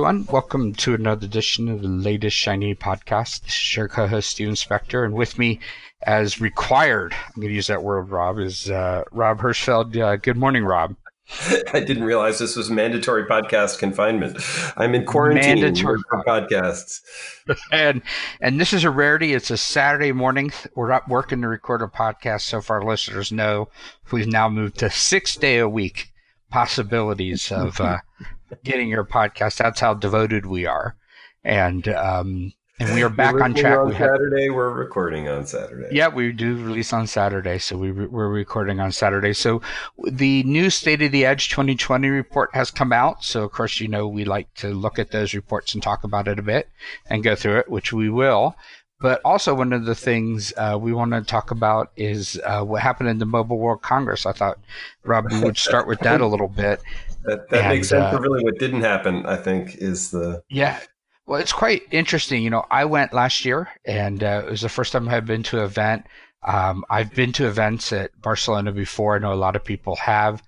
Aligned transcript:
everyone. 0.00 0.24
Welcome 0.32 0.72
to 0.76 0.94
another 0.94 1.26
edition 1.26 1.68
of 1.68 1.82
the 1.82 1.88
latest 1.88 2.34
Shiny 2.34 2.74
podcast. 2.74 3.42
This 3.42 3.52
is 3.52 3.76
your 3.76 3.86
co-host 3.86 4.30
Stephen 4.30 4.54
Spector, 4.54 5.04
and 5.04 5.12
with 5.12 5.38
me, 5.38 5.60
as 6.04 6.40
required, 6.40 7.12
I'm 7.12 7.34
going 7.42 7.48
to 7.48 7.54
use 7.54 7.66
that 7.66 7.82
word, 7.82 8.08
Rob, 8.08 8.38
is 8.38 8.70
uh, 8.70 9.04
Rob 9.12 9.40
Hirschfeld. 9.40 9.94
Uh, 9.94 10.16
good 10.16 10.38
morning, 10.38 10.64
Rob. 10.64 10.96
I 11.74 11.80
didn't 11.80 12.04
realize 12.04 12.38
this 12.38 12.56
was 12.56 12.70
mandatory 12.70 13.26
podcast 13.26 13.78
confinement. 13.78 14.38
I'm 14.78 14.94
in 14.94 15.04
quarantine 15.04 15.60
mandatory. 15.60 15.98
for 16.08 16.24
podcasts. 16.24 17.00
and 17.70 18.00
and 18.40 18.58
this 18.58 18.72
is 18.72 18.84
a 18.84 18.90
rarity. 18.90 19.34
It's 19.34 19.50
a 19.50 19.58
Saturday 19.58 20.12
morning. 20.12 20.50
We're 20.74 20.88
not 20.88 21.10
working 21.10 21.42
to 21.42 21.48
record 21.48 21.82
a 21.82 21.88
podcast, 21.88 22.40
so 22.40 22.62
far 22.62 22.82
listeners 22.82 23.32
know 23.32 23.68
we've 24.10 24.26
now 24.26 24.48
moved 24.48 24.78
to 24.78 24.88
six 24.88 25.36
day 25.36 25.58
a 25.58 25.68
week 25.68 26.09
possibilities 26.50 27.50
of 27.52 27.80
uh, 27.80 27.98
getting 28.64 28.88
your 28.88 29.04
podcast. 29.04 29.56
That's 29.56 29.80
how 29.80 29.94
devoted 29.94 30.46
we 30.46 30.66
are, 30.66 30.96
and 31.44 31.88
um, 31.88 32.52
and 32.80 32.94
we 32.94 33.02
are 33.02 33.10
back 33.10 33.34
on 33.34 33.52
track. 33.52 33.78
On 33.78 33.88
we 33.88 33.94
Saturday, 33.94 34.46
have, 34.46 34.54
we're 34.54 34.72
recording 34.72 35.28
on 35.28 35.46
Saturday. 35.46 35.88
Yeah, 35.92 36.08
we 36.08 36.32
do 36.32 36.56
release 36.56 36.94
on 36.94 37.06
Saturday, 37.06 37.58
so 37.58 37.76
we 37.76 37.90
re- 37.90 38.06
we're 38.06 38.28
recording 38.28 38.80
on 38.80 38.90
Saturday. 38.90 39.34
So 39.34 39.60
the 40.02 40.42
new 40.44 40.70
State 40.70 41.02
of 41.02 41.12
the 41.12 41.26
Edge 41.26 41.50
2020 41.50 42.08
report 42.08 42.50
has 42.54 42.70
come 42.70 42.92
out. 42.92 43.22
So 43.22 43.44
of 43.44 43.52
course, 43.52 43.80
you 43.80 43.88
know 43.88 44.08
we 44.08 44.24
like 44.24 44.52
to 44.54 44.68
look 44.68 44.98
at 44.98 45.10
those 45.10 45.34
reports 45.34 45.74
and 45.74 45.82
talk 45.82 46.04
about 46.04 46.26
it 46.26 46.38
a 46.38 46.42
bit 46.42 46.70
and 47.06 47.22
go 47.22 47.34
through 47.34 47.58
it, 47.58 47.70
which 47.70 47.92
we 47.92 48.08
will. 48.08 48.56
But 49.00 49.22
also, 49.24 49.54
one 49.54 49.72
of 49.72 49.86
the 49.86 49.94
things 49.94 50.52
uh, 50.58 50.78
we 50.80 50.92
want 50.92 51.12
to 51.12 51.22
talk 51.22 51.50
about 51.50 51.90
is 51.96 52.38
uh, 52.44 52.62
what 52.62 52.82
happened 52.82 53.08
in 53.08 53.18
the 53.18 53.24
Mobile 53.24 53.58
World 53.58 53.80
Congress. 53.80 54.26
I 54.26 54.32
thought, 54.32 54.58
Rob, 55.04 55.32
would 55.42 55.56
start 55.56 55.86
with 55.86 56.00
that 56.00 56.20
a 56.20 56.26
little 56.26 56.48
bit. 56.48 56.80
That, 57.24 57.50
that 57.50 57.64
and, 57.64 57.68
makes 57.68 57.90
sense. 57.90 58.14
Uh, 58.14 58.18
really, 58.18 58.42
what 58.42 58.58
didn't 58.58 58.80
happen, 58.80 59.26
I 59.26 59.36
think, 59.36 59.74
is 59.74 60.10
the 60.10 60.42
yeah. 60.48 60.80
Well, 61.26 61.38
it's 61.38 61.52
quite 61.52 61.82
interesting. 61.90 62.42
You 62.42 62.48
know, 62.48 62.64
I 62.70 62.86
went 62.86 63.12
last 63.12 63.44
year, 63.44 63.68
and 63.84 64.24
uh, 64.24 64.44
it 64.46 64.50
was 64.50 64.62
the 64.62 64.70
first 64.70 64.94
time 64.94 65.06
I've 65.06 65.26
been 65.26 65.42
to 65.42 65.58
an 65.58 65.64
event. 65.64 66.06
Um, 66.42 66.82
I've 66.88 67.14
been 67.14 67.32
to 67.32 67.46
events 67.46 67.92
at 67.92 68.18
Barcelona 68.22 68.72
before. 68.72 69.16
I 69.16 69.18
know 69.18 69.34
a 69.34 69.34
lot 69.34 69.54
of 69.54 69.62
people 69.62 69.96
have. 69.96 70.42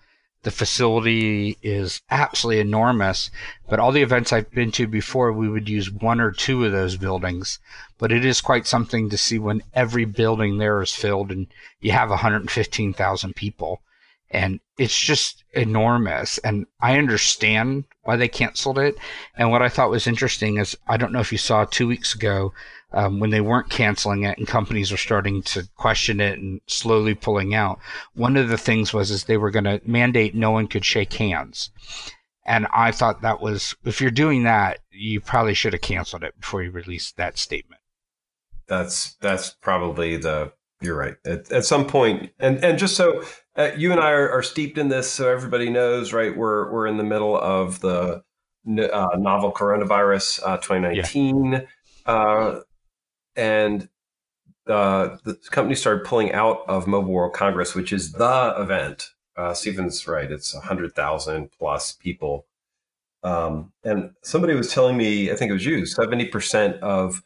The 0.45 0.51
facility 0.51 1.57
is 1.63 2.03
absolutely 2.11 2.61
enormous, 2.61 3.31
but 3.69 3.79
all 3.79 3.93
the 3.93 4.03
events 4.03 4.33
I've 4.33 4.51
been 4.51 4.73
to 4.73 4.89
before, 4.89 5.33
we 5.33 5.49
would 5.49 5.69
use 5.69 5.89
one 5.89 6.21
or 6.21 6.33
two 6.33 6.65
of 6.65 6.73
those 6.73 6.97
buildings. 6.97 7.61
But 7.97 8.11
it 8.11 8.25
is 8.25 8.41
quite 8.41 8.67
something 8.67 9.09
to 9.11 9.17
see 9.17 9.39
when 9.39 9.63
every 9.73 10.05
building 10.05 10.59
there 10.59 10.83
is 10.83 10.93
filled 10.93 11.31
and 11.31 11.47
you 11.81 11.93
have 11.93 12.11
115,000 12.11 13.37
people. 13.37 13.83
And 14.33 14.61
it's 14.79 14.99
just 14.99 15.45
enormous. 15.53 16.39
And 16.39 16.67
I 16.81 16.99
understand 16.99 17.85
why 18.03 18.17
they 18.17 18.29
canceled 18.29 18.79
it. 18.79 18.97
And 19.37 19.51
what 19.51 19.63
I 19.63 19.69
thought 19.69 19.91
was 19.91 20.07
interesting 20.07 20.59
is 20.59 20.77
I 20.89 20.97
don't 20.97 21.13
know 21.13 21.21
if 21.21 21.33
you 21.33 21.39
saw 21.39 21.65
two 21.65 21.87
weeks 21.87 22.15
ago, 22.15 22.53
um, 22.95 23.21
when 23.21 23.31
they 23.31 23.41
weren't 23.41 23.71
canceling 23.71 24.25
it 24.25 24.39
and 24.39 24.47
companies 24.47 24.91
were 24.91 24.97
starting 24.97 25.43
to 25.43 25.69
question 25.77 26.21
it 26.21 26.39
and 26.39 26.61
slowly 26.67 27.15
pulling 27.15 27.55
out. 27.55 27.79
One 28.15 28.37
of 28.37 28.49
the 28.49 28.59
things 28.59 28.93
was 28.93 29.11
is 29.11 29.25
they 29.25 29.37
were 29.37 29.51
going 29.51 29.65
to 29.65 29.81
mandate 29.85 30.35
no 30.35 30.51
one 30.51 30.67
could 30.67 30.85
shake 30.85 31.15
hands. 31.15 31.71
And 32.45 32.67
I 32.73 32.91
thought 32.91 33.23
that 33.23 33.41
was 33.41 33.75
if 33.85 34.01
you're 34.01 34.11
doing 34.11 34.43
that, 34.45 34.81
you 34.91 35.21
probably 35.21 35.55
should 35.55 35.73
have 35.73 35.83
canceled 35.83 36.25
it 36.25 36.39
before 36.41 36.63
you 36.63 36.71
released 36.71 37.17
that 37.17 37.39
statement. 37.39 37.81
That's 38.67 39.15
that's 39.15 39.51
probably 39.51 40.17
the 40.17 40.53
you're 40.83 40.97
right. 40.97 41.17
At, 41.25 41.51
at 41.53 41.65
some 41.65 41.87
point, 41.87 42.31
and 42.39 42.63
and 42.65 42.79
just 42.79 42.97
so 42.97 43.23
uh, 43.57 43.71
you 43.77 43.93
and 43.93 44.01
I 44.01 44.11
are, 44.11 44.31
are, 44.31 44.43
steeped 44.43 44.79
in 44.79 44.89
this, 44.89 45.11
so 45.11 45.31
everybody 45.31 45.71
knows, 45.71 46.13
right? 46.13 46.37
We're 46.37 46.71
we're 46.73 46.87
in 46.87 46.97
the 46.97 47.05
middle 47.05 47.37
of 47.37 47.81
the 47.81 48.23
uh, 48.67 49.09
novel 49.17 49.53
coronavirus 49.53 50.41
uh, 50.45 50.57
2019. 50.59 51.53
Yeah. 51.53 51.61
Uh, 52.07 52.61
and 53.37 53.89
uh, 54.67 55.17
the 55.25 55.35
company 55.51 55.75
started 55.75 56.05
pulling 56.05 56.33
out 56.33 56.63
of 56.69 56.87
Mobile 56.87 57.13
World 57.13 57.35
Congress, 57.35 57.75
which 57.75 57.93
is 57.93 58.13
the 58.13 58.55
event. 58.57 59.11
Uh, 59.37 59.55
Stephen's 59.55 60.07
right; 60.07 60.31
it's 60.31 60.57
hundred 60.57 60.95
thousand 60.95 61.51
plus 61.59 61.93
people. 61.93 62.47
Um, 63.25 63.73
and 63.85 64.11
somebody 64.23 64.55
was 64.55 64.73
telling 64.73 64.97
me, 64.97 65.31
I 65.31 65.37
think 65.37 65.51
it 65.51 65.55
was 65.55 65.65
you, 65.65 65.87
seventy 65.87 66.27
percent 66.27 66.77
of 66.77 67.23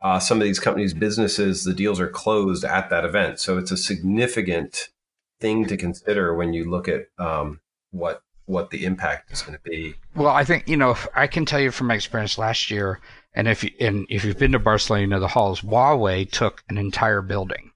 uh, 0.00 0.18
some 0.18 0.38
of 0.38 0.44
these 0.44 0.60
companies' 0.60 0.94
businesses, 0.94 1.64
the 1.64 1.74
deals 1.74 2.00
are 2.00 2.08
closed 2.08 2.64
at 2.64 2.90
that 2.90 3.04
event. 3.04 3.40
So 3.40 3.58
it's 3.58 3.72
a 3.72 3.76
significant 3.76 4.90
thing 5.40 5.66
to 5.66 5.76
consider 5.76 6.34
when 6.34 6.52
you 6.52 6.70
look 6.70 6.88
at 6.88 7.06
um, 7.18 7.60
what 7.90 8.22
what 8.46 8.70
the 8.70 8.86
impact 8.86 9.30
is 9.30 9.42
going 9.42 9.58
to 9.58 9.70
be. 9.70 9.94
Well, 10.14 10.32
I 10.32 10.44
think 10.44 10.68
you 10.68 10.76
know 10.76 10.96
I 11.14 11.26
can 11.26 11.44
tell 11.44 11.60
you 11.60 11.70
from 11.70 11.88
my 11.88 11.94
experience 11.94 12.38
last 12.38 12.70
year. 12.70 13.00
And 13.34 13.46
if 13.46 13.62
you, 13.62 13.70
and 13.78 14.06
if 14.08 14.24
you've 14.24 14.38
been 14.38 14.52
to 14.52 14.58
Barcelona, 14.58 15.02
you 15.02 15.06
know 15.06 15.20
the 15.20 15.28
halls. 15.28 15.60
Huawei 15.60 16.30
took 16.30 16.64
an 16.68 16.78
entire 16.78 17.22
building, 17.22 17.72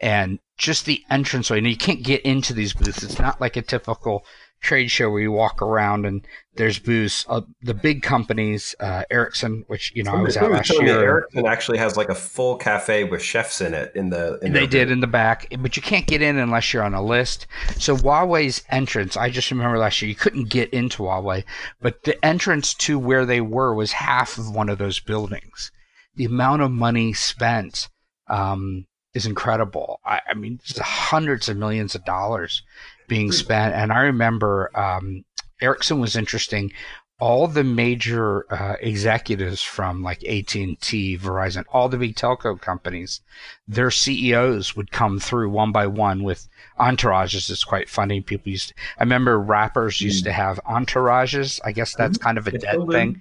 and 0.00 0.38
just 0.56 0.86
the 0.86 1.02
entranceway. 1.10 1.58
And 1.58 1.66
you 1.66 1.76
can't 1.76 2.02
get 2.02 2.22
into 2.22 2.52
these 2.52 2.74
booths. 2.74 3.02
It's 3.02 3.18
not 3.18 3.40
like 3.40 3.56
a 3.56 3.62
typical 3.62 4.24
trade 4.60 4.90
show 4.90 5.10
where 5.10 5.20
you 5.20 5.32
walk 5.32 5.62
around 5.62 6.04
and 6.04 6.26
there's 6.56 6.78
booths. 6.78 7.24
Uh, 7.28 7.42
the 7.62 7.74
big 7.74 8.02
companies, 8.02 8.74
uh, 8.80 9.04
Ericsson, 9.10 9.64
which 9.68 9.92
you 9.94 10.02
know 10.02 10.12
I 10.12 10.22
was 10.22 10.36
at 10.36 10.50
last 10.50 10.70
year. 10.70 11.00
Ericsson 11.00 11.46
actually 11.46 11.78
has 11.78 11.96
like 11.96 12.08
a 12.08 12.14
full 12.14 12.56
cafe 12.56 13.04
with 13.04 13.22
chefs 13.22 13.60
in 13.60 13.74
it. 13.74 13.92
In 13.94 14.10
the 14.10 14.38
in 14.42 14.52
they 14.52 14.66
did 14.66 14.90
in 14.90 15.00
the 15.00 15.06
back, 15.06 15.46
but 15.60 15.76
you 15.76 15.82
can't 15.82 16.06
get 16.06 16.22
in 16.22 16.36
unless 16.36 16.72
you're 16.72 16.82
on 16.82 16.94
a 16.94 17.02
list. 17.02 17.46
So 17.78 17.96
Huawei's 17.96 18.64
entrance, 18.68 19.16
I 19.16 19.30
just 19.30 19.50
remember 19.50 19.78
last 19.78 20.02
year 20.02 20.08
you 20.08 20.16
couldn't 20.16 20.48
get 20.48 20.70
into 20.70 21.04
Huawei, 21.04 21.44
but 21.80 22.02
the 22.04 22.22
entrance 22.24 22.74
to 22.74 22.98
where 22.98 23.24
they 23.24 23.40
were 23.40 23.74
was 23.74 23.92
half 23.92 24.38
of 24.38 24.52
one 24.52 24.68
of 24.68 24.78
those 24.78 25.00
buildings. 25.00 25.70
The 26.16 26.24
amount 26.24 26.62
of 26.62 26.70
money 26.70 27.12
spent. 27.12 27.88
Um, 28.28 28.86
is 29.14 29.24
incredible. 29.24 30.00
I, 30.04 30.20
I 30.28 30.34
mean, 30.34 30.60
hundreds 30.78 31.48
of 31.48 31.56
millions 31.56 31.94
of 31.94 32.04
dollars 32.04 32.62
being 33.08 33.32
spent. 33.32 33.74
And 33.74 33.92
I 33.92 34.00
remember 34.00 34.70
um, 34.78 35.24
Ericsson 35.60 36.00
was 36.00 36.16
interesting. 36.16 36.72
All 37.20 37.48
the 37.48 37.64
major 37.64 38.46
uh, 38.52 38.76
executives 38.80 39.60
from 39.60 40.04
like 40.04 40.22
AT 40.24 40.54
and 40.54 40.80
T, 40.80 41.18
Verizon, 41.18 41.64
all 41.72 41.88
the 41.88 41.96
big 41.96 42.14
telco 42.14 42.60
companies, 42.60 43.22
their 43.66 43.90
CEOs 43.90 44.76
would 44.76 44.92
come 44.92 45.18
through 45.18 45.50
one 45.50 45.72
by 45.72 45.88
one 45.88 46.22
with 46.22 46.48
entourages. 46.78 47.50
It's 47.50 47.64
quite 47.64 47.88
funny. 47.88 48.20
People 48.20 48.52
used. 48.52 48.68
To, 48.68 48.74
I 48.98 49.02
remember 49.02 49.40
rappers 49.40 50.00
used 50.00 50.22
to 50.24 50.32
have 50.32 50.60
entourages. 50.64 51.58
I 51.64 51.72
guess 51.72 51.96
that's 51.96 52.18
mm-hmm. 52.18 52.24
kind 52.24 52.38
of 52.38 52.46
a 52.46 52.56
dead 52.56 52.86
thing 52.88 53.20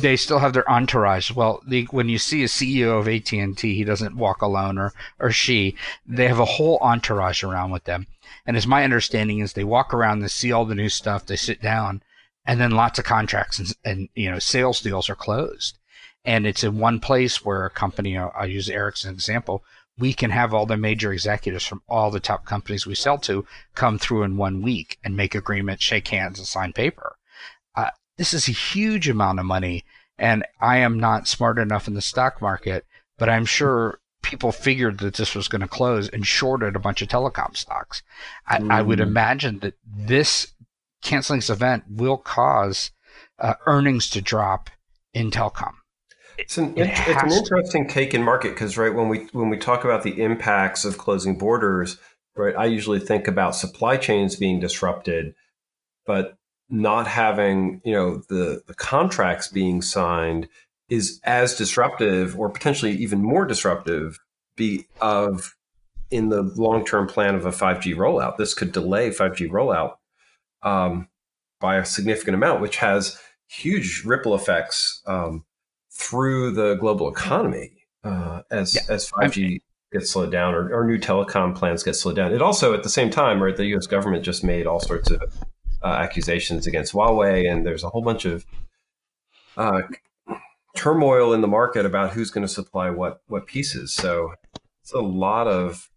they 0.00 0.16
still 0.16 0.38
have 0.38 0.52
their 0.52 0.68
entourage. 0.70 1.30
Well, 1.30 1.62
the, 1.66 1.84
when 1.90 2.08
you 2.08 2.18
see 2.18 2.42
a 2.42 2.48
CEO 2.48 2.98
of 2.98 3.08
AT 3.08 3.32
and 3.32 3.56
T, 3.56 3.74
he 3.74 3.84
doesn't 3.84 4.16
walk 4.16 4.42
alone, 4.42 4.78
or 4.78 4.92
or 5.18 5.30
she. 5.30 5.76
They 6.06 6.28
have 6.28 6.40
a 6.40 6.44
whole 6.44 6.78
entourage 6.80 7.42
around 7.42 7.70
with 7.70 7.84
them. 7.84 8.06
And 8.46 8.56
as 8.56 8.66
my 8.66 8.84
understanding 8.84 9.40
is, 9.40 9.52
they 9.52 9.64
walk 9.64 9.94
around, 9.94 10.20
they 10.20 10.28
see 10.28 10.52
all 10.52 10.64
the 10.64 10.74
new 10.74 10.88
stuff, 10.88 11.26
they 11.26 11.36
sit 11.36 11.60
down, 11.62 12.02
and 12.46 12.60
then 12.60 12.72
lots 12.72 12.98
of 12.98 13.04
contracts 13.04 13.58
and, 13.58 13.74
and 13.84 14.08
you 14.14 14.30
know 14.30 14.38
sales 14.38 14.80
deals 14.80 15.08
are 15.08 15.14
closed. 15.14 15.78
And 16.24 16.46
it's 16.46 16.64
in 16.64 16.78
one 16.78 17.00
place 17.00 17.44
where 17.44 17.66
a 17.66 17.70
company, 17.70 18.16
I'll 18.16 18.46
use 18.46 18.70
Ericsson 18.70 19.12
example, 19.12 19.62
we 19.98 20.12
can 20.12 20.30
have 20.30 20.52
all 20.52 20.66
the 20.66 20.76
major 20.76 21.12
executives 21.12 21.66
from 21.66 21.82
all 21.88 22.10
the 22.10 22.20
top 22.20 22.46
companies 22.46 22.86
we 22.86 22.94
sell 22.94 23.18
to 23.18 23.46
come 23.74 23.98
through 23.98 24.22
in 24.22 24.36
one 24.36 24.62
week 24.62 24.98
and 25.04 25.16
make 25.16 25.34
agreements, 25.34 25.84
shake 25.84 26.08
hands, 26.08 26.38
and 26.38 26.48
sign 26.48 26.72
paper. 26.72 27.16
This 28.16 28.34
is 28.34 28.48
a 28.48 28.52
huge 28.52 29.08
amount 29.08 29.40
of 29.40 29.46
money. 29.46 29.84
And 30.18 30.44
I 30.60 30.78
am 30.78 31.00
not 31.00 31.26
smart 31.26 31.58
enough 31.58 31.88
in 31.88 31.94
the 31.94 32.00
stock 32.00 32.40
market, 32.40 32.86
but 33.18 33.28
I'm 33.28 33.44
sure 33.44 33.98
people 34.22 34.52
figured 34.52 34.98
that 34.98 35.14
this 35.14 35.34
was 35.34 35.48
going 35.48 35.60
to 35.60 35.68
close 35.68 36.08
and 36.08 36.26
shorted 36.26 36.76
a 36.76 36.80
bunch 36.80 37.02
of 37.02 37.08
telecom 37.08 37.56
stocks. 37.56 38.02
I, 38.46 38.58
mm. 38.58 38.72
I 38.72 38.82
would 38.82 38.98
mm. 38.98 39.06
imagine 39.06 39.58
that 39.60 39.74
this 39.84 40.54
canceling 41.02 41.40
this 41.40 41.50
event 41.50 41.84
will 41.88 42.16
cause 42.16 42.90
uh, 43.38 43.54
earnings 43.66 44.08
to 44.10 44.20
drop 44.20 44.70
in 45.12 45.30
telecom. 45.30 45.74
It's 46.38 46.58
an, 46.58 46.76
it 46.76 46.90
it's 46.90 47.22
an 47.22 47.30
interesting 47.30 47.86
take 47.86 48.12
in 48.12 48.22
market 48.22 48.50
because 48.50 48.76
right 48.76 48.92
when 48.92 49.08
we 49.08 49.28
when 49.32 49.50
we 49.50 49.56
talk 49.56 49.84
about 49.84 50.02
the 50.02 50.20
impacts 50.20 50.84
of 50.84 50.98
closing 50.98 51.38
borders, 51.38 51.96
right, 52.34 52.56
I 52.56 52.64
usually 52.64 52.98
think 52.98 53.28
about 53.28 53.54
supply 53.54 53.96
chains 53.96 54.34
being 54.34 54.58
disrupted, 54.58 55.34
but 56.06 56.36
not 56.74 57.06
having 57.06 57.80
you 57.84 57.92
know 57.92 58.22
the 58.28 58.62
the 58.66 58.74
contracts 58.74 59.48
being 59.48 59.80
signed 59.80 60.48
is 60.88 61.20
as 61.24 61.54
disruptive 61.54 62.38
or 62.38 62.50
potentially 62.50 62.92
even 62.92 63.22
more 63.22 63.46
disruptive 63.46 64.18
be 64.56 64.86
of 65.00 65.54
in 66.10 66.28
the 66.28 66.42
long 66.42 66.84
term 66.84 67.06
plan 67.06 67.34
of 67.34 67.46
a 67.46 67.50
5G 67.50 67.94
rollout. 67.94 68.36
This 68.36 68.54
could 68.54 68.72
delay 68.72 69.10
5G 69.10 69.48
rollout 69.48 69.94
um, 70.62 71.08
by 71.60 71.76
a 71.76 71.84
significant 71.84 72.34
amount, 72.34 72.60
which 72.60 72.76
has 72.76 73.18
huge 73.48 74.02
ripple 74.04 74.34
effects 74.34 75.02
um, 75.06 75.44
through 75.92 76.52
the 76.52 76.74
global 76.74 77.08
economy 77.08 77.86
uh, 78.02 78.42
as 78.50 78.74
yeah. 78.74 78.82
as 78.88 79.08
5G 79.10 79.60
gets 79.92 80.10
slowed 80.10 80.32
down 80.32 80.54
or, 80.54 80.74
or, 80.74 80.84
new 80.84 80.98
telecom 80.98 81.54
plans 81.54 81.84
get 81.84 81.94
slowed 81.94 82.16
down. 82.16 82.32
It 82.32 82.42
also, 82.42 82.74
at 82.74 82.82
the 82.82 82.88
same 82.88 83.10
time, 83.10 83.40
right, 83.40 83.56
the 83.56 83.66
U.S. 83.66 83.86
government 83.86 84.24
just 84.24 84.42
made 84.42 84.66
all 84.66 84.80
sorts 84.80 85.08
of 85.12 85.22
accusations 85.88 86.66
against 86.66 86.92
Huawei, 86.92 87.50
and 87.50 87.66
there's 87.66 87.84
a 87.84 87.88
whole 87.88 88.02
bunch 88.02 88.24
of 88.24 88.44
uh, 89.56 89.82
turmoil 90.76 91.32
in 91.32 91.40
the 91.40 91.48
market 91.48 91.86
about 91.86 92.12
who's 92.12 92.30
going 92.30 92.46
to 92.46 92.52
supply 92.52 92.90
what 92.90 93.22
what 93.26 93.46
pieces. 93.46 93.92
So 93.92 94.34
it's 94.82 94.92
a 94.92 95.00
lot 95.00 95.46
of 95.46 95.90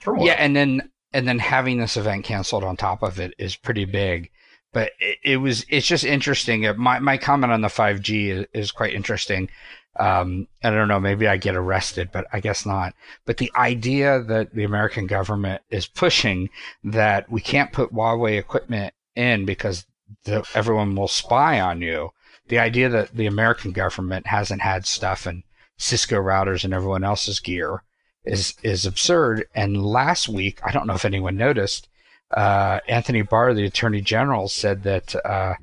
turmoil. 0.00 0.26
Yeah, 0.26 0.34
and 0.34 0.54
then 0.54 0.90
and 1.12 1.28
then 1.28 1.38
having 1.38 1.78
this 1.78 1.96
event 1.96 2.24
canceled 2.24 2.64
on 2.64 2.76
top 2.76 3.02
of 3.02 3.20
it 3.20 3.34
is 3.38 3.56
pretty 3.56 3.84
big. 3.84 4.30
But 4.74 4.92
it, 4.98 5.18
it 5.24 5.36
was 5.38 5.64
it's 5.70 5.86
just 5.86 6.04
interesting. 6.04 6.66
Uh, 6.66 6.74
my 6.74 6.98
my 6.98 7.16
comment 7.16 7.52
on 7.52 7.62
the 7.62 7.68
5G 7.68 8.28
is, 8.28 8.46
is 8.52 8.72
quite 8.72 8.92
interesting. 8.92 9.48
Um, 9.96 10.48
I 10.62 10.70
don't 10.70 10.88
know, 10.88 10.98
maybe 10.98 11.28
I 11.28 11.36
get 11.36 11.54
arrested, 11.54 12.10
but 12.12 12.26
I 12.32 12.40
guess 12.40 12.66
not. 12.66 12.94
But 13.24 13.36
the 13.38 13.52
idea 13.56 14.20
that 14.22 14.52
the 14.52 14.64
American 14.64 15.06
government 15.06 15.62
is 15.70 15.86
pushing 15.86 16.50
that 16.82 17.30
we 17.30 17.40
can't 17.40 17.72
put 17.72 17.92
Huawei 17.92 18.36
equipment 18.36 18.92
in 19.14 19.46
because 19.46 19.86
the, 20.24 20.44
everyone 20.54 20.96
will 20.96 21.08
spy 21.08 21.60
on 21.60 21.80
you. 21.80 22.10
The 22.48 22.58
idea 22.58 22.88
that 22.88 23.14
the 23.14 23.26
American 23.26 23.70
government 23.70 24.26
hasn't 24.26 24.62
had 24.62 24.86
stuff 24.86 25.26
and 25.26 25.44
Cisco 25.76 26.16
routers 26.16 26.64
and 26.64 26.74
everyone 26.74 27.04
else's 27.04 27.40
gear 27.40 27.82
is 28.24 28.54
is 28.62 28.86
absurd. 28.86 29.46
And 29.54 29.84
last 29.84 30.28
week, 30.28 30.60
I 30.64 30.72
don't 30.72 30.86
know 30.86 30.94
if 30.94 31.04
anyone 31.04 31.36
noticed, 31.36 31.88
uh, 32.30 32.80
Anthony 32.88 33.22
Barr, 33.22 33.54
the 33.54 33.66
Attorney 33.66 34.00
General, 34.00 34.48
said 34.48 34.82
that 34.82 35.14
uh, 35.24 35.54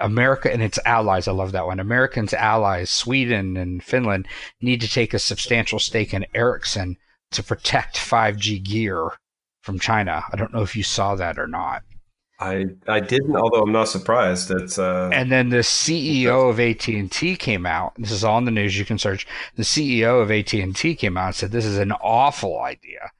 America 0.00 0.52
and 0.52 0.62
its 0.62 0.78
allies, 0.84 1.28
I 1.28 1.32
love 1.32 1.52
that 1.52 1.66
one, 1.66 1.80
Americans' 1.80 2.34
allies, 2.34 2.90
Sweden 2.90 3.56
and 3.56 3.82
Finland, 3.82 4.26
need 4.60 4.80
to 4.80 4.88
take 4.88 5.14
a 5.14 5.18
substantial 5.18 5.78
stake 5.78 6.12
in 6.12 6.26
Ericsson 6.34 6.96
to 7.30 7.42
protect 7.42 7.96
5G 7.96 8.62
gear 8.62 9.12
from 9.62 9.78
China. 9.78 10.24
I 10.32 10.36
don't 10.36 10.52
know 10.52 10.62
if 10.62 10.76
you 10.76 10.82
saw 10.82 11.14
that 11.16 11.38
or 11.38 11.46
not. 11.46 11.82
I 12.40 12.66
I 12.86 13.00
didn't, 13.00 13.34
although 13.34 13.62
I'm 13.62 13.72
not 13.72 13.88
surprised. 13.88 14.50
It's 14.52 14.78
uh, 14.78 15.10
and 15.12 15.32
then 15.32 15.48
the 15.48 15.58
CEO 15.58 16.48
of 16.48 16.60
AT 16.60 16.86
and 16.86 17.10
T 17.10 17.34
came 17.34 17.66
out. 17.66 17.94
This 17.98 18.12
is 18.12 18.22
all 18.22 18.38
in 18.38 18.44
the 18.44 18.52
news. 18.52 18.78
You 18.78 18.84
can 18.84 18.98
search. 18.98 19.26
The 19.56 19.64
CEO 19.64 20.22
of 20.22 20.30
AT 20.30 20.54
and 20.54 20.74
T 20.74 20.94
came 20.94 21.16
out 21.16 21.26
and 21.26 21.34
said 21.34 21.50
this 21.50 21.64
is 21.64 21.78
an 21.78 21.90
awful 21.92 22.60
idea, 22.60 23.10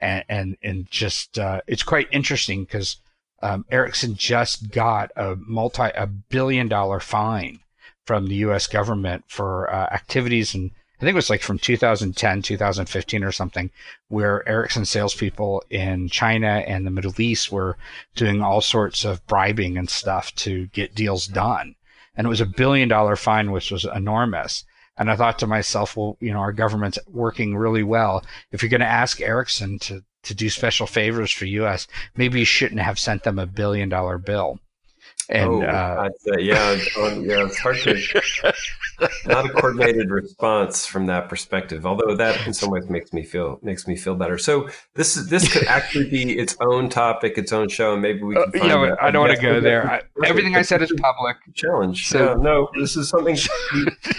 and 0.00 0.24
and 0.28 0.56
and 0.62 0.90
just 0.90 1.38
uh, 1.38 1.60
it's 1.66 1.82
quite 1.82 2.08
interesting 2.12 2.64
because 2.64 2.96
um, 3.42 3.64
Ericsson 3.70 4.14
just 4.14 4.70
got 4.70 5.10
a 5.16 5.36
multi 5.36 5.90
a 5.94 6.06
billion 6.06 6.68
dollar 6.68 7.00
fine 7.00 7.60
from 8.04 8.26
the 8.26 8.36
U.S. 8.36 8.66
government 8.66 9.24
for 9.28 9.72
uh, 9.72 9.86
activities 9.92 10.54
and 10.54 10.70
I 10.98 11.04
think 11.04 11.12
it 11.12 11.14
was 11.14 11.30
like 11.30 11.42
from 11.42 11.60
2010, 11.60 12.42
2015 12.42 13.22
or 13.22 13.30
something, 13.30 13.70
where 14.08 14.46
Ericsson 14.48 14.84
salespeople 14.84 15.62
in 15.70 16.08
China 16.08 16.64
and 16.66 16.84
the 16.84 16.90
Middle 16.90 17.20
East 17.20 17.52
were 17.52 17.76
doing 18.16 18.42
all 18.42 18.60
sorts 18.60 19.04
of 19.04 19.24
bribing 19.28 19.78
and 19.78 19.88
stuff 19.88 20.34
to 20.36 20.66
get 20.68 20.96
deals 20.96 21.28
done. 21.28 21.76
And 22.16 22.26
it 22.26 22.28
was 22.28 22.40
a 22.40 22.46
billion 22.46 22.88
dollar 22.88 23.14
fine, 23.14 23.52
which 23.52 23.70
was 23.70 23.84
enormous. 23.84 24.64
And 24.98 25.10
I 25.10 25.16
thought 25.16 25.38
to 25.38 25.46
myself, 25.46 25.96
well, 25.96 26.16
you 26.20 26.32
know, 26.32 26.40
our 26.40 26.52
government's 26.52 26.98
working 27.06 27.56
really 27.56 27.82
well. 27.84 28.24
If 28.50 28.62
you're 28.62 28.70
going 28.70 28.80
to 28.80 28.86
ask 28.86 29.20
Ericsson 29.20 29.78
to 29.80 30.04
to 30.24 30.34
do 30.34 30.50
special 30.50 30.86
favors 30.86 31.30
for 31.30 31.44
U.S., 31.44 31.86
maybe 32.16 32.40
you 32.40 32.44
shouldn't 32.44 32.80
have 32.80 32.98
sent 32.98 33.22
them 33.22 33.38
a 33.38 33.46
billion 33.46 33.88
dollar 33.88 34.18
bill. 34.18 34.58
And 35.30 35.50
oh, 35.50 35.62
uh, 35.62 36.08
yeah, 36.38 36.72
yeah, 36.72 37.46
it's 37.46 37.58
hard 37.58 37.76
to 37.78 37.94
not 39.26 39.46
a 39.46 39.48
coordinated 39.50 40.10
response 40.10 40.86
from 40.86 41.06
that 41.06 41.28
perspective. 41.28 41.84
Although 41.84 42.16
that 42.16 42.46
in 42.46 42.54
some 42.54 42.70
ways 42.70 42.88
makes 42.88 43.12
me 43.12 43.24
feel 43.24 43.58
makes 43.62 43.86
me 43.86 43.94
feel 43.94 44.14
better. 44.14 44.38
So 44.38 44.68
this 44.94 45.16
is 45.16 45.28
this 45.28 45.52
could 45.52 45.66
actually 45.66 46.08
be 46.08 46.38
its 46.38 46.56
own 46.60 46.88
topic, 46.88 47.36
its 47.36 47.52
own 47.52 47.68
show, 47.68 47.92
and 47.92 48.00
maybe 48.00 48.22
we 48.22 48.34
can. 48.34 48.70
Uh, 48.70 48.84
yeah, 48.84 48.94
I 49.02 49.10
don't 49.10 49.26
want 49.26 49.36
to 49.36 49.42
go 49.42 49.60
there. 49.60 49.90
I, 49.90 50.00
everything 50.24 50.56
I 50.56 50.62
said 50.62 50.80
is 50.80 50.92
public. 50.98 51.36
Challenge. 51.54 52.08
So 52.08 52.30
yeah, 52.30 52.42
no, 52.42 52.68
this 52.78 52.96
is 52.96 53.10
something 53.10 53.36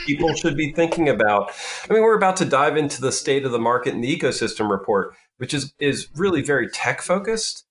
people 0.05 0.33
should 0.35 0.55
be 0.55 0.71
thinking 0.73 1.09
about. 1.09 1.51
I 1.89 1.93
mean, 1.93 2.03
we're 2.03 2.17
about 2.17 2.37
to 2.37 2.45
dive 2.45 2.77
into 2.77 3.01
the 3.01 3.11
state 3.11 3.45
of 3.45 3.51
the 3.51 3.59
market 3.59 3.95
and 3.95 4.03
the 4.03 4.15
ecosystem 4.15 4.69
report 4.69 5.15
which 5.39 5.53
is 5.53 5.73
is 5.79 6.07
really 6.15 6.43
very 6.43 6.69
tech 6.69 7.01
focused. 7.01 7.65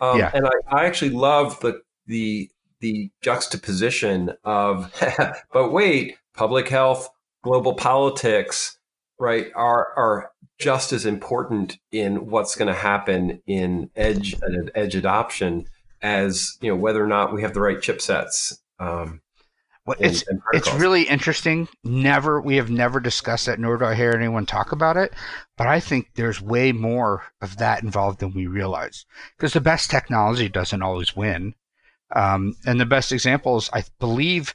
Um, 0.00 0.18
yeah. 0.18 0.30
And 0.32 0.46
I, 0.46 0.82
I 0.82 0.86
actually 0.86 1.10
love 1.10 1.58
the 1.60 1.80
the 2.06 2.50
the 2.84 3.10
juxtaposition 3.22 4.34
of, 4.44 4.92
but 5.54 5.72
wait, 5.72 6.18
public 6.34 6.68
health, 6.68 7.08
global 7.42 7.72
politics, 7.72 8.76
right, 9.18 9.46
are 9.54 9.88
are 9.96 10.30
just 10.58 10.92
as 10.92 11.06
important 11.06 11.78
in 11.90 12.26
what's 12.26 12.54
going 12.54 12.68
to 12.68 12.78
happen 12.78 13.42
in 13.46 13.90
edge 13.96 14.36
edge 14.74 14.94
adoption 14.94 15.66
as 16.02 16.58
you 16.60 16.68
know 16.68 16.76
whether 16.76 17.02
or 17.02 17.06
not 17.06 17.32
we 17.32 17.40
have 17.40 17.54
the 17.54 17.60
right 17.62 17.78
chipsets. 17.78 18.58
Um, 18.78 19.22
well, 19.86 19.96
it's 19.98 20.22
it's 20.52 20.72
really 20.74 21.04
interesting. 21.04 21.68
Never 21.84 22.38
we 22.38 22.56
have 22.56 22.70
never 22.70 23.00
discussed 23.00 23.46
that, 23.46 23.58
nor 23.58 23.78
do 23.78 23.86
I 23.86 23.94
hear 23.94 24.12
anyone 24.12 24.44
talk 24.44 24.72
about 24.72 24.98
it. 24.98 25.14
But 25.56 25.68
I 25.68 25.80
think 25.80 26.10
there's 26.16 26.38
way 26.38 26.72
more 26.72 27.22
of 27.40 27.56
that 27.56 27.82
involved 27.82 28.20
than 28.20 28.34
we 28.34 28.46
realize. 28.46 29.06
Because 29.38 29.54
the 29.54 29.62
best 29.62 29.90
technology 29.90 30.50
doesn't 30.50 30.82
always 30.82 31.16
win. 31.16 31.54
Um, 32.14 32.54
and 32.64 32.80
the 32.80 32.86
best 32.86 33.12
example 33.12 33.56
is, 33.56 33.68
I 33.72 33.84
believe, 33.98 34.54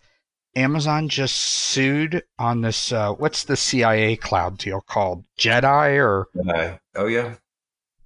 Amazon 0.55 1.09
just 1.09 1.35
sued 1.35 2.23
on 2.37 2.61
this. 2.61 2.91
Uh, 2.91 3.13
what's 3.13 3.43
the 3.43 3.57
CIA 3.57 4.15
cloud 4.15 4.57
deal 4.57 4.81
called? 4.81 5.23
Jedi 5.37 5.97
or? 5.97 6.27
Jedi. 6.35 6.79
Oh 6.95 7.05
yeah. 7.05 7.35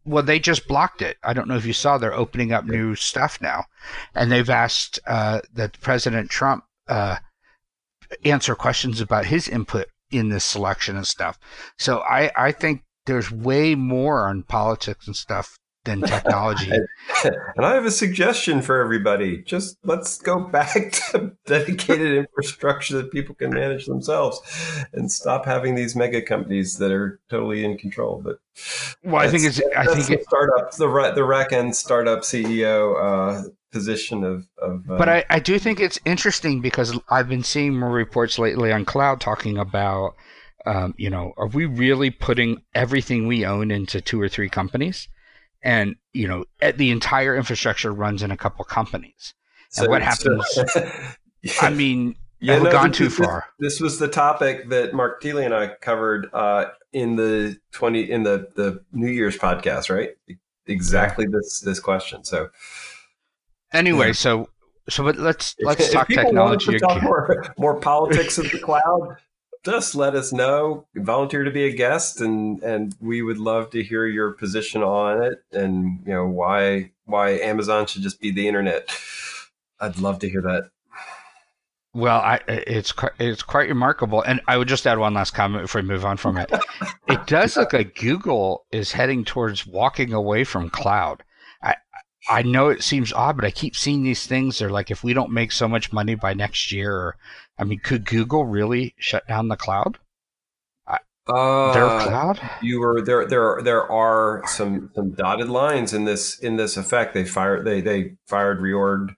Well, 0.05 0.23
they 0.23 0.39
just 0.39 0.67
blocked 0.67 1.01
it. 1.01 1.17
I 1.23 1.31
don't 1.33 1.47
know 1.47 1.55
if 1.55 1.65
you 1.65 1.71
saw. 1.71 1.97
They're 1.97 2.13
opening 2.13 2.51
up 2.51 2.65
new 2.65 2.95
stuff 2.95 3.39
now, 3.41 3.65
and 4.13 4.29
they've 4.29 4.49
asked 4.49 4.99
uh, 5.07 5.39
that 5.53 5.79
President 5.79 6.29
Trump 6.29 6.65
uh, 6.89 7.17
answer 8.25 8.55
questions 8.55 8.99
about 8.99 9.25
his 9.25 9.47
input 9.47 9.87
in 10.11 10.29
this 10.29 10.43
selection 10.43 10.97
and 10.97 11.07
stuff. 11.07 11.39
So 11.77 11.99
I, 11.99 12.31
I 12.35 12.51
think 12.51 12.83
there's 13.05 13.31
way 13.31 13.75
more 13.75 14.27
on 14.27 14.43
politics 14.43 15.07
and 15.07 15.15
stuff 15.15 15.57
than 15.85 16.01
technology. 16.01 16.71
and 17.25 17.65
I 17.65 17.73
have 17.73 17.85
a 17.85 17.91
suggestion 17.91 18.61
for 18.61 18.81
everybody. 18.81 19.41
Just 19.43 19.77
let's 19.83 20.17
go 20.17 20.39
back 20.39 20.91
to 21.11 21.33
dedicated 21.45 22.17
infrastructure 22.17 22.97
that 22.97 23.11
people 23.11 23.35
can 23.35 23.51
manage 23.51 23.85
themselves 23.85 24.39
and 24.93 25.11
stop 25.11 25.45
having 25.45 25.75
these 25.75 25.95
mega 25.95 26.21
companies 26.21 26.77
that 26.77 26.91
are 26.91 27.19
totally 27.29 27.65
in 27.65 27.77
control. 27.77 28.21
But 28.23 28.37
well, 29.03 29.21
I 29.21 29.27
think 29.27 29.43
it's 29.43 29.61
I 29.75 29.85
think 29.85 30.09
it, 30.09 30.23
startup 30.23 30.71
the 30.71 30.87
the 31.15 31.21
RackN 31.21 31.75
startup 31.75 32.21
CEO 32.21 33.43
uh, 33.43 33.49
position 33.71 34.23
of, 34.23 34.47
of 34.61 34.89
uh, 34.89 34.97
but 34.97 35.09
I, 35.09 35.25
I 35.29 35.39
do 35.39 35.57
think 35.57 35.79
it's 35.79 35.99
interesting 36.05 36.61
because 36.61 36.95
i've 37.09 37.27
been 37.27 37.41
seeing 37.43 37.77
more 37.79 37.89
reports 37.89 38.37
lately 38.37 38.71
on 38.71 38.85
cloud 38.85 39.19
talking 39.19 39.57
about 39.57 40.13
um, 40.67 40.93
you 40.95 41.09
know 41.09 41.33
are 41.37 41.47
we 41.47 41.65
really 41.65 42.11
putting 42.11 42.61
everything 42.75 43.25
we 43.25 43.47
own 43.47 43.71
into 43.71 43.99
two 43.99 44.21
or 44.21 44.29
three 44.29 44.47
companies 44.47 45.07
and 45.63 45.95
you 46.13 46.27
know 46.27 46.45
the 46.75 46.91
entire 46.91 47.35
infrastructure 47.35 47.91
runs 47.91 48.21
in 48.23 48.31
a 48.31 48.37
couple 48.37 48.63
companies 48.65 49.33
and 49.77 49.85
so, 49.85 49.89
what 49.89 50.01
happens 50.01 50.45
so, 50.51 50.63
yeah. 51.41 51.53
i 51.61 51.69
mean 51.69 52.15
yeah, 52.39 52.55
have 52.55 52.63
no, 52.63 52.71
gone 52.71 52.91
too 52.91 53.05
this, 53.05 53.17
far 53.17 53.45
this 53.59 53.79
was 53.79 53.99
the 53.99 54.07
topic 54.07 54.69
that 54.69 54.93
mark 54.93 55.21
Thiele 55.21 55.43
and 55.43 55.53
i 55.53 55.67
covered 55.81 56.29
uh, 56.33 56.65
in 56.91 57.15
the 57.15 57.57
20 57.71 58.11
in 58.11 58.23
the 58.23 58.49
the 58.55 58.83
new 58.91 59.09
year's 59.09 59.37
podcast 59.37 59.89
right 59.89 60.11
exactly 60.67 61.25
this 61.25 61.61
this 61.61 61.79
question 61.79 62.23
so 62.23 62.49
Anyway, 63.73 64.07
yeah. 64.07 64.13
so 64.13 64.49
so 64.87 65.03
let's 65.03 65.55
let's 65.61 65.91
talk 65.91 66.07
technology 66.07 66.77
talk 66.77 66.97
again. 66.97 67.03
More, 67.03 67.43
more 67.57 67.79
politics 67.79 68.37
of 68.37 68.49
the 68.51 68.59
cloud. 68.59 69.17
Just 69.63 69.95
let 69.95 70.13
us 70.15 70.33
know. 70.33 70.85
Volunteer 70.95 71.43
to 71.43 71.51
be 71.51 71.63
a 71.65 71.71
guest, 71.71 72.19
and 72.19 72.61
and 72.63 72.95
we 72.99 73.21
would 73.21 73.37
love 73.37 73.69
to 73.71 73.83
hear 73.83 74.05
your 74.05 74.31
position 74.31 74.83
on 74.83 75.23
it, 75.23 75.43
and 75.51 75.99
you 76.05 76.13
know 76.13 76.27
why 76.27 76.91
why 77.05 77.31
Amazon 77.31 77.85
should 77.85 78.01
just 78.01 78.19
be 78.19 78.31
the 78.31 78.47
internet. 78.47 78.89
I'd 79.79 79.99
love 79.99 80.19
to 80.19 80.29
hear 80.29 80.41
that. 80.41 80.69
Well, 81.95 82.19
I, 82.19 82.39
it's 82.47 82.93
it's 83.19 83.43
quite 83.43 83.69
remarkable, 83.69 84.21
and 84.23 84.41
I 84.47 84.57
would 84.57 84.67
just 84.67 84.87
add 84.87 84.97
one 84.97 85.13
last 85.13 85.35
comment 85.35 85.63
before 85.63 85.81
we 85.81 85.87
move 85.87 86.05
on 86.05 86.17
from 86.17 86.37
it. 86.37 86.51
it 87.07 87.27
does 87.27 87.55
look 87.55 87.71
like 87.71 87.95
Google 87.95 88.65
is 88.71 88.91
heading 88.91 89.23
towards 89.23 89.67
walking 89.67 90.11
away 90.11 90.43
from 90.43 90.71
cloud. 90.71 91.23
I 92.29 92.41
know 92.41 92.69
it 92.69 92.83
seems 92.83 93.11
odd, 93.11 93.35
but 93.35 93.45
I 93.45 93.51
keep 93.51 93.75
seeing 93.75 94.03
these 94.03 94.25
things. 94.25 94.59
They're 94.59 94.69
like, 94.69 94.91
if 94.91 95.03
we 95.03 95.13
don't 95.13 95.31
make 95.31 95.51
so 95.51 95.67
much 95.67 95.91
money 95.91 96.15
by 96.15 96.33
next 96.33 96.71
year, 96.71 96.95
or, 96.95 97.17
I 97.57 97.63
mean, 97.63 97.79
could 97.79 98.05
Google 98.05 98.45
really 98.45 98.95
shut 98.97 99.27
down 99.27 99.49
the 99.49 99.57
cloud? 99.57 99.97
Uh, 101.25 101.71
their 101.73 101.85
cloud? 102.01 102.39
You 102.61 102.81
were 102.81 103.01
there. 103.01 103.25
There, 103.25 103.61
there 103.63 103.89
are 103.89 104.43
some 104.45 104.91
some 104.93 105.11
dotted 105.11 105.47
lines 105.47 105.93
in 105.93 106.03
this 106.03 106.37
in 106.39 106.57
this 106.57 106.75
effect. 106.75 107.13
They 107.13 107.23
fired. 107.23 107.65
They 107.65 107.79
they 107.79 108.15
fired, 108.27 108.59
reorg, 108.59 109.15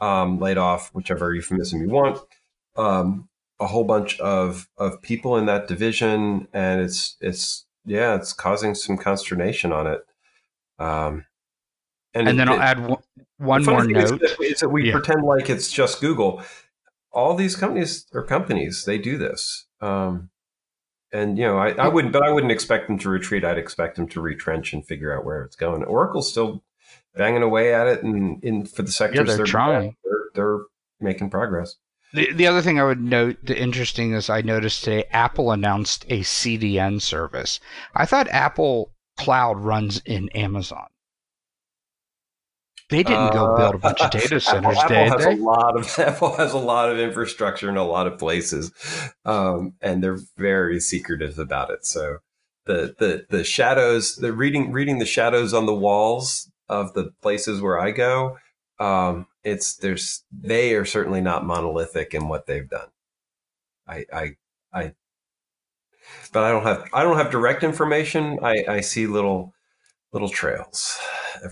um, 0.00 0.38
laid 0.38 0.56
off, 0.56 0.90
whichever 0.94 1.34
euphemism 1.34 1.82
you 1.82 1.90
want. 1.90 2.20
Um, 2.76 3.28
a 3.60 3.66
whole 3.66 3.84
bunch 3.84 4.18
of 4.18 4.66
of 4.78 5.02
people 5.02 5.36
in 5.36 5.44
that 5.44 5.68
division, 5.68 6.48
and 6.54 6.80
it's 6.80 7.16
it's 7.20 7.66
yeah, 7.84 8.14
it's 8.14 8.32
causing 8.32 8.74
some 8.74 8.96
consternation 8.96 9.72
on 9.72 9.86
it. 9.86 10.00
Um, 10.78 11.26
and, 12.14 12.28
and 12.28 12.38
then 12.38 12.48
it, 12.48 12.52
I'll 12.52 12.60
add 12.60 12.86
one, 12.86 13.02
one 13.38 13.64
more 13.64 13.84
note. 13.84 14.04
Is 14.04 14.10
that, 14.10 14.36
is 14.40 14.60
that 14.60 14.68
we 14.68 14.86
yeah. 14.86 14.92
pretend 14.92 15.24
like 15.24 15.48
it's 15.48 15.70
just 15.70 16.00
Google. 16.00 16.42
all 17.12 17.34
these 17.34 17.56
companies 17.56 18.06
are 18.14 18.22
companies 18.22 18.84
they 18.84 18.98
do 18.98 19.18
this. 19.18 19.66
Um, 19.80 20.30
and 21.12 21.36
you 21.36 21.44
know, 21.44 21.58
I, 21.58 21.72
I 21.72 21.88
wouldn't, 21.88 22.12
but 22.12 22.22
I 22.22 22.30
wouldn't 22.30 22.52
expect 22.52 22.88
them 22.88 22.98
to 23.00 23.08
retreat. 23.08 23.44
I'd 23.44 23.58
expect 23.58 23.96
them 23.96 24.08
to 24.08 24.20
retrench 24.20 24.72
and 24.72 24.84
figure 24.84 25.16
out 25.16 25.24
where 25.24 25.42
it's 25.42 25.56
going. 25.56 25.84
Oracle's 25.84 26.30
still 26.30 26.62
banging 27.14 27.42
away 27.42 27.74
at 27.74 27.86
it, 27.86 28.02
and 28.02 28.42
in 28.42 28.64
for 28.64 28.82
the 28.82 28.90
sectors 28.90 29.18
Yeah, 29.18 29.24
they're 29.24 29.36
they're 29.38 29.46
trying. 29.46 29.96
They're, 30.04 30.24
they're 30.34 30.58
making 31.00 31.30
progress. 31.30 31.76
The, 32.14 32.32
the 32.32 32.46
other 32.46 32.60
thing 32.60 32.78
I 32.78 32.84
would 32.84 33.00
note, 33.00 33.38
the 33.42 33.58
interesting 33.58 34.12
is 34.12 34.28
I 34.28 34.42
noticed 34.42 34.84
today 34.84 35.04
Apple 35.12 35.50
announced 35.50 36.04
a 36.08 36.20
CDN 36.20 37.00
service. 37.00 37.58
I 37.94 38.04
thought 38.04 38.28
Apple 38.28 38.92
Cloud 39.16 39.58
runs 39.60 40.02
in 40.04 40.28
Amazon. 40.30 40.86
They 42.92 43.02
didn't 43.02 43.30
go 43.30 43.48
build 43.48 43.74
a 43.74 43.78
bunch 43.78 44.04
of 44.04 44.10
data 44.12 44.40
centers, 44.40 44.84
Uh, 44.84 44.84
Apple, 44.84 44.96
Apple 44.96 45.06
has 45.06 45.24
they? 45.24 45.32
a 45.32 45.36
lot 45.36 45.76
of 45.78 45.98
Apple 45.98 46.36
has 46.36 46.52
a 46.52 46.58
lot 46.58 46.90
of 46.90 46.98
infrastructure 46.98 47.68
in 47.70 47.76
a 47.78 47.84
lot 47.84 48.06
of 48.06 48.18
places, 48.18 48.72
um, 49.24 49.74
and 49.82 50.02
they're 50.04 50.20
very 50.36 50.80
secretive 50.80 51.38
about 51.38 51.70
it. 51.70 51.86
So 51.86 52.18
the 52.66 52.94
the 52.98 53.26
the 53.30 53.44
shadows, 53.44 54.16
the 54.16 54.32
reading 54.32 54.72
reading 54.72 54.98
the 55.00 55.06
shadows 55.06 55.54
on 55.54 55.66
the 55.66 55.74
walls 55.74 56.50
of 56.68 56.94
the 56.94 57.12
places 57.22 57.60
where 57.62 57.80
I 57.80 57.90
go, 57.92 58.38
um, 58.80 59.26
it's 59.44 59.76
there's 59.76 60.24
they 60.32 60.74
are 60.74 60.84
certainly 60.84 61.20
not 61.22 61.46
monolithic 61.46 62.14
in 62.14 62.28
what 62.28 62.46
they've 62.46 62.68
done. 62.68 62.88
I 63.88 64.06
I 64.12 64.36
I, 64.72 64.94
but 66.32 66.44
I 66.44 66.50
don't 66.50 66.64
have 66.64 66.88
I 66.92 67.02
don't 67.02 67.16
have 67.16 67.30
direct 67.30 67.64
information. 67.64 68.38
I 68.42 68.64
I 68.68 68.80
see 68.82 69.06
little 69.06 69.54
little 70.12 70.28
trails. 70.28 70.98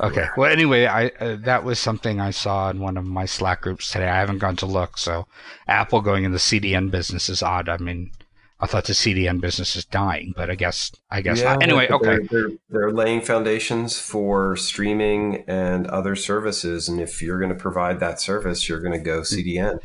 Okay. 0.00 0.26
Well, 0.36 0.50
anyway, 0.50 0.86
I 0.86 1.06
uh, 1.20 1.36
that 1.40 1.64
was 1.64 1.78
something 1.78 2.20
I 2.20 2.30
saw 2.30 2.70
in 2.70 2.80
one 2.80 2.96
of 2.96 3.04
my 3.04 3.24
Slack 3.24 3.62
groups 3.62 3.90
today. 3.90 4.08
I 4.08 4.18
haven't 4.18 4.38
gone 4.38 4.56
to 4.56 4.66
look, 4.66 4.98
so 4.98 5.26
Apple 5.66 6.00
going 6.00 6.24
in 6.24 6.32
the 6.32 6.38
CDN 6.38 6.90
business 6.90 7.28
is 7.28 7.42
odd. 7.42 7.68
I 7.68 7.78
mean, 7.78 8.12
I 8.60 8.66
thought 8.66 8.84
the 8.84 8.92
CDN 8.92 9.40
business 9.40 9.74
is 9.74 9.84
dying, 9.84 10.34
but 10.36 10.50
I 10.50 10.54
guess 10.54 10.92
I 11.10 11.22
guess 11.22 11.42
not. 11.42 11.62
Anyway, 11.62 11.88
okay. 11.88 12.18
They're, 12.18 12.20
they're, 12.30 12.50
they're 12.68 12.92
laying 12.92 13.22
foundations 13.22 13.98
for 13.98 14.54
streaming 14.56 15.44
and 15.48 15.86
other 15.86 16.14
services, 16.14 16.88
and 16.88 17.00
if 17.00 17.22
you're 17.22 17.38
going 17.38 17.52
to 17.52 17.58
provide 17.58 17.98
that 18.00 18.20
service, 18.20 18.68
you're 18.68 18.80
going 18.80 18.98
to 18.98 19.04
go 19.04 19.22
CDN. 19.22 19.74
Mm. 19.74 19.80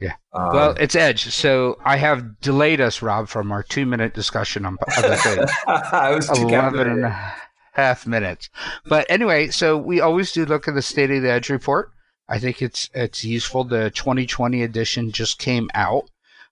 Yeah. 0.00 0.14
Um, 0.32 0.54
Well, 0.54 0.70
it's 0.80 0.96
Edge, 0.96 1.30
so 1.30 1.78
I 1.84 1.96
have 1.96 2.40
delayed 2.40 2.80
us, 2.80 3.02
Rob, 3.02 3.28
from 3.28 3.52
our 3.52 3.62
two-minute 3.62 4.14
discussion 4.14 4.64
on 4.64 4.78
other 4.96 5.16
things. 5.16 5.50
I 5.66 6.14
was 6.14 6.26
too 6.26 6.48
11 6.48 6.48
and 6.48 6.50
captivated. 6.50 7.04
a 7.04 7.34
half 7.72 8.06
minutes. 8.06 8.48
But 8.86 9.06
anyway, 9.08 9.48
so 9.48 9.76
we 9.76 10.00
always 10.00 10.32
do 10.32 10.44
look 10.44 10.68
at 10.68 10.74
the 10.74 10.82
State 10.82 11.10
of 11.10 11.22
the 11.22 11.30
Edge 11.30 11.50
report. 11.50 11.92
I 12.28 12.38
think 12.38 12.62
it's 12.62 12.88
it's 12.94 13.24
useful. 13.24 13.64
The 13.64 13.90
2020 13.90 14.62
edition 14.62 15.10
just 15.12 15.38
came 15.38 15.68
out. 15.74 16.08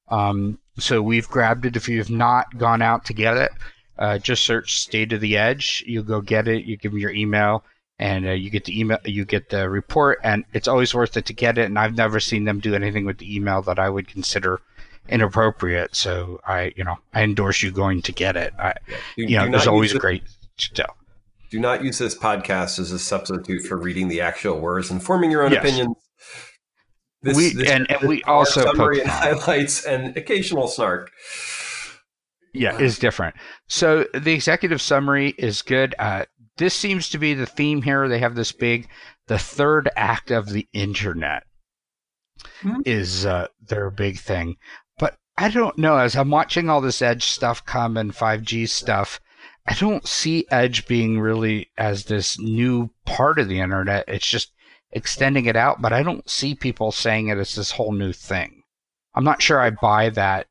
Um, 0.09 0.59
so 0.79 1.03
we've 1.03 1.29
grabbed 1.29 1.67
it. 1.67 1.77
If 1.77 1.89
you 1.89 1.99
have 1.99 2.11
not 2.11 2.59
gone 2.59 2.83
out 2.83 3.05
to 3.07 3.13
get 3.13 3.37
it, 3.37 3.53
uh, 3.99 4.19
just 4.19 4.45
search 4.45 4.81
State 4.81 5.13
of 5.13 5.21
the 5.21 5.37
Edge. 5.37 5.85
You'll 5.87 6.05
go 6.05 6.21
get 6.21 6.49
it. 6.49 6.65
You 6.65 6.77
give 6.77 6.93
me 6.93 7.01
your 7.01 7.13
email, 7.13 7.65
and 7.99 8.27
uh, 8.27 8.31
you 8.33 8.51
get 8.51 8.65
the 8.65 8.79
email. 8.79 8.99
You 9.05 9.25
get 9.25 9.51
the 9.51 9.69
report, 9.69 10.19
and 10.25 10.45
it's 10.53 10.67
always 10.69 10.95
worth 10.95 11.17
it 11.17 11.27
to 11.27 11.33
get 11.33 11.59
it. 11.59 11.67
And 11.67 11.79
I've 11.79 11.97
never 11.97 12.19
seen 12.21 12.45
them 12.45 12.59
do 12.61 12.75
anything 12.75 13.05
with 13.05 13.19
the 13.19 13.35
email 13.37 13.63
that 13.63 13.79
I 13.79 13.89
would 13.89 14.09
consider 14.09 14.61
inappropriate. 15.09 15.95
So 15.97 16.41
I, 16.47 16.73
you 16.77 16.85
know, 16.85 16.99
I 17.15 17.23
endorse 17.23 17.63
you 17.63 17.71
going 17.71 18.03
to 18.03 18.13
get 18.13 18.37
it. 18.37 18.53
I, 18.59 18.75
Do- 19.17 19.25
you 19.25 19.37
know, 19.37 19.49
there's 19.51 19.67
always 19.67 19.93
it- 19.95 20.01
great 20.01 20.23
stuff. 20.57 20.95
Do 21.51 21.59
not 21.59 21.83
use 21.83 21.99
this 21.99 22.17
podcast 22.17 22.79
as 22.79 22.93
a 22.93 22.99
substitute 22.99 23.63
for 23.67 23.79
reading 23.79 24.09
the 24.09 24.21
actual 24.21 24.59
words 24.61 24.91
and 24.91 25.03
forming 25.03 25.31
your 25.31 25.43
own 25.43 25.53
Yes. 25.53 25.65
opinions. 25.65 25.97
We- 27.23 27.67
and- 27.67 27.91
and 27.91 28.09
we 28.09 28.23
also 28.25 28.63
summary 28.65 29.01
and 29.01 29.11
highlights 29.11 29.85
and 29.85 30.17
occasional 30.17 30.69
snark. 30.69 31.11
yeah 32.55 32.79
is 32.79 32.99
different 32.99 33.35
so 33.67 34.07
the 34.15 34.33
executive 34.33 34.81
summary 34.81 35.35
is 35.37 35.61
good 35.63 35.95
uh, 35.99 36.25
this 36.57 36.75
seems 36.75 37.09
to 37.11 37.19
be 37.19 37.35
the 37.35 37.45
theme 37.45 37.83
here 37.83 38.09
they 38.09 38.19
have 38.21 38.35
this 38.37 38.53
big 38.53 38.89
the 39.27 39.39
third 39.39 39.91
act 39.97 40.31
of 40.31 40.49
the 40.51 40.67
internet 40.73 41.43
Hmm. 42.63 42.81
is 42.87 43.27
uh, 43.27 43.49
their 43.61 43.91
big 43.91 44.19
thing 44.19 44.57
but 44.99 45.17
i 45.37 45.49
don't 45.51 45.77
know 45.77 45.99
as 45.99 46.17
i'm 46.17 46.31
watching 46.31 46.71
all 46.71 46.81
this 46.81 47.03
edge 47.03 47.25
stuff 47.25 47.65
come 47.67 47.97
and 47.99 48.15
5g 48.15 48.67
stuff 48.69 49.21
i 49.69 49.75
don't 49.75 50.07
see 50.07 50.47
edge 50.51 50.87
being 50.87 51.21
really 51.21 51.71
as 51.77 52.05
this 52.05 52.39
new 52.39 52.91
part 53.05 53.39
of 53.39 53.49
the 53.49 53.61
internet 53.61 54.05
it's 54.09 54.27
just 54.27 54.53
extending 54.93 55.47
it 55.47 55.57
out 55.57 55.81
but 55.81 55.93
i 55.93 56.03
don't 56.03 56.29
see 56.29 56.55
people 56.55 56.91
saying 56.91 57.29
it 57.29 57.39
as 57.39 57.55
this 57.55 57.71
whole 57.71 57.93
new 57.93 58.13
thing 58.13 58.63
i'm 59.15 59.25
not 59.25 59.43
sure 59.43 59.61
i 59.61 59.71
buy 59.71 60.09
that 60.11 60.47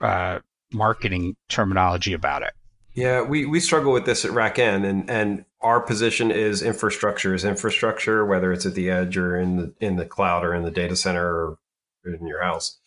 uh, 0.00 0.38
marketing 0.72 1.36
terminology 1.48 2.12
about 2.12 2.42
it. 2.42 2.52
Yeah, 2.94 3.22
we, 3.22 3.46
we 3.46 3.60
struggle 3.60 3.92
with 3.92 4.06
this 4.06 4.24
at 4.24 4.32
RackN, 4.32 4.84
and 4.84 5.08
and 5.08 5.44
our 5.60 5.80
position 5.80 6.30
is 6.30 6.62
infrastructure 6.62 7.34
is 7.34 7.44
infrastructure, 7.44 8.24
whether 8.26 8.52
it's 8.52 8.66
at 8.66 8.74
the 8.74 8.90
edge 8.90 9.16
or 9.16 9.38
in 9.38 9.56
the 9.56 9.74
in 9.80 9.96
the 9.96 10.04
cloud 10.04 10.44
or 10.44 10.54
in 10.54 10.64
the 10.64 10.70
data 10.70 10.96
center 10.96 11.24
or 11.24 11.58
in 12.04 12.26
your 12.26 12.42
house. 12.42 12.78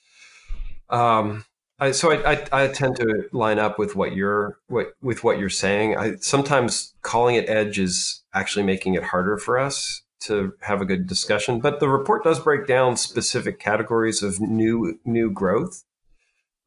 Um, 0.89 1.45
I, 1.81 1.91
so 1.91 2.11
I, 2.11 2.33
I, 2.33 2.45
I 2.63 2.67
tend 2.67 2.95
to 2.97 3.27
line 3.33 3.57
up 3.59 3.79
with 3.79 3.95
what 3.95 4.15
you're 4.15 4.57
what 4.67 4.93
with 5.01 5.23
what 5.23 5.39
you're 5.39 5.49
saying. 5.49 5.97
I 5.97 6.15
sometimes 6.17 6.93
calling 7.01 7.35
it 7.35 7.49
edge 7.49 7.79
is 7.79 8.21
actually 8.33 8.63
making 8.63 8.93
it 8.93 9.03
harder 9.03 9.37
for 9.37 9.57
us 9.57 10.03
to 10.21 10.53
have 10.61 10.79
a 10.81 10.85
good 10.85 11.07
discussion. 11.07 11.59
But 11.59 11.79
the 11.79 11.89
report 11.89 12.23
does 12.23 12.39
break 12.39 12.67
down 12.67 12.95
specific 12.97 13.59
categories 13.59 14.21
of 14.21 14.39
new 14.39 14.99
new 15.05 15.31
growth 15.31 15.83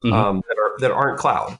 Mhm. 0.04 0.12
um, 0.12 0.42
that 0.48 0.58
are 0.58 0.72
that 0.80 0.90
aren't 0.90 1.18
cloud. 1.18 1.58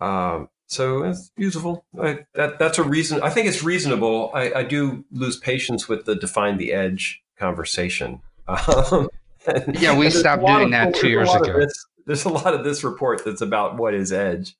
Um, 0.00 0.48
so 0.66 1.04
it's 1.04 1.30
useful. 1.36 1.84
I, 2.00 2.26
that 2.34 2.58
that's 2.58 2.78
a 2.78 2.82
reason. 2.84 3.22
I 3.22 3.30
think 3.30 3.48
it's 3.48 3.62
reasonable. 3.62 4.30
I, 4.34 4.52
I 4.52 4.62
do 4.62 5.04
lose 5.10 5.38
patience 5.38 5.88
with 5.88 6.04
the 6.04 6.14
define 6.14 6.58
the 6.58 6.72
edge 6.72 7.22
conversation. 7.38 8.20
Um, 8.46 9.08
and- 9.46 9.80
Yeah, 9.80 9.96
we 9.96 10.10
stopped 10.10 10.44
doing 10.46 10.70
that 10.70 10.94
two 10.94 11.08
years 11.08 11.32
ago. 11.34 11.58
this- 11.60 11.86
there's 12.06 12.24
a 12.24 12.30
lot 12.30 12.54
of 12.54 12.64
this 12.64 12.84
report 12.84 13.24
that's 13.24 13.40
about 13.40 13.76
what 13.76 13.94
is 13.94 14.12
edge. 14.12 14.56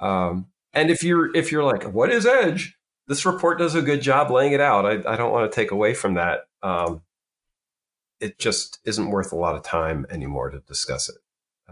Um, 0.00 0.46
and 0.72 0.90
if 0.90 1.02
you're 1.02 1.34
if 1.34 1.50
you're 1.50 1.64
like, 1.64 1.84
what 1.92 2.10
is 2.10 2.26
edge? 2.26 2.76
This 3.06 3.24
report 3.24 3.58
does 3.58 3.74
a 3.74 3.82
good 3.82 4.02
job 4.02 4.30
laying 4.30 4.52
it 4.52 4.60
out. 4.60 4.84
I, 4.84 5.12
I 5.12 5.16
don't 5.16 5.32
want 5.32 5.50
to 5.50 5.54
take 5.54 5.70
away 5.70 5.94
from 5.94 6.14
that. 6.14 6.46
Um, 6.62 7.02
it 8.20 8.38
just 8.38 8.78
isn't 8.84 9.10
worth 9.10 9.32
a 9.32 9.36
lot 9.36 9.54
of 9.54 9.62
time 9.62 10.06
anymore 10.10 10.50
to 10.50 10.60
discuss 10.60 11.08
it. 11.08 11.16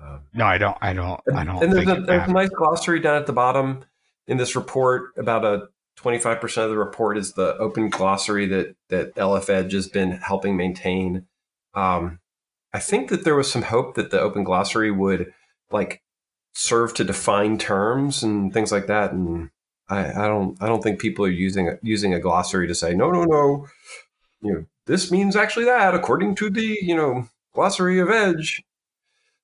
Um, 0.01 0.21
No, 0.33 0.47
I 0.47 0.59
don't. 0.59 0.77
I 0.81 0.93
don't. 0.93 1.21
I 1.35 1.45
don't 1.45 1.63
and 1.63 1.73
there's 1.73 1.85
think 1.85 1.99
a, 1.99 2.03
there's 2.03 2.29
a 2.29 2.33
nice 2.33 2.49
glossary 2.49 3.01
down 3.01 3.17
at 3.17 3.27
the 3.27 3.33
bottom 3.33 3.85
in 4.27 4.37
this 4.37 4.57
report. 4.57 5.13
About 5.17 5.45
a 5.45 5.69
25% 5.99 6.65
of 6.65 6.71
the 6.71 6.79
report 6.79 7.19
is 7.19 7.33
the 7.33 7.57
open 7.57 7.89
glossary 7.89 8.47
that, 8.47 8.77
that 8.89 9.15
LF 9.15 9.49
Edge 9.49 9.73
has 9.73 9.89
been 9.89 10.13
helping 10.13 10.57
maintain. 10.57 11.27
Um, 11.75 12.21
I 12.77 12.79
think 12.79 13.09
that 13.09 13.25
there 13.25 13.35
was 13.35 13.51
some 13.51 13.63
hope 13.63 13.95
that 13.95 14.11
the 14.11 14.21
open 14.21 14.45
glossary 14.45 14.91
would 14.91 15.33
like 15.71 16.03
serve 16.53 16.93
to 16.95 17.05
define 17.05 17.57
terms 17.57 18.23
and 18.23 18.53
things 18.53 18.71
like 18.71 18.87
that. 18.87 19.13
And 19.13 19.49
I, 19.89 20.11
I 20.11 20.29
don't 20.29 20.63
I 20.63 20.67
don't 20.67 20.83
think 20.83 21.01
people 21.01 21.25
are 21.25 21.31
using 21.31 21.71
a, 21.71 21.79
using 21.83 22.13
a 22.13 22.21
glossary 22.21 22.67
to 22.69 22.75
say 22.75 22.93
no 22.93 23.11
no 23.11 23.25
no, 23.25 23.67
you 24.43 24.53
know 24.53 24.67
this 24.85 25.11
means 25.11 25.37
actually 25.37 25.65
that 25.65 25.95
according 25.95 26.35
to 26.35 26.51
the 26.51 26.79
you 26.83 26.95
know 26.95 27.31
glossary 27.55 27.99
of 27.99 28.11
Edge. 28.11 28.63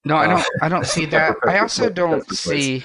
No, 0.05 0.17
I 0.17 0.27
Uh, 0.27 0.29
don't. 0.37 0.47
I 0.61 0.69
don't 0.69 0.87
see 0.97 1.07
that. 1.07 1.37
I 1.47 1.59
also 1.61 1.89
don't 1.89 2.29
see. 2.29 2.85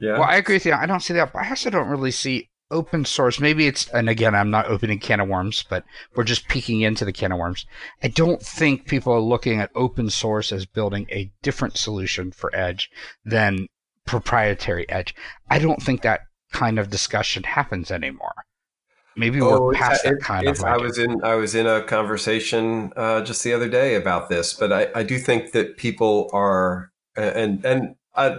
Yeah. 0.00 0.12
Well, 0.12 0.22
I 0.22 0.36
agree 0.36 0.54
with 0.56 0.64
you. 0.64 0.72
I 0.72 0.86
don't 0.86 1.00
see 1.00 1.12
that, 1.12 1.34
but 1.34 1.42
I 1.42 1.50
also 1.50 1.68
don't 1.68 1.88
really 1.88 2.12
see 2.12 2.48
open 2.72 3.04
source. 3.04 3.38
Maybe 3.38 3.66
it's, 3.66 3.88
and 3.90 4.08
again, 4.08 4.34
I'm 4.34 4.50
not 4.50 4.66
opening 4.66 4.98
can 4.98 5.20
of 5.20 5.28
worms, 5.28 5.64
but 5.68 5.84
we're 6.14 6.24
just 6.24 6.48
peeking 6.48 6.80
into 6.80 7.04
the 7.04 7.12
can 7.12 7.30
of 7.30 7.38
worms. 7.38 7.66
I 8.02 8.08
don't 8.08 8.42
think 8.42 8.88
people 8.88 9.12
are 9.12 9.20
looking 9.20 9.60
at 9.60 9.70
open 9.74 10.10
source 10.10 10.50
as 10.50 10.66
building 10.66 11.06
a 11.10 11.30
different 11.42 11.76
solution 11.76 12.32
for 12.32 12.54
Edge 12.54 12.90
than 13.24 13.68
proprietary 14.06 14.88
Edge. 14.88 15.14
I 15.50 15.58
don't 15.58 15.82
think 15.82 16.02
that 16.02 16.22
kind 16.52 16.78
of 16.78 16.90
discussion 16.90 17.44
happens 17.44 17.90
anymore. 17.90 18.34
Maybe 19.16 19.40
Oh, 19.40 19.60
we're 19.60 19.74
past 19.74 20.04
that 20.04 20.20
kind 20.20 20.48
of. 20.48 20.62
I 20.64 20.78
was 20.78 20.96
in 20.96 21.22
I 21.22 21.34
was 21.34 21.54
in 21.54 21.66
a 21.66 21.82
conversation 21.82 22.92
uh, 22.96 23.20
just 23.22 23.44
the 23.44 23.52
other 23.52 23.68
day 23.68 23.94
about 23.94 24.30
this, 24.30 24.54
but 24.54 24.72
I, 24.72 24.88
I 24.94 25.02
do 25.02 25.18
think 25.18 25.52
that 25.52 25.76
people 25.76 26.30
are 26.32 26.92
and 27.14 27.62
and 27.64 27.96
I, 28.14 28.38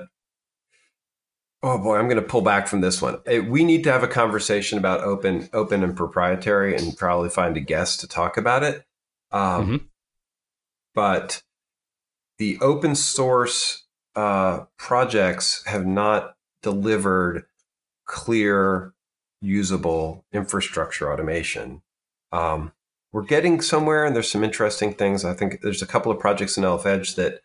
oh 1.64 1.78
boy, 1.78 1.98
I'm 1.98 2.08
going 2.08 2.22
to 2.22 2.28
pull 2.28 2.42
back 2.42 2.68
from 2.68 2.82
this 2.82 3.02
one. 3.02 3.20
Eh, 3.26 3.40
We 3.40 3.64
need 3.64 3.84
to 3.86 3.92
have 3.92 4.04
a 4.04 4.08
conversation 4.08 4.78
about 4.78 5.02
open 5.02 5.50
open 5.54 5.84
and 5.84 5.96
proprietary, 5.96 6.76
and 6.76 6.96
probably 6.98 7.30
find 7.30 7.58
a 7.58 7.62
guest 7.62 8.02
to 8.02 8.08
talk 8.08 8.38
about 8.38 8.64
it. 8.64 8.86
Um, 9.32 9.68
Mhm. 9.68 9.88
But 10.94 11.42
the 12.38 12.60
open 12.62 12.96
source 12.96 13.86
uh, 14.16 14.66
projects 14.78 15.64
have 15.66 15.88
not 15.88 16.36
delivered 16.62 17.46
clear 18.06 18.94
usable 19.42 20.24
infrastructure 20.32 21.12
automation. 21.12 21.82
Um, 22.32 22.74
we're 23.12 23.24
getting 23.24 23.60
somewhere, 23.62 24.06
and 24.06 24.16
there's 24.16 24.30
some 24.32 24.44
interesting 24.44 24.94
things. 24.94 25.26
I 25.26 25.34
think 25.34 25.62
there's 25.62 25.82
a 25.82 25.88
couple 25.88 26.12
of 26.12 26.20
projects 26.20 26.58
in 26.58 26.64
LF 26.64 26.86
Edge 26.86 27.16
that 27.16 27.42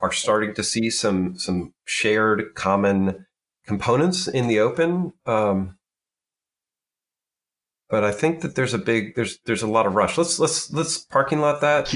are 0.00 0.12
starting 0.12 0.54
to 0.54 0.64
see 0.64 0.90
some 0.90 1.38
some 1.38 1.72
shared 1.84 2.54
common 2.54 3.26
components 3.68 4.26
in 4.26 4.48
the 4.48 4.58
open. 4.58 5.12
Um, 5.26 5.76
but 7.88 8.02
I 8.02 8.10
think 8.10 8.40
that 8.40 8.56
there's 8.56 8.74
a 8.74 8.78
big 8.78 9.14
there's 9.14 9.38
there's 9.44 9.62
a 9.62 9.66
lot 9.68 9.86
of 9.86 9.94
rush. 9.94 10.18
Let's 10.18 10.38
let's 10.40 10.72
let's 10.72 10.98
parking 10.98 11.40
lot 11.40 11.60
that. 11.60 11.94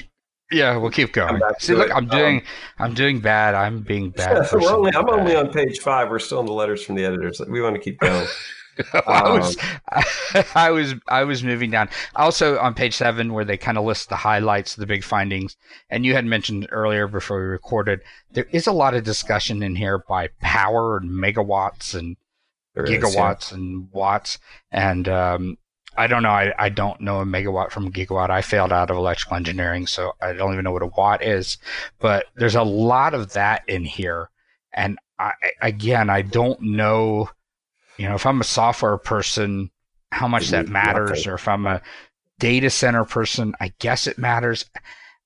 Yeah, 0.50 0.76
we'll 0.76 0.90
keep 0.90 1.12
going. 1.14 1.40
See, 1.58 1.74
look, 1.74 1.88
it. 1.88 1.96
I'm 1.96 2.06
doing 2.06 2.38
um, 2.38 2.44
I'm 2.78 2.94
doing 2.94 3.20
bad. 3.20 3.54
I'm 3.54 3.82
being 3.82 4.10
bad. 4.10 4.46
Yeah, 4.60 4.68
only, 4.68 4.94
I'm 4.94 5.06
bad. 5.06 5.18
only 5.18 5.34
on 5.34 5.50
page 5.50 5.80
five. 5.80 6.10
We're 6.10 6.18
still 6.18 6.40
in 6.40 6.46
the 6.46 6.52
letters 6.52 6.84
from 6.84 6.94
the 6.94 7.04
editors. 7.04 7.40
We 7.48 7.60
want 7.60 7.74
to 7.74 7.80
keep 7.80 7.98
going. 7.98 8.26
I 9.06 9.30
was 9.30 9.56
um, 9.92 10.44
I 10.54 10.70
was 10.70 10.94
I 11.08 11.24
was 11.24 11.42
moving 11.42 11.70
down. 11.70 11.88
Also 12.16 12.58
on 12.58 12.74
page 12.74 12.96
seven, 12.96 13.32
where 13.32 13.44
they 13.44 13.56
kind 13.56 13.78
of 13.78 13.84
list 13.84 14.08
the 14.08 14.16
highlights, 14.16 14.74
the 14.74 14.86
big 14.86 15.04
findings, 15.04 15.56
and 15.90 16.04
you 16.04 16.14
had 16.14 16.24
mentioned 16.24 16.68
earlier 16.70 17.06
before 17.06 17.38
we 17.38 17.46
recorded, 17.46 18.00
there 18.30 18.46
is 18.50 18.66
a 18.66 18.72
lot 18.72 18.94
of 18.94 19.04
discussion 19.04 19.62
in 19.62 19.76
here 19.76 19.98
by 20.08 20.28
power 20.40 20.96
and 20.96 21.10
megawatts 21.10 21.94
and 21.94 22.16
there 22.74 22.84
gigawatts 22.84 23.46
is, 23.46 23.52
yeah. 23.52 23.58
and 23.58 23.88
watts, 23.92 24.38
and 24.70 25.08
um, 25.08 25.58
I 25.96 26.06
don't 26.06 26.22
know. 26.22 26.30
I, 26.30 26.52
I 26.58 26.68
don't 26.70 27.00
know 27.00 27.20
a 27.20 27.24
megawatt 27.24 27.70
from 27.70 27.86
a 27.86 27.90
gigawatt. 27.90 28.30
I 28.30 28.40
failed 28.40 28.72
out 28.72 28.90
of 28.90 28.96
electrical 28.96 29.36
engineering, 29.36 29.86
so 29.86 30.12
I 30.20 30.32
don't 30.32 30.52
even 30.52 30.64
know 30.64 30.72
what 30.72 30.82
a 30.82 30.86
watt 30.86 31.22
is. 31.22 31.58
But 31.98 32.26
there's 32.34 32.54
a 32.54 32.62
lot 32.62 33.12
of 33.12 33.34
that 33.34 33.62
in 33.68 33.84
here, 33.84 34.30
and 34.72 34.98
I, 35.18 35.32
again, 35.60 36.08
I 36.08 36.22
don't 36.22 36.60
know 36.62 37.28
you 37.96 38.08
know, 38.08 38.14
if 38.14 38.26
I'm 38.26 38.40
a 38.40 38.44
software 38.44 38.96
person, 38.96 39.70
how 40.10 40.28
much 40.28 40.48
that 40.48 40.68
matters, 40.68 41.26
or 41.26 41.34
if 41.34 41.48
I'm 41.48 41.66
a 41.66 41.82
data 42.38 42.70
center 42.70 43.04
person, 43.04 43.54
I 43.60 43.72
guess 43.78 44.06
it 44.06 44.18
matters. 44.18 44.64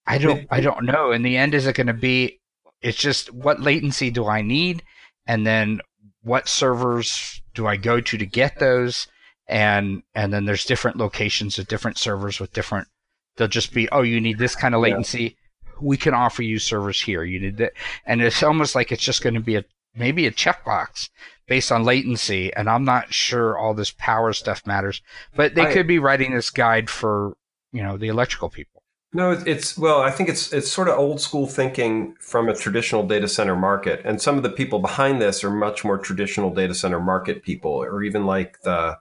I 0.06 0.18
don't, 0.18 0.46
I 0.50 0.61
don't 0.61 0.85
know. 0.85 1.12
In 1.12 1.23
the 1.23 1.37
end, 1.37 1.54
is 1.54 1.66
it 1.66 1.75
going 1.75 1.87
to 1.88 1.92
be? 1.92 2.40
It's 2.82 2.99
just 2.99 3.32
what 3.32 3.61
latency 3.61 4.11
do 4.11 4.26
I 4.26 4.42
need, 4.42 4.82
and 5.26 5.46
then 5.46 5.80
what 6.23 6.49
servers 6.49 7.40
do 7.54 7.66
I 7.66 7.76
go 7.76 8.00
to 8.00 8.18
to 8.18 8.26
get 8.26 8.58
those, 8.58 9.06
and 9.49 10.02
and 10.14 10.32
then 10.32 10.44
there's 10.44 10.64
different 10.64 10.99
locations 10.99 11.58
of 11.58 11.68
different 11.68 11.99
servers 11.99 12.38
with 12.38 12.52
different. 12.52 12.88
They'll 13.37 13.49
just 13.49 13.73
be, 13.73 13.88
oh, 13.90 14.02
you 14.02 14.20
need 14.20 14.38
this 14.38 14.54
kind 14.54 14.75
of 14.75 14.80
latency. 14.80 15.23
Yeah. 15.23 15.73
We 15.80 15.96
can 15.96 16.14
offer 16.14 16.42
you 16.42 16.58
servers 16.58 17.00
here. 17.00 17.23
You 17.23 17.40
need 17.40 17.58
that, 17.58 17.73
and 18.06 18.23
it's 18.23 18.42
almost 18.42 18.75
like 18.75 18.92
it's 18.92 19.02
just 19.02 19.23
going 19.23 19.35
to 19.35 19.40
be 19.40 19.56
a 19.56 19.64
maybe 19.94 20.26
a 20.26 20.32
checkbox 20.32 21.08
based 21.46 21.70
on 21.70 21.84
latency, 21.84 22.52
and 22.54 22.68
I'm 22.68 22.84
not 22.84 23.12
sure 23.12 23.56
all 23.56 23.74
this 23.74 23.92
power 23.96 24.32
stuff 24.32 24.66
matters. 24.66 25.02
But 25.34 25.54
they 25.54 25.66
I, 25.66 25.72
could 25.72 25.86
be 25.86 25.98
writing 25.98 26.34
this 26.34 26.50
guide 26.50 26.90
for 26.90 27.36
you 27.72 27.82
know 27.82 27.96
the 27.96 28.08
electrical 28.08 28.48
people. 28.48 28.82
No, 29.12 29.30
it's 29.30 29.78
well, 29.78 30.00
I 30.00 30.10
think 30.10 30.28
it's 30.28 30.52
it's 30.52 30.70
sort 30.70 30.88
of 30.88 30.98
old 30.98 31.20
school 31.20 31.46
thinking 31.46 32.16
from 32.20 32.48
a 32.48 32.54
traditional 32.54 33.06
data 33.06 33.28
center 33.28 33.56
market, 33.56 34.02
and 34.04 34.20
some 34.20 34.36
of 34.36 34.42
the 34.42 34.50
people 34.50 34.78
behind 34.78 35.22
this 35.22 35.42
are 35.44 35.50
much 35.50 35.84
more 35.84 35.98
traditional 35.98 36.50
data 36.50 36.74
center 36.74 37.00
market 37.00 37.42
people, 37.42 37.70
or 37.70 38.02
even 38.02 38.26
like 38.26 38.60
the 38.62 38.98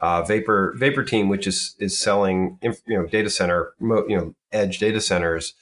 uh, 0.00 0.22
Vapor 0.22 0.74
Vapor 0.76 1.04
team, 1.04 1.28
which 1.28 1.46
is 1.46 1.76
is 1.78 1.98
selling 1.98 2.58
you 2.62 2.74
know 2.88 3.06
data 3.06 3.30
center 3.30 3.72
you 3.80 4.16
know 4.16 4.34
edge 4.52 4.78
data 4.78 5.00
centers, 5.00 5.54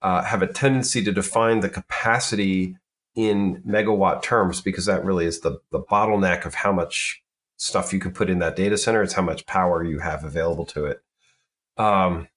uh, 0.00 0.22
have 0.22 0.40
a 0.40 0.46
tendency 0.46 1.02
to 1.04 1.12
define 1.12 1.60
the 1.60 1.68
capacity 1.68 2.76
in 3.14 3.62
megawatt 3.66 4.22
terms 4.22 4.60
because 4.60 4.86
that 4.86 5.04
really 5.04 5.26
is 5.26 5.40
the, 5.40 5.60
the 5.70 5.80
bottleneck 5.80 6.44
of 6.44 6.54
how 6.54 6.72
much 6.72 7.22
stuff 7.56 7.92
you 7.92 8.00
can 8.00 8.12
put 8.12 8.28
in 8.28 8.40
that 8.40 8.56
data 8.56 8.76
center. 8.76 9.02
It's 9.02 9.12
how 9.12 9.22
much 9.22 9.46
power 9.46 9.84
you 9.84 10.00
have 10.00 10.24
available 10.24 10.66
to 10.66 10.86
it. 10.86 11.02
Um, 11.76 12.28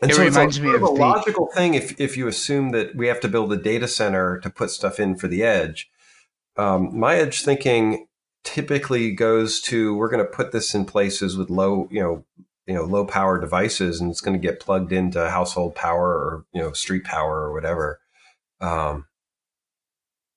and 0.00 0.10
it 0.10 0.14
so 0.14 0.24
reminds 0.24 0.56
it's 0.56 0.64
a, 0.64 0.68
me 0.68 0.74
of 0.74 0.82
a 0.82 0.86
logical 0.86 1.48
thing 1.54 1.74
if, 1.74 2.00
if 2.00 2.16
you 2.16 2.28
assume 2.28 2.70
that 2.70 2.94
we 2.94 3.08
have 3.08 3.20
to 3.20 3.28
build 3.28 3.52
a 3.52 3.56
data 3.56 3.88
center 3.88 4.38
to 4.40 4.50
put 4.50 4.70
stuff 4.70 5.00
in 5.00 5.16
for 5.16 5.28
the 5.28 5.42
edge. 5.42 5.90
Um, 6.56 6.98
my 6.98 7.16
edge 7.16 7.42
thinking 7.42 8.06
typically 8.44 9.12
goes 9.12 9.60
to 9.60 9.94
we're 9.96 10.08
going 10.08 10.24
to 10.24 10.30
put 10.30 10.52
this 10.52 10.74
in 10.74 10.84
places 10.84 11.36
with 11.36 11.50
low, 11.50 11.88
you 11.90 12.00
know, 12.00 12.24
you 12.66 12.74
know, 12.74 12.84
low 12.84 13.04
power 13.04 13.40
devices, 13.40 14.00
and 14.00 14.10
it's 14.10 14.20
going 14.20 14.38
to 14.38 14.46
get 14.46 14.60
plugged 14.60 14.92
into 14.92 15.30
household 15.30 15.74
power 15.74 16.08
or 16.08 16.44
you 16.52 16.60
know, 16.60 16.72
street 16.72 17.04
power 17.04 17.40
or 17.40 17.52
whatever. 17.52 18.00
Um, 18.60 19.06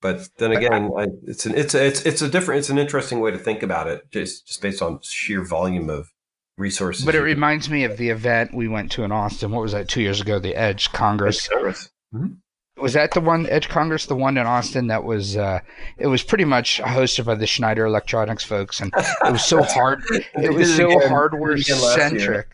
but 0.01 0.27
then 0.37 0.51
again, 0.51 0.89
I, 0.97 1.07
it's 1.23 1.45
an 1.45 1.55
it's 1.55 1.75
a, 1.75 1.85
it's 1.85 2.01
it's 2.05 2.21
a 2.21 2.27
different 2.27 2.59
it's 2.59 2.69
an 2.69 2.79
interesting 2.79 3.19
way 3.19 3.31
to 3.31 3.37
think 3.37 3.61
about 3.61 3.87
it, 3.87 4.09
just 4.11 4.47
just 4.47 4.61
based 4.61 4.81
on 4.81 4.99
sheer 5.03 5.43
volume 5.43 5.89
of 5.89 6.11
resources. 6.57 7.05
But 7.05 7.15
it 7.15 7.21
reminds 7.21 7.69
me 7.69 7.83
of 7.83 7.97
the 7.97 8.09
event 8.09 8.53
we 8.53 8.67
went 8.67 8.91
to 8.93 9.03
in 9.03 9.11
Austin. 9.11 9.51
What 9.51 9.61
was 9.61 9.73
that? 9.73 9.87
Two 9.87 10.01
years 10.01 10.19
ago, 10.19 10.39
the 10.39 10.55
Edge 10.55 10.91
Congress. 10.91 11.45
Edge 11.45 11.51
Congress. 11.51 11.89
Mm-hmm. 12.13 12.81
Was 12.81 12.93
that 12.93 13.11
the 13.11 13.21
one 13.21 13.45
Edge 13.47 13.69
Congress, 13.69 14.07
the 14.07 14.15
one 14.15 14.37
in 14.37 14.47
Austin 14.47 14.87
that 14.87 15.03
was? 15.03 15.37
Uh, 15.37 15.59
it 15.97 16.07
was 16.07 16.23
pretty 16.23 16.45
much 16.45 16.81
hosted 16.81 17.25
by 17.25 17.35
the 17.35 17.45
Schneider 17.45 17.85
Electronics 17.85 18.43
folks, 18.43 18.81
and 18.81 18.91
it 18.95 19.31
was 19.31 19.45
so 19.45 19.61
hard. 19.63 20.01
It 20.09 20.51
was 20.51 20.75
so 20.75 21.07
hardware 21.07 21.57
centric. 21.57 22.47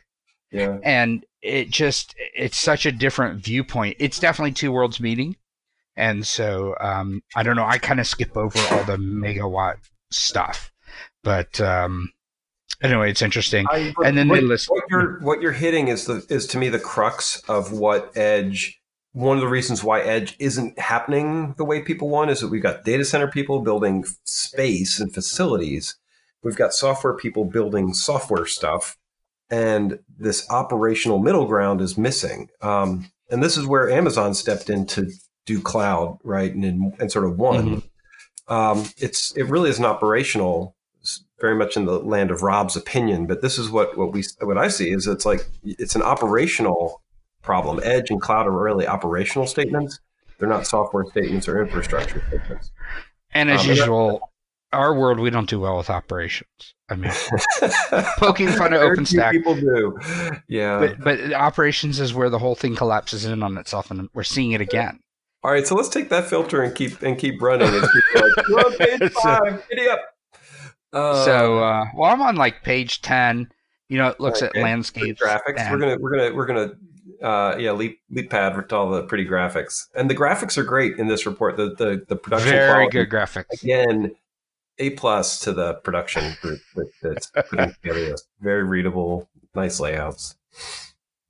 Yeah. 0.52 0.80
And 0.84 1.26
it 1.42 1.70
just 1.70 2.14
it's 2.18 2.58
such 2.58 2.86
a 2.86 2.92
different 2.92 3.44
viewpoint. 3.44 3.96
It's 4.00 4.20
definitely 4.20 4.52
two 4.52 4.72
worlds 4.72 5.00
meeting 5.00 5.38
and 5.98 6.26
so 6.26 6.76
um, 6.80 7.22
I 7.36 7.44
don't 7.44 7.56
know. 7.56 7.66
I 7.66 7.80
kind 7.80 8.00
of 8.00 8.08
skip 8.08 8.38
over 8.38 8.58
all 8.72 8.84
the 8.84 8.98
megawatt 8.98 9.78
stuff, 10.12 10.72
but 11.24 11.60
um, 11.60 12.12
anyway, 12.82 13.10
it's 13.10 13.22
interesting. 13.22 13.66
I, 13.70 13.94
and 14.06 14.18
then 14.18 14.30
what, 14.30 14.44
list- 14.44 14.70
what 14.70 14.84
you're 14.90 15.20
what 15.22 15.42
you're 15.42 15.52
hitting 15.52 15.88
is 15.90 16.06
the 16.06 16.26
is 16.30 16.46
to 16.48 16.58
me 16.58 16.70
the 16.70 16.80
crux 16.80 17.42
of 17.50 17.74
what 17.74 18.16
Edge. 18.16 18.80
One 19.14 19.38
of 19.38 19.42
the 19.42 19.48
reasons 19.48 19.84
why 19.84 20.02
Edge 20.02 20.36
isn't 20.38 20.78
happening 20.78 21.56
the 21.58 21.66
way 21.66 21.82
people 21.82 22.08
want 22.08 22.30
is 22.30 22.42
that 22.42 22.50
we've 22.50 22.62
got 22.62 22.84
data 22.84 23.04
center 23.04 23.28
people 23.28 23.62
building 23.62 24.06
space 24.26 25.00
and 25.00 25.12
facilities. 25.12 25.98
We've 26.44 26.56
got 26.56 26.74
software 26.74 27.16
people 27.16 27.46
building 27.46 27.96
software 27.96 28.46
stuff, 28.46 28.96
and 29.50 30.00
this 30.20 30.48
operational 30.52 31.18
middle 31.18 31.48
ground 31.48 31.82
is 31.82 31.98
missing. 31.98 32.50
Um, 32.62 33.12
and 33.32 33.44
this 33.44 33.58
is 33.58 33.66
where 33.66 33.90
Amazon 33.90 34.36
stepped 34.36 34.70
in 34.70 34.86
to 34.88 35.10
do 35.48 35.60
cloud, 35.60 36.20
right? 36.24 36.54
And, 36.54 36.94
and 37.00 37.12
sort 37.12 37.26
of 37.26 37.40
one. 37.40 37.66
Mm-hmm. 37.66 38.54
Um, 38.54 38.86
it's 38.98 39.36
it 39.36 39.44
really 39.44 39.70
is 39.70 39.80
an 39.80 39.86
operational, 39.86 40.76
very 41.42 41.56
much 41.56 41.76
in 41.76 41.86
the 41.86 42.00
land 42.00 42.30
of 42.30 42.44
Rob's 42.44 42.76
opinion. 42.76 43.26
But 43.26 43.42
this 43.42 43.58
is 43.58 43.72
what 43.72 43.98
what 43.98 44.14
we 44.14 44.24
what 44.42 44.60
I 44.60 44.68
see 44.68 44.92
is 44.92 45.08
it's 45.08 45.26
like 45.26 45.42
it's 45.64 45.96
an 45.96 46.04
operational 46.04 47.02
problem. 47.42 47.80
Edge 47.84 48.12
and 48.12 48.22
cloud 48.22 48.46
are 48.46 48.52
really 48.52 48.86
operational 48.86 49.48
statements. 49.48 50.00
They're 50.38 50.48
not 50.48 50.68
software 50.68 51.06
statements 51.06 51.48
or 51.48 51.62
infrastructure 51.62 52.24
statements. 52.28 52.72
And 53.34 53.50
as 53.50 53.64
um, 53.64 53.70
usual, 53.70 54.32
our 54.72 54.94
world 54.94 55.20
we 55.20 55.30
don't 55.30 55.50
do 55.50 55.60
well 55.60 55.78
with 55.78 55.90
operations. 55.90 56.76
I 56.90 56.96
mean, 56.96 57.12
poking 58.18 58.48
fun 58.50 58.74
at 58.74 58.80
OpenStack. 58.80 59.32
People 59.32 59.56
do, 59.56 59.98
yeah. 60.48 60.80
But 60.80 61.00
but 61.02 61.34
operations 61.34 62.00
is 62.00 62.14
where 62.14 62.30
the 62.30 62.40
whole 62.40 62.56
thing 62.56 62.76
collapses 62.76 63.26
in 63.26 63.44
on 63.44 63.58
itself, 63.58 63.92
and 63.92 64.10
we're 64.14 64.24
seeing 64.24 64.54
it 64.54 64.62
again. 64.62 65.00
All 65.44 65.52
right, 65.52 65.66
so 65.66 65.76
let's 65.76 65.90
take 65.90 66.10
that 66.10 66.26
filter 66.26 66.62
and 66.62 66.76
keep 66.76 67.02
and 67.02 67.18
keep 67.18 67.42
running. 67.42 67.68
And 67.68 67.82
keep 67.82 68.22
like, 68.22 68.48
You're 68.48 68.66
on 68.66 68.78
page 68.78 69.12
five. 69.14 69.64
Giddy 69.70 69.88
up. 69.88 70.02
Uh, 70.92 71.26
so, 71.26 71.60
uh, 71.60 71.86
well, 71.96 72.12
I'm 72.12 72.22
on 72.22 72.36
like 72.36 72.64
page 72.64 73.02
ten. 73.02 73.48
You 73.90 73.98
know, 73.98 74.08
it 74.08 74.20
looks 74.20 74.42
okay. 74.42 74.60
at 74.60 74.64
landscapes, 74.64 75.22
graphics. 75.22 75.58
And... 75.58 75.72
We're 75.72 75.80
gonna 75.80 75.98
we're 76.00 76.18
gonna 76.18 76.36
we're 76.36 76.46
gonna 76.46 76.72
uh, 77.22 77.58
yeah 77.58 77.72
leap 77.72 78.00
leap 78.10 78.30
pad 78.30 78.56
for 78.56 78.76
all 78.76 78.90
the 78.90 79.04
pretty 79.04 79.26
graphics, 79.26 79.86
and 79.96 80.10
the 80.10 80.16
graphics 80.16 80.58
are 80.58 80.64
great 80.64 80.98
in 80.98 81.08
this 81.08 81.26
report. 81.26 81.56
The 81.56 81.76
the 81.76 82.04
the 82.08 82.16
production 82.16 82.52
very 82.52 82.90
good 82.90 83.10
graphics 83.10 83.64
again. 83.64 84.16
A 84.80 84.92
plus 84.92 85.40
to 85.40 85.54
the 85.54 85.74
production 85.76 86.36
group 86.40 86.60
that, 86.76 86.90
that's 87.02 87.32
putting 87.50 87.74
together 87.82 88.10
this. 88.10 88.28
Very 88.42 88.64
readable, 88.64 89.28
nice 89.56 89.80
layouts. 89.80 90.36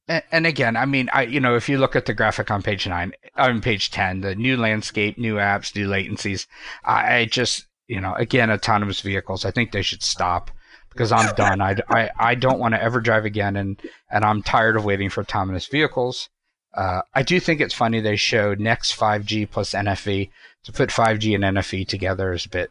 And, 0.08 0.48
again, 0.48 0.78
I 0.78 0.86
mean, 0.86 1.10
I 1.12 1.24
you 1.24 1.42
know, 1.42 1.56
if 1.56 1.68
you 1.68 1.78
look 1.78 1.96
at 1.96 2.06
the 2.06 2.14
graphic 2.14 2.50
on 2.50 2.64
page 2.64 2.88
nine, 2.88 3.12
on 3.36 3.60
page 3.60 3.92
ten, 3.92 4.22
the 4.22 4.36
new 4.36 4.56
landscape, 4.56 5.18
new 5.18 5.36
apps, 5.36 5.76
new 5.76 5.88
latencies, 5.88 6.48
I, 6.86 7.18
I 7.18 7.26
just 7.26 7.68
you 7.88 8.02
know, 8.02 8.14
again, 8.16 8.52
autonomous 8.52 9.02
vehicles. 9.02 9.46
I 9.46 9.52
think 9.52 9.72
they 9.72 9.82
should 9.82 10.04
stop 10.04 10.52
because 10.92 11.12
I'm 11.12 11.34
done. 11.36 11.62
I, 11.62 11.78
I, 11.90 12.10
I 12.18 12.36
don't 12.36 12.60
want 12.60 12.74
to 12.74 12.82
ever 12.82 13.00
drive 13.00 13.26
again, 13.26 13.56
and 13.56 13.82
and 14.10 14.26
I'm 14.26 14.44
tired 14.44 14.76
of 14.76 14.86
waiting 14.86 15.10
for 15.10 15.22
autonomous 15.22 15.66
vehicles. 15.68 16.30
Uh, 16.74 17.02
I 17.14 17.24
do 17.24 17.40
think 17.40 17.60
it's 17.60 17.74
funny 17.74 18.00
they 18.00 18.16
showed 18.16 18.60
next 18.60 18.96
5G 18.96 19.50
plus 19.50 19.72
NFV 19.72 20.30
to 20.66 20.72
put 20.72 20.90
5G 20.90 21.34
and 21.34 21.44
NFV 21.44 21.88
together 21.88 22.34
is 22.34 22.46
a 22.46 22.50
bit 22.50 22.70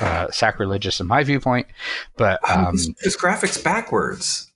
uh, 0.00 0.30
sacrilegious 0.30 1.00
in 1.00 1.06
my 1.06 1.24
viewpoint, 1.24 1.66
but 2.16 2.40
um, 2.48 2.76
this 3.02 3.16
graphics 3.16 3.62
backwards. 3.62 4.50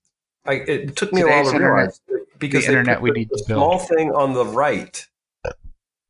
I, 0.46 0.55
it 0.55 0.96
took 0.96 1.12
me 1.12 1.22
a 1.22 1.27
while 1.27 1.44
to 1.44 1.51
internet, 1.51 1.74
realize 1.74 2.01
because 2.38 2.66
the 2.66 2.72
internet 2.72 3.03
we 3.03 3.11
need 3.11 3.29
the 3.31 3.38
small 3.38 3.79
thing 3.79 4.12
on 4.12 4.33
the 4.33 4.44
right. 4.44 5.07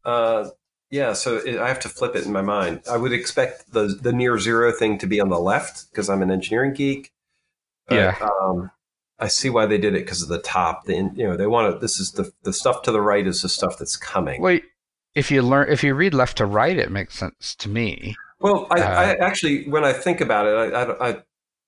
Uh, 0.05 0.51
yeah, 0.91 1.13
so 1.13 1.37
it, 1.37 1.59
I 1.59 1.69
have 1.69 1.81
to 1.81 1.89
flip 1.89 2.17
it 2.17 2.25
in 2.25 2.33
my 2.33 2.43
mind. 2.43 2.83
I 2.91 2.97
would 2.97 3.13
expect 3.13 3.73
the 3.73 3.99
the 4.01 4.13
near 4.13 4.39
zero 4.39 4.73
thing 4.73 4.99
to 4.99 5.07
be 5.07 5.21
on 5.21 5.29
the 5.29 5.41
left 5.41 5.91
because 5.91 6.09
I'm 6.09 6.23
an 6.23 6.31
engineering 6.31 6.73
geek. 6.73 7.13
But, 7.89 7.95
yeah. 7.97 8.29
Um, 8.41 8.71
I 9.19 9.29
see 9.29 9.51
why 9.51 9.67
they 9.67 9.79
did 9.79 9.95
it 9.95 10.05
because 10.05 10.23
of 10.23 10.29
the 10.29 10.39
top. 10.39 10.85
The 10.85 10.95
you 10.95 11.27
know 11.27 11.37
they 11.37 11.47
want 11.47 11.73
to. 11.73 11.79
This 11.79 11.99
is 11.99 12.13
the 12.13 12.33
the 12.43 12.53
stuff 12.53 12.83
to 12.83 12.93
the 12.93 13.01
right 13.01 13.27
is 13.27 13.43
the 13.43 13.49
stuff 13.49 13.77
that's 13.79 13.97
coming. 13.97 14.41
Wait, 14.41 14.65
if 15.15 15.31
you 15.31 15.43
learn 15.43 15.71
if 15.71 15.83
you 15.83 15.95
read 15.95 16.15
left 16.15 16.39
to 16.39 16.47
right, 16.47 16.77
it 16.77 16.91
makes 16.91 17.19
sense 17.19 17.55
to 17.57 17.69
me. 17.69 18.17
Well, 18.41 18.69
I, 18.71 18.81
uh, 18.81 18.89
I 18.89 19.05
actually, 19.17 19.69
when 19.69 19.85
I 19.85 19.93
think 19.93 20.21
about 20.21 20.47
it, 20.47 20.73
I, 20.73 20.83
I, 20.83 21.09
I, 21.09 21.17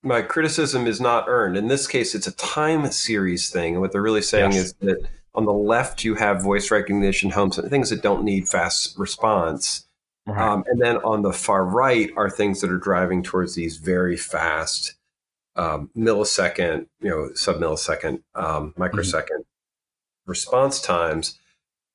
my 0.03 0.21
criticism 0.21 0.87
is 0.87 0.99
not 0.99 1.25
earned. 1.27 1.57
In 1.57 1.67
this 1.67 1.87
case, 1.87 2.15
it's 2.15 2.27
a 2.27 2.35
time 2.35 2.89
series 2.91 3.49
thing. 3.49 3.73
And 3.73 3.81
what 3.81 3.91
they're 3.91 4.01
really 4.01 4.21
saying 4.21 4.53
yes. 4.53 4.65
is 4.65 4.73
that 4.81 5.07
on 5.33 5.45
the 5.45 5.53
left, 5.53 6.03
you 6.03 6.15
have 6.15 6.41
voice 6.41 6.71
recognition, 6.71 7.29
homes, 7.29 7.59
things 7.69 7.89
that 7.89 8.01
don't 8.01 8.23
need 8.23 8.49
fast 8.49 8.97
response. 8.97 9.87
Right. 10.25 10.39
Um, 10.39 10.63
and 10.67 10.81
then 10.81 10.97
on 10.97 11.21
the 11.21 11.33
far 11.33 11.65
right 11.65 12.11
are 12.15 12.29
things 12.29 12.61
that 12.61 12.71
are 12.71 12.77
driving 12.77 13.23
towards 13.23 13.55
these 13.55 13.77
very 13.77 14.17
fast 14.17 14.95
um, 15.55 15.89
millisecond, 15.95 16.87
you 17.01 17.09
know, 17.09 17.33
sub 17.33 17.57
millisecond, 17.57 18.21
um, 18.35 18.73
microsecond 18.77 19.41
mm-hmm. 19.41 20.29
response 20.29 20.81
times. 20.81 21.39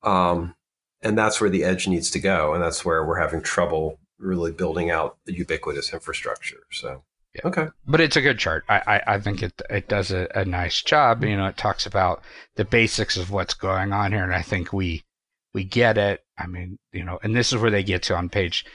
Um, 0.03 0.55
and 1.01 1.17
that's 1.17 1.39
where 1.39 1.49
the 1.49 1.63
edge 1.63 1.87
needs 1.87 2.09
to 2.11 2.19
go. 2.19 2.53
And 2.53 2.63
that's 2.63 2.83
where 2.83 3.05
we're 3.05 3.19
having 3.19 3.41
trouble 3.41 3.99
really 4.17 4.51
building 4.51 4.89
out 4.89 5.17
the 5.25 5.33
ubiquitous 5.33 5.93
infrastructure. 5.93 6.63
So, 6.71 7.03
yeah. 7.37 7.47
okay. 7.47 7.67
But 7.85 8.01
it's 8.01 8.15
a 8.15 8.21
good 8.21 8.39
chart. 8.39 8.63
I, 8.67 8.81
I, 8.87 9.15
I 9.15 9.19
think 9.19 9.43
it, 9.43 9.61
it 9.69 9.87
does 9.87 10.11
a, 10.11 10.27
a 10.35 10.45
nice 10.45 10.81
job. 10.81 11.23
You 11.23 11.37
know, 11.37 11.47
it 11.47 11.57
talks 11.57 11.85
about 11.85 12.21
the 12.55 12.65
basics 12.65 13.17
of 13.17 13.31
what's 13.31 13.53
going 13.53 13.93
on 13.93 14.11
here. 14.11 14.23
And 14.23 14.33
I 14.33 14.41
think 14.41 14.73
we, 14.73 15.03
we 15.53 15.63
get 15.63 15.97
it. 15.97 16.23
I 16.37 16.47
mean, 16.47 16.79
you 16.91 17.03
know, 17.03 17.19
and 17.23 17.35
this 17.35 17.51
is 17.51 17.61
where 17.61 17.71
they 17.71 17.83
get 17.83 18.03
to 18.03 18.15
on 18.15 18.29
page 18.29 18.65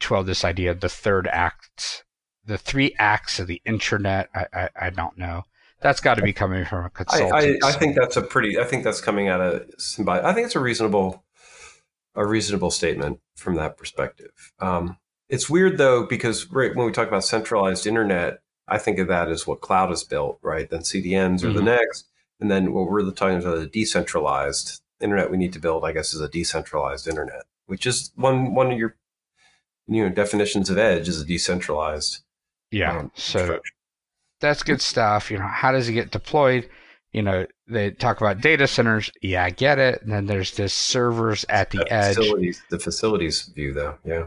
12, 0.00 0.26
this 0.26 0.44
idea 0.44 0.70
of 0.70 0.80
the 0.80 0.88
third 0.88 1.26
act, 1.28 2.04
the 2.44 2.58
three 2.58 2.94
acts 2.98 3.38
of 3.38 3.46
the 3.46 3.62
internet. 3.64 4.28
I, 4.34 4.46
I, 4.52 4.68
I 4.80 4.90
don't 4.90 5.16
know. 5.18 5.42
That's 5.80 6.00
got 6.00 6.14
to 6.14 6.22
be 6.22 6.32
coming 6.32 6.64
from 6.64 6.86
a 6.86 6.90
consultant. 6.90 7.32
I, 7.32 7.66
I, 7.66 7.70
I, 7.70 7.72
think 7.72 7.96
that's 7.96 8.16
a 8.16 8.22
pretty, 8.22 8.58
I 8.58 8.64
think 8.64 8.82
that's 8.82 9.00
coming 9.00 9.28
out 9.28 9.40
of 9.40 9.70
somebody. 9.78 10.26
I 10.26 10.32
think 10.34 10.46
it's 10.46 10.56
a 10.56 10.60
reasonable 10.60 11.24
a 12.18 12.26
reasonable 12.26 12.72
statement 12.72 13.20
from 13.36 13.54
that 13.54 13.76
perspective. 13.76 14.52
Um, 14.58 14.98
it's 15.28 15.50
weird 15.50 15.78
though 15.78 16.06
because 16.06 16.50
right, 16.50 16.74
when 16.74 16.86
we 16.86 16.92
talk 16.92 17.08
about 17.08 17.24
centralized 17.24 17.86
internet, 17.86 18.40
I 18.66 18.78
think 18.78 18.98
of 18.98 19.08
that 19.08 19.28
as 19.28 19.46
what 19.46 19.60
cloud 19.60 19.90
is 19.92 20.04
built, 20.04 20.38
right? 20.42 20.68
Then 20.68 20.80
CDNs 20.80 21.42
are 21.42 21.48
mm-hmm. 21.48 21.56
the 21.56 21.62
next, 21.62 22.06
and 22.40 22.50
then 22.50 22.72
what 22.72 22.88
we're 22.88 23.10
talking 23.10 23.38
about 23.38 23.58
the 23.58 23.66
decentralized 23.66 24.80
internet 25.00 25.30
we 25.30 25.36
need 25.36 25.52
to 25.52 25.60
build, 25.60 25.84
I 25.84 25.92
guess, 25.92 26.12
is 26.12 26.20
a 26.20 26.28
decentralized 26.28 27.08
internet, 27.08 27.44
which 27.66 27.86
is 27.86 28.10
one 28.16 28.54
one 28.54 28.72
of 28.72 28.78
your 28.78 28.96
you 29.86 30.02
know 30.02 30.14
definitions 30.14 30.70
of 30.70 30.78
edge 30.78 31.08
is 31.08 31.20
a 31.20 31.24
decentralized. 31.24 32.20
Yeah, 32.70 32.98
um, 32.98 33.12
so 33.14 33.60
that's 34.40 34.62
good 34.62 34.82
stuff. 34.82 35.30
You 35.30 35.38
know, 35.38 35.46
how 35.46 35.72
does 35.72 35.88
it 35.88 35.94
get 35.94 36.10
deployed? 36.10 36.68
you 37.12 37.22
know, 37.22 37.46
they 37.66 37.90
talk 37.90 38.20
about 38.20 38.40
data 38.40 38.66
centers. 38.66 39.10
Yeah, 39.22 39.44
I 39.44 39.50
get 39.50 39.78
it. 39.78 40.02
And 40.02 40.12
then 40.12 40.26
there's 40.26 40.54
this 40.54 40.74
servers 40.74 41.44
at 41.48 41.70
the, 41.70 41.78
the 41.78 41.92
edge. 41.92 42.16
Facilities, 42.16 42.62
the 42.70 42.78
facilities 42.78 43.42
view, 43.42 43.72
though. 43.72 43.98
Yeah. 44.04 44.26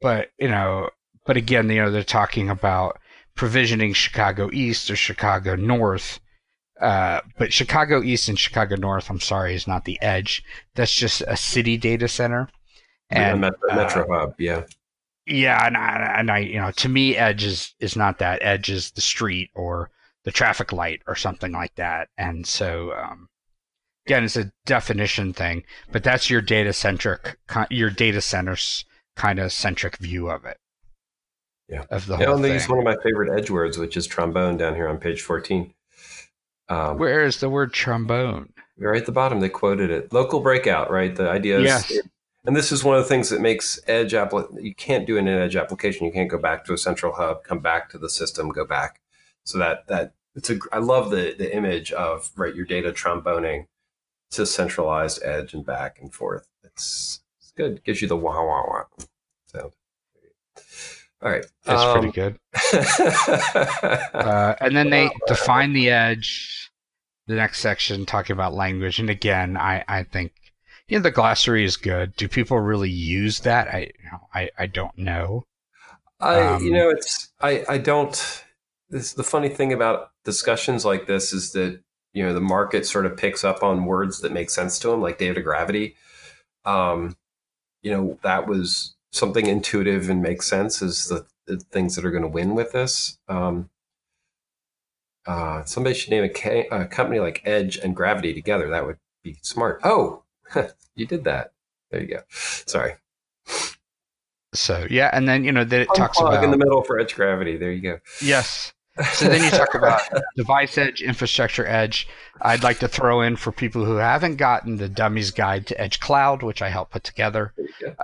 But, 0.00 0.30
you 0.38 0.48
know, 0.48 0.90
but 1.26 1.36
again, 1.36 1.68
you 1.68 1.82
know, 1.82 1.90
they're 1.90 2.02
talking 2.04 2.48
about 2.48 2.98
provisioning 3.34 3.92
Chicago 3.92 4.50
East 4.52 4.90
or 4.90 4.96
Chicago 4.96 5.54
North. 5.56 6.20
Uh, 6.80 7.20
but 7.36 7.52
Chicago 7.52 8.02
East 8.02 8.28
and 8.28 8.38
Chicago 8.38 8.76
North, 8.76 9.10
I'm 9.10 9.20
sorry, 9.20 9.54
is 9.54 9.66
not 9.66 9.84
the 9.84 10.00
edge. 10.00 10.44
That's 10.74 10.94
just 10.94 11.22
a 11.26 11.36
city 11.36 11.76
data 11.76 12.08
center. 12.08 12.48
And 13.10 13.42
yeah, 13.42 13.50
metro, 13.50 13.74
metro 13.74 14.14
uh, 14.14 14.20
hub, 14.20 14.34
yeah. 14.38 14.64
Yeah, 15.26 15.66
and 15.66 15.76
I, 15.76 16.14
and 16.18 16.30
I, 16.30 16.38
you 16.38 16.58
know, 16.60 16.70
to 16.70 16.88
me, 16.88 17.16
edge 17.16 17.44
is, 17.44 17.74
is 17.80 17.96
not 17.96 18.18
that. 18.18 18.38
Edge 18.42 18.70
is 18.70 18.92
the 18.92 19.00
street 19.00 19.50
or 19.54 19.90
the 20.24 20.32
traffic 20.32 20.72
light 20.72 21.02
or 21.06 21.16
something 21.16 21.52
like 21.52 21.74
that. 21.74 22.08
And 22.16 22.46
so, 22.46 22.92
um, 22.92 23.28
again, 24.06 24.24
it's 24.24 24.36
a 24.36 24.52
definition 24.64 25.32
thing, 25.32 25.64
but 25.92 26.04
that's 26.04 26.30
your 26.30 26.40
data 26.40 26.72
centric, 26.72 27.38
your 27.70 27.90
data 27.90 28.20
centers 28.20 28.84
kind 29.18 29.40
of 29.40 29.52
centric 29.52 29.96
view 29.96 30.30
of 30.30 30.44
it. 30.44 30.58
Yeah. 31.68 31.84
Of 31.90 32.06
the 32.06 32.16
whole 32.16 32.38
they 32.38 32.54
use 32.54 32.68
one 32.68 32.78
of 32.78 32.84
my 32.84 32.96
favorite 33.02 33.36
edge 33.36 33.50
words, 33.50 33.76
which 33.76 33.96
is 33.96 34.06
trombone 34.06 34.56
down 34.56 34.74
here 34.74 34.88
on 34.88 34.96
page 34.98 35.20
14. 35.20 35.74
Um, 36.68 36.98
Where 36.98 37.24
is 37.24 37.40
the 37.40 37.50
word 37.50 37.72
trombone? 37.72 38.52
Right 38.78 39.00
at 39.00 39.06
the 39.06 39.12
bottom, 39.12 39.40
they 39.40 39.48
quoted 39.48 39.90
it. 39.90 40.12
Local 40.12 40.40
breakout, 40.40 40.90
right? 40.90 41.14
The 41.14 41.28
idea 41.28 41.58
is, 41.58 41.64
yes. 41.64 41.92
and 42.46 42.56
this 42.56 42.70
is 42.70 42.84
one 42.84 42.96
of 42.96 43.02
the 43.02 43.08
things 43.08 43.28
that 43.30 43.40
makes 43.40 43.80
edge 43.88 44.12
appli- 44.12 44.62
You 44.62 44.74
can't 44.74 45.06
do 45.06 45.18
an 45.18 45.26
edge 45.26 45.56
application. 45.56 46.06
You 46.06 46.12
can't 46.12 46.30
go 46.30 46.38
back 46.38 46.64
to 46.66 46.72
a 46.72 46.78
central 46.78 47.14
hub, 47.14 47.42
come 47.42 47.58
back 47.58 47.90
to 47.90 47.98
the 47.98 48.08
system, 48.08 48.50
go 48.50 48.64
back. 48.64 49.00
So 49.44 49.58
that 49.58 49.88
that 49.88 50.12
it's 50.36 50.50
a 50.50 50.58
I 50.70 50.78
love 50.78 51.10
the 51.10 51.34
the 51.36 51.54
image 51.54 51.90
of 51.90 52.30
right 52.36 52.54
your 52.54 52.66
data 52.66 52.92
tromboning 52.92 53.66
to 54.30 54.46
centralized 54.46 55.22
edge 55.24 55.54
and 55.54 55.66
back 55.66 55.98
and 56.00 56.14
forth. 56.14 56.46
It's 56.62 57.20
it's 57.40 57.52
good. 57.52 57.78
It 57.78 57.84
gives 57.84 58.00
you 58.00 58.08
the 58.08 58.16
wah 58.16 58.44
wah 58.44 58.62
wah 58.68 59.06
All 61.20 61.30
right, 61.30 61.44
that's 61.64 61.82
um, 61.82 61.98
pretty 61.98 62.12
good. 62.12 62.38
uh, 64.14 64.54
and 64.60 64.76
then 64.76 64.90
they 64.90 65.10
define 65.26 65.72
the 65.72 65.90
edge. 65.90 66.70
The 67.26 67.34
next 67.34 67.60
section 67.60 68.06
talking 68.06 68.32
about 68.32 68.54
language, 68.54 69.00
and 69.00 69.10
again, 69.10 69.56
I 69.56 69.84
I 69.86 70.04
think 70.04 70.32
you 70.86 70.96
know 70.96 71.02
the 71.02 71.10
glossary 71.10 71.64
is 71.64 71.76
good. 71.76 72.14
Do 72.16 72.28
people 72.28 72.58
really 72.58 72.88
use 72.88 73.40
that? 73.40 73.68
I 73.68 73.78
you 73.80 74.10
know, 74.10 74.20
I 74.32 74.50
I 74.58 74.66
don't 74.66 74.96
know. 74.96 75.44
I 76.20 76.40
um, 76.40 76.64
you 76.64 76.70
know 76.70 76.88
it's 76.88 77.30
I 77.40 77.64
I 77.68 77.78
don't 77.78 78.44
this 78.88 79.12
the 79.12 79.24
funny 79.24 79.48
thing 79.48 79.72
about 79.72 80.10
discussions 80.24 80.84
like 80.84 81.06
this 81.06 81.32
is 81.32 81.52
that 81.52 81.80
you 82.14 82.24
know 82.24 82.32
the 82.32 82.40
market 82.40 82.86
sort 82.86 83.06
of 83.06 83.16
picks 83.16 83.44
up 83.44 83.62
on 83.62 83.84
words 83.84 84.20
that 84.20 84.32
make 84.32 84.50
sense 84.50 84.78
to 84.78 84.88
them, 84.88 85.02
like 85.02 85.18
data 85.18 85.42
gravity. 85.42 85.96
Um, 86.64 87.16
you 87.82 87.90
know 87.90 88.18
that 88.22 88.46
was 88.46 88.94
something 89.12 89.46
intuitive 89.46 90.08
and 90.10 90.22
makes 90.22 90.46
sense 90.46 90.82
is 90.82 91.06
the, 91.06 91.26
the 91.46 91.58
things 91.58 91.96
that 91.96 92.04
are 92.04 92.10
going 92.10 92.22
to 92.22 92.28
win 92.28 92.54
with 92.54 92.72
this. 92.72 93.18
Um, 93.28 93.70
uh, 95.26 95.64
somebody 95.64 95.94
should 95.94 96.10
name 96.10 96.24
a, 96.24 96.66
a 96.70 96.86
company 96.86 97.20
like 97.20 97.42
Edge 97.44 97.76
and 97.76 97.94
Gravity 97.94 98.32
together. 98.32 98.70
That 98.70 98.86
would 98.86 98.98
be 99.22 99.36
smart. 99.42 99.80
Oh, 99.84 100.22
you 100.94 101.06
did 101.06 101.24
that. 101.24 101.52
There 101.90 102.00
you 102.00 102.08
go. 102.08 102.22
Sorry. 102.30 102.94
So 104.54 104.86
yeah, 104.88 105.10
and 105.12 105.28
then 105.28 105.44
you 105.44 105.52
know 105.52 105.64
that 105.64 105.80
it 105.80 105.88
talks 105.94 106.18
about 106.18 106.42
in 106.42 106.50
the 106.50 106.56
middle 106.56 106.82
for 106.82 106.98
edge 106.98 107.14
gravity. 107.14 107.56
There 107.56 107.70
you 107.70 107.82
go. 107.82 107.98
Yes, 108.22 108.72
so 109.12 109.28
then 109.28 109.42
you 109.42 109.50
talk 109.50 109.74
about 109.74 110.00
device 110.36 110.76
edge, 110.78 111.02
infrastructure 111.02 111.66
edge. 111.66 112.08
I'd 112.40 112.62
like 112.62 112.78
to 112.80 112.88
throw 112.88 113.20
in 113.20 113.36
for 113.36 113.52
people 113.52 113.84
who 113.84 113.96
haven't 113.96 114.36
gotten 114.36 114.76
the 114.76 114.88
Dummies 114.88 115.30
Guide 115.30 115.66
to 115.68 115.80
Edge 115.80 116.00
Cloud, 116.00 116.42
which 116.42 116.62
I 116.62 116.68
helped 116.68 116.92
put 116.92 117.04
together, 117.04 117.52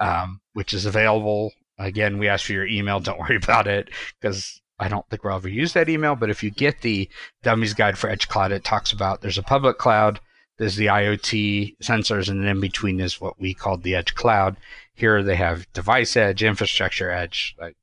um, 0.01 0.41
which 0.53 0.73
is 0.73 0.87
available. 0.87 1.53
Again, 1.79 2.19
we 2.19 2.29
ask 2.29 2.47
for 2.47 2.53
your 2.53 2.67
email. 2.67 3.01
Don't 3.01 3.19
worry 3.19 3.37
about 3.43 3.67
it 3.67 3.91
because 4.21 4.61
I 4.79 4.89
don't 4.89 5.09
think 5.09 5.25
we'll 5.25 5.37
ever 5.37 5.49
use 5.49 5.73
that 5.73 5.89
email. 5.89 6.17
But 6.17 6.31
if 6.31 6.43
you 6.43 6.51
get 6.51 6.81
the 6.81 7.09
Dummies 7.43 7.75
Guide 7.75 7.99
for 7.99 8.11
Edge 8.11 8.29
Cloud, 8.29 8.53
it 8.53 8.65
talks 8.65 8.93
about 8.93 9.21
there's 9.21 9.39
a 9.39 9.43
public 9.43 9.79
cloud, 9.79 10.21
there's 10.59 10.77
the 10.77 10.87
IoT 10.87 11.77
sensors, 11.83 12.29
and 12.29 12.41
then 12.41 12.49
in 12.49 12.61
between 12.61 13.01
is 13.01 13.21
what 13.21 13.41
we 13.41 13.55
called 13.55 13.83
the 13.83 13.95
Edge 13.95 14.15
Cloud. 14.15 14.57
Here 14.95 15.23
they 15.23 15.37
have 15.37 15.73
device 15.73 16.17
edge, 16.17 16.43
infrastructure 16.43 17.11
edge. 17.11 17.57
Like 17.59 17.77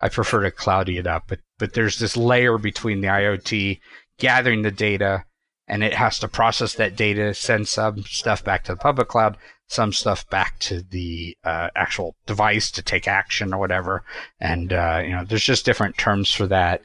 I 0.00 0.08
prefer 0.08 0.42
to 0.42 0.50
cloudy 0.50 0.98
it 0.98 1.06
up, 1.06 1.24
but 1.26 1.40
but 1.58 1.72
there's 1.72 1.98
this 1.98 2.16
layer 2.16 2.56
between 2.58 3.00
the 3.00 3.08
IoT 3.08 3.80
gathering 4.18 4.62
the 4.62 4.70
data, 4.70 5.24
and 5.66 5.82
it 5.82 5.94
has 5.94 6.18
to 6.20 6.28
process 6.28 6.74
that 6.74 6.96
data, 6.96 7.34
send 7.34 7.68
some 7.68 8.02
stuff 8.02 8.44
back 8.44 8.64
to 8.64 8.72
the 8.72 8.78
public 8.78 9.08
cloud, 9.08 9.36
some 9.66 9.92
stuff 9.92 10.28
back 10.30 10.58
to 10.60 10.82
the 10.82 11.36
uh, 11.44 11.68
actual 11.76 12.16
device 12.26 12.70
to 12.72 12.82
take 12.82 13.08
action 13.08 13.52
or 13.52 13.58
whatever. 13.58 14.04
And 14.40 14.72
uh, 14.72 15.02
you 15.04 15.10
know, 15.10 15.24
there's 15.24 15.44
just 15.44 15.64
different 15.64 15.98
terms 15.98 16.32
for 16.32 16.46
that. 16.46 16.82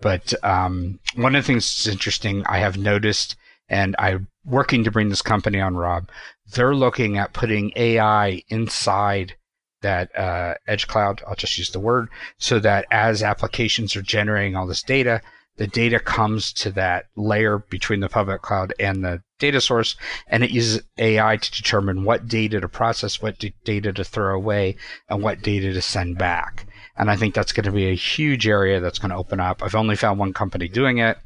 But 0.00 0.34
um, 0.44 0.98
one 1.14 1.36
of 1.36 1.44
the 1.44 1.46
things 1.46 1.64
that's 1.64 1.86
interesting, 1.86 2.44
I 2.46 2.58
have 2.58 2.76
noticed, 2.76 3.36
and 3.68 3.94
I'm 3.98 4.28
working 4.44 4.82
to 4.84 4.90
bring 4.90 5.08
this 5.08 5.22
company 5.22 5.60
on, 5.60 5.76
Rob. 5.76 6.08
They're 6.54 6.74
looking 6.74 7.18
at 7.18 7.32
putting 7.32 7.72
AI 7.76 8.42
inside 8.48 9.36
that 9.82 10.16
uh, 10.18 10.54
edge 10.66 10.88
cloud, 10.88 11.22
I'll 11.26 11.34
just 11.34 11.58
use 11.58 11.70
the 11.70 11.80
word, 11.80 12.08
so 12.38 12.58
that 12.60 12.86
as 12.90 13.22
applications 13.22 13.94
are 13.94 14.02
generating 14.02 14.56
all 14.56 14.66
this 14.66 14.82
data, 14.82 15.20
the 15.56 15.66
data 15.66 16.00
comes 16.00 16.52
to 16.54 16.70
that 16.72 17.06
layer 17.14 17.58
between 17.58 18.00
the 18.00 18.08
public 18.08 18.40
cloud 18.40 18.72
and 18.80 19.04
the 19.04 19.22
data 19.38 19.60
source, 19.60 19.96
and 20.26 20.42
it 20.42 20.50
uses 20.50 20.82
AI 20.98 21.36
to 21.36 21.52
determine 21.52 22.04
what 22.04 22.26
data 22.26 22.60
to 22.60 22.68
process, 22.68 23.20
what 23.20 23.42
data 23.64 23.92
to 23.92 24.04
throw 24.04 24.34
away, 24.34 24.76
and 25.08 25.22
what 25.22 25.42
data 25.42 25.72
to 25.72 25.82
send 25.82 26.16
back. 26.16 26.66
And 26.96 27.10
I 27.10 27.16
think 27.16 27.34
that's 27.34 27.52
going 27.52 27.64
to 27.64 27.72
be 27.72 27.88
a 27.88 27.94
huge 27.94 28.46
area 28.46 28.80
that's 28.80 28.98
going 28.98 29.10
to 29.10 29.16
open 29.16 29.40
up. 29.40 29.62
I've 29.62 29.74
only 29.74 29.96
found 29.96 30.18
one 30.18 30.32
company 30.32 30.68
doing 30.68 30.98
it. 30.98 31.18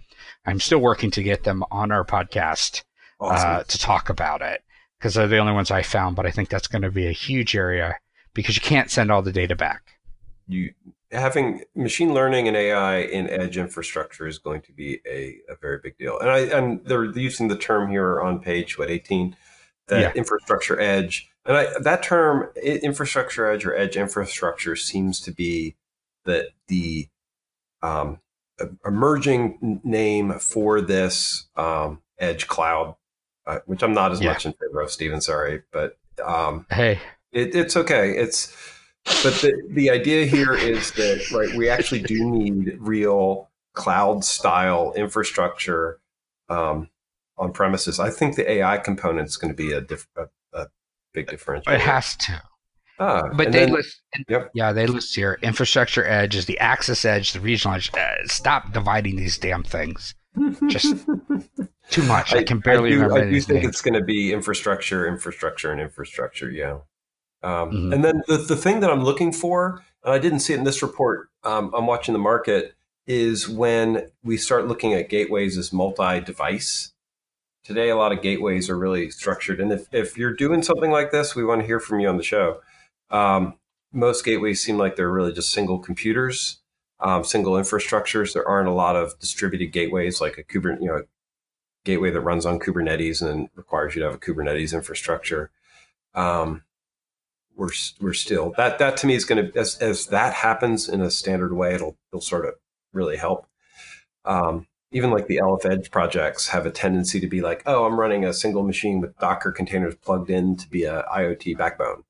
I'm 0.45 0.61
still 0.61 0.79
working 0.79 1.11
to 1.13 1.23
get 1.23 1.45
them 1.45 1.65
on 1.71 1.93
our 1.93 2.05
podcast 2.05 2.83
awesome. 3.21 3.51
uh, 3.51 3.63
to 3.65 3.79
talk 3.79 4.09
about 4.09 4.43
it 4.43 4.63
because 4.99 5.15
they're 5.15 5.27
the 5.29 5.39
only 5.39 5.53
ones 5.53 5.71
I 5.71 5.83
found. 5.83 6.17
But 6.17 6.27
I 6.27 6.31
think 6.31 6.49
that's 6.49 6.69
going 6.69 6.83
to 6.83 6.91
be 6.91 7.07
a 7.07 7.13
huge 7.13 7.57
area 7.57 7.97
because 8.37 8.55
you 8.55 8.61
can't 8.61 8.91
send 8.91 9.11
all 9.11 9.23
the 9.23 9.33
data 9.33 9.57
back. 9.57 9.99
You 10.47 10.73
having 11.11 11.63
machine 11.75 12.13
learning 12.13 12.47
and 12.47 12.57
AI 12.57 12.99
in 12.99 13.29
edge 13.31 13.57
infrastructure 13.57 14.27
is 14.27 14.39
going 14.39 14.61
to 14.61 14.73
be 14.73 15.01
a, 15.07 15.39
a 15.49 15.57
very 15.61 15.79
big 15.83 15.97
deal. 15.99 16.19
And 16.21 16.31
I 16.31 16.39
and 16.41 16.85
they're 16.85 17.05
using 17.05 17.49
the 17.49 17.57
term 17.57 17.91
here 17.91 18.21
on 18.21 18.39
page 18.39 18.79
what 18.79 18.91
18 18.91 19.35
that 19.89 20.01
yeah. 20.01 20.13
infrastructure 20.15 20.79
edge. 20.79 21.29
And 21.45 21.57
I, 21.57 21.67
that 21.81 22.03
term, 22.03 22.51
infrastructure 22.61 23.51
edge 23.51 23.65
or 23.65 23.75
edge 23.75 23.97
infrastructure, 23.97 24.77
seems 24.77 25.21
to 25.21 25.31
be 25.31 25.77
that 26.25 26.49
the 26.67 27.09
um, 27.83 28.19
emerging 28.85 29.81
name 29.85 30.33
for 30.41 30.81
this 30.81 31.47
um, 31.57 32.03
edge 32.19 32.49
cloud, 32.49 32.97
uh, 33.47 33.61
which 33.67 33.83
I'm 33.83 33.95
not 33.95 34.11
as 34.11 34.21
yeah. 34.21 34.33
much 34.33 34.45
in 34.45 34.55
favor 34.55 34.81
of, 34.81 34.91
Stephen. 34.91 35.21
Sorry, 35.21 35.63
but 35.71 35.97
um, 36.25 36.67
hey, 36.69 36.99
it, 37.33 37.55
it's 37.55 37.77
okay. 37.77 38.17
It's 38.17 38.55
but 39.23 39.35
the 39.35 39.55
the 39.71 39.91
idea 39.91 40.27
here 40.27 40.55
is 40.55 40.91
that 40.93 41.31
right, 41.33 41.55
we 41.57 41.69
actually 41.69 42.03
do 42.03 42.29
need 42.31 42.77
real 42.81 43.51
cloud 43.75 44.25
style 44.25 44.93
infrastructure 44.97 46.01
um, 46.49 46.89
on 47.39 47.53
premises. 47.53 48.01
I 48.01 48.11
think 48.11 48.37
the 48.37 48.51
AI 48.51 48.79
component 48.79 49.29
is 49.29 49.37
going 49.37 49.53
to 49.53 49.57
be 49.57 49.73
a, 49.73 49.81
diff- 49.81 50.09
a, 50.17 50.27
a 50.53 50.67
big 51.13 51.29
differential. 51.29 51.73
It 51.73 51.81
has 51.81 52.17
to. 52.17 52.43
Ah, 52.99 53.29
but 53.35 53.53
they 53.53 53.67
then, 53.67 53.73
list, 53.73 54.01
yep. 54.27 54.51
yeah, 54.55 54.73
they 54.73 54.87
list 54.87 55.15
here 55.15 55.39
infrastructure 55.43 56.05
edge 56.07 56.35
is 56.35 56.47
the 56.47 56.59
access 56.59 57.05
edge, 57.05 57.33
the 57.33 57.41
regional 57.41 57.77
edge. 57.77 57.93
Uh, 57.95 58.15
stop 58.25 58.73
dividing 58.73 59.17
these 59.17 59.37
damn 59.37 59.63
things. 59.63 60.15
Just 60.69 60.97
too 61.91 62.03
much. 62.05 62.33
I, 62.33 62.39
I 62.39 62.43
can 62.43 62.61
barely 62.61 62.89
I 62.89 62.93
do, 62.93 63.03
remember. 63.03 63.27
I 63.27 63.31
do 63.31 63.41
think 63.41 63.63
names. 63.63 63.69
it's 63.69 63.83
going 63.83 63.95
to 63.95 64.03
be 64.03 64.33
infrastructure, 64.33 65.07
infrastructure, 65.07 65.71
and 65.71 65.81
infrastructure. 65.81 66.51
Yeah. 66.51 66.79
Um, 67.47 67.71
mm-hmm. 67.71 67.93
And 67.93 68.05
then 68.05 68.23
the, 68.27 68.39
the 68.39 68.57
thing 68.57 68.81
that 68.81 68.91
I'm 68.91 69.05
looking 69.05 69.31
for, 69.31 69.85
and 70.03 70.13
I 70.13 70.19
didn't 70.19 70.41
see 70.41 70.53
it 70.53 70.59
in 70.59 70.65
this 70.65 70.83
report, 70.83 71.29
um, 71.45 71.73
I'm 71.73 71.87
watching 71.87 72.13
the 72.13 72.19
market, 72.19 72.75
is 73.07 73.49
when 73.49 74.11
we 74.25 74.37
start 74.37 74.67
looking 74.67 74.95
at 74.95 75.09
gateways 75.09 75.57
as 75.57 75.73
multi 75.73 76.21
device. 76.21 76.93
Today, 77.63 77.89
a 77.89 77.97
lot 77.97 78.11
of 78.11 78.21
gateways 78.21 78.69
are 78.69 78.77
really 78.77 79.11
structured. 79.11 79.61
And 79.61 79.71
if, 79.71 79.87
if 79.93 80.19
you're 80.19 80.35
doing 80.35 80.63
something 80.63 80.91
like 80.91 81.13
this, 81.13 81.37
we 81.37 81.45
want 81.45 81.61
to 81.61 81.67
hear 81.67 81.79
from 81.79 82.01
you 82.01 82.09
on 82.09 82.17
the 82.17 82.25
show. 82.25 82.61
Um, 83.11 83.55
most 83.93 84.25
gateways 84.25 84.61
seem 84.61 84.77
like 84.77 84.97
they're 84.97 85.11
really 85.11 85.33
just 85.33 85.53
single 85.53 85.79
computers, 85.79 86.59
um, 86.99 87.23
single 87.23 87.53
infrastructures. 87.53 88.35
There 88.35 88.47
aren't 88.47 88.69
a 88.69 88.73
lot 88.73 88.97
of 88.97 89.17
distributed 89.21 89.67
gateways 89.67 90.21
like 90.21 90.37
a 90.37 90.43
Kubernetes, 90.43 90.81
you 90.81 90.89
know, 90.89 91.03
gateway 91.85 92.11
that 92.11 92.21
runs 92.21 92.45
on 92.45 92.59
Kubernetes 92.59 93.23
and 93.23 93.49
requires 93.55 93.95
you 93.95 94.01
to 94.01 94.07
have 94.07 94.17
a 94.17 94.19
Kubernetes 94.19 94.75
infrastructure. 94.75 95.53
Um, 96.13 96.63
we're 97.57 97.71
we're 98.01 98.13
still 98.13 98.53
that 98.57 98.79
that 98.79 98.97
to 98.99 99.07
me 99.07 99.15
is 99.15 99.25
going 99.25 99.51
to 99.51 99.59
as 99.59 99.77
as 99.79 100.07
that 100.07 100.35
happens 100.35 100.89
in 100.89 101.01
a 101.01 101.11
standard 101.11 101.55
way, 101.55 101.75
it'll 101.75 101.97
it'll 102.13 102.21
sort 102.21 102.47
of 102.47 102.55
really 102.93 103.17
help. 103.17 103.47
Um, 104.25 104.67
even 104.93 105.11
like 105.11 105.27
the 105.27 105.39
LF 105.39 105.71
Edge 105.71 105.91
projects 105.91 106.49
have 106.49 106.65
a 106.65 106.71
tendency 106.71 107.21
to 107.21 107.27
be 107.27 107.41
like, 107.41 107.63
oh, 107.67 107.85
I'm 107.85 107.99
running 107.99 108.25
a 108.25 108.33
single 108.33 108.63
machine 108.63 109.01
with 109.01 109.17
Docker 109.19 109.53
containers 109.53 109.97
plugged 109.97 110.31
in 110.31 110.57
to 110.57 110.69
be 110.69 110.85
a 110.85 111.03
IoT 111.03 111.59
backbone, 111.59 112.05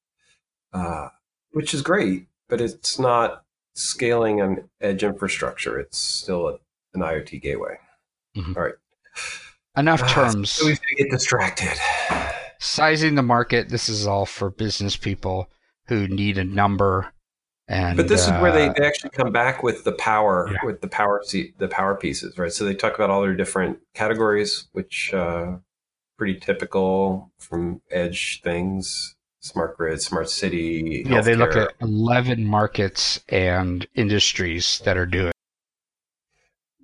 uh, 0.73 1.09
which 1.53 1.73
is 1.75 1.83
great, 1.83 2.27
but 2.49 2.61
it's 2.61 2.99
not 2.99 3.45
scaling 3.75 4.41
an 4.41 4.69
edge 4.81 5.03
infrastructure. 5.03 5.79
It's 5.79 5.99
still 5.99 6.49
a, 6.49 6.59
an 6.95 7.01
IoT 7.01 7.41
gateway. 7.43 7.79
Mm-hmm. 8.37 8.53
All 8.57 8.65
right. 8.65 8.75
Enough 9.77 10.03
uh, 10.03 10.09
terms. 10.09 10.51
So 10.51 10.67
we 10.67 10.79
get 10.97 11.11
distracted. 11.11 11.79
Sizing 12.59 13.15
the 13.15 13.23
market. 13.23 13.69
This 13.69 13.89
is 13.89 14.07
all 14.07 14.27
for 14.27 14.51
business 14.51 14.97
people 14.97 15.51
who 15.89 16.09
need 16.09 16.39
a 16.39 16.45
number 16.45 17.13
and, 17.69 17.97
but 17.97 18.09
this 18.09 18.29
uh, 18.29 18.35
is 18.35 18.43
where 18.43 18.53
they, 18.53 18.69
uh, 18.69 18.75
they 18.77 18.87
actually 18.87 19.11
come 19.11 19.33
back 19.33 19.63
with 19.63 19.83
the 19.83 19.93
power 19.93 20.49
yeah. 20.53 20.65
with 20.65 20.81
the 20.81 20.89
power 20.89 21.23
the 21.59 21.69
power 21.69 21.97
pieces, 21.97 22.39
right? 22.39 22.53
So 22.53 22.65
they 22.65 22.75
talk 22.75 22.95
about 22.95 23.11
all 23.11 23.23
their 23.23 23.35
different 23.35 23.79
categories, 23.93 24.69
which 24.73 25.13
uh, 25.13 25.57
pretty 26.17 26.39
typical 26.39 27.33
from 27.39 27.83
edge 27.91 28.41
things, 28.43 29.17
smart 29.41 29.77
grid, 29.77 30.01
smart 30.01 30.31
city. 30.31 31.05
Yeah, 31.07 31.23
they 31.23 31.35
look 31.35 31.57
at 31.57 31.73
eleven 31.81 32.45
markets 32.45 33.21
and 33.29 33.85
industries 33.97 34.81
that 34.85 34.97
are 34.97 35.07
doing. 35.07 35.33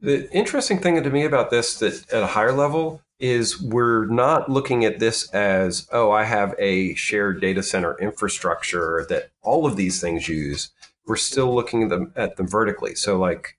The 0.01 0.29
interesting 0.33 0.81
thing 0.81 1.01
to 1.01 1.11
me 1.11 1.25
about 1.25 1.51
this 1.51 1.79
that 1.79 2.13
at 2.13 2.25
a 2.25 2.27
higher 2.27 2.51
level 2.51 3.03
is 3.23 3.63
we're 3.63 4.05
not 4.07 4.51
looking 4.51 4.85
at 4.85 4.99
this 4.99 5.31
as, 5.31 5.89
oh, 5.93 6.11
I 6.11 6.25
have 6.25 6.57
a 6.59 6.93
shared 6.95 7.41
data 7.41 7.63
center 7.63 7.97
infrastructure 8.01 9.07
that 9.09 9.31
all 9.43 9.65
of 9.65 9.77
these 9.77 10.01
things 10.01 10.29
use. 10.29 10.71
We're 11.07 11.15
still 11.17 11.55
looking 11.55 11.85
at 11.85 11.89
them, 11.89 12.13
at 12.17 12.37
them 12.37 12.49
vertically. 12.49 12.97
So, 12.97 13.19
like 13.19 13.57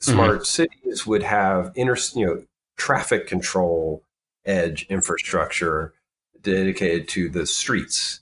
smart 0.00 0.40
mm-hmm. 0.40 0.44
cities 0.44 1.06
would 1.06 1.22
have 1.22 1.70
inter, 1.76 1.96
you 2.14 2.26
know, 2.26 2.42
traffic 2.76 3.28
control 3.28 4.02
edge 4.44 4.84
infrastructure 4.90 5.94
dedicated 6.42 7.06
to 7.08 7.28
the 7.28 7.46
streets, 7.46 8.20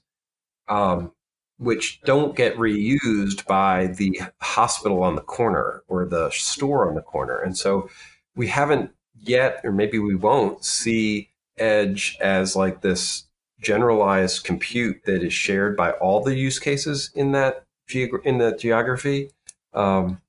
um, 0.69 1.13
which 1.59 2.03
don't 2.03 2.37
get 2.37 2.57
reused 2.57 3.47
by 3.47 3.87
the 3.87 4.21
hospital 4.43 5.03
on 5.03 5.15
the 5.17 5.23
corner 5.23 5.83
or 5.89 6.05
the 6.05 6.29
store 6.31 6.87
on 6.87 6.95
the 6.95 7.03
corner. 7.03 7.39
And 7.39 7.57
so 7.57 7.89
we 8.37 8.49
haven't 8.49 8.91
yet, 9.23 9.61
or 9.65 9.73
maybe 9.73 9.99
we 9.99 10.15
won't, 10.15 10.65
see 10.65 11.31
Edge 11.59 12.17
as 12.21 12.57
like 12.57 12.81
this 12.81 13.25
generalized 13.61 14.45
compute 14.45 15.05
that 15.05 15.23
is 15.23 15.33
shared 15.33 15.77
by 15.77 15.93
all 15.93 16.23
the 16.23 16.35
use 16.35 16.59
cases 16.59 17.11
in 17.15 17.33
that 17.33 17.65
geog- 17.89 18.25
in 18.25 18.39
the 18.39 18.57
geography. 18.57 19.31
Um, 19.73 20.21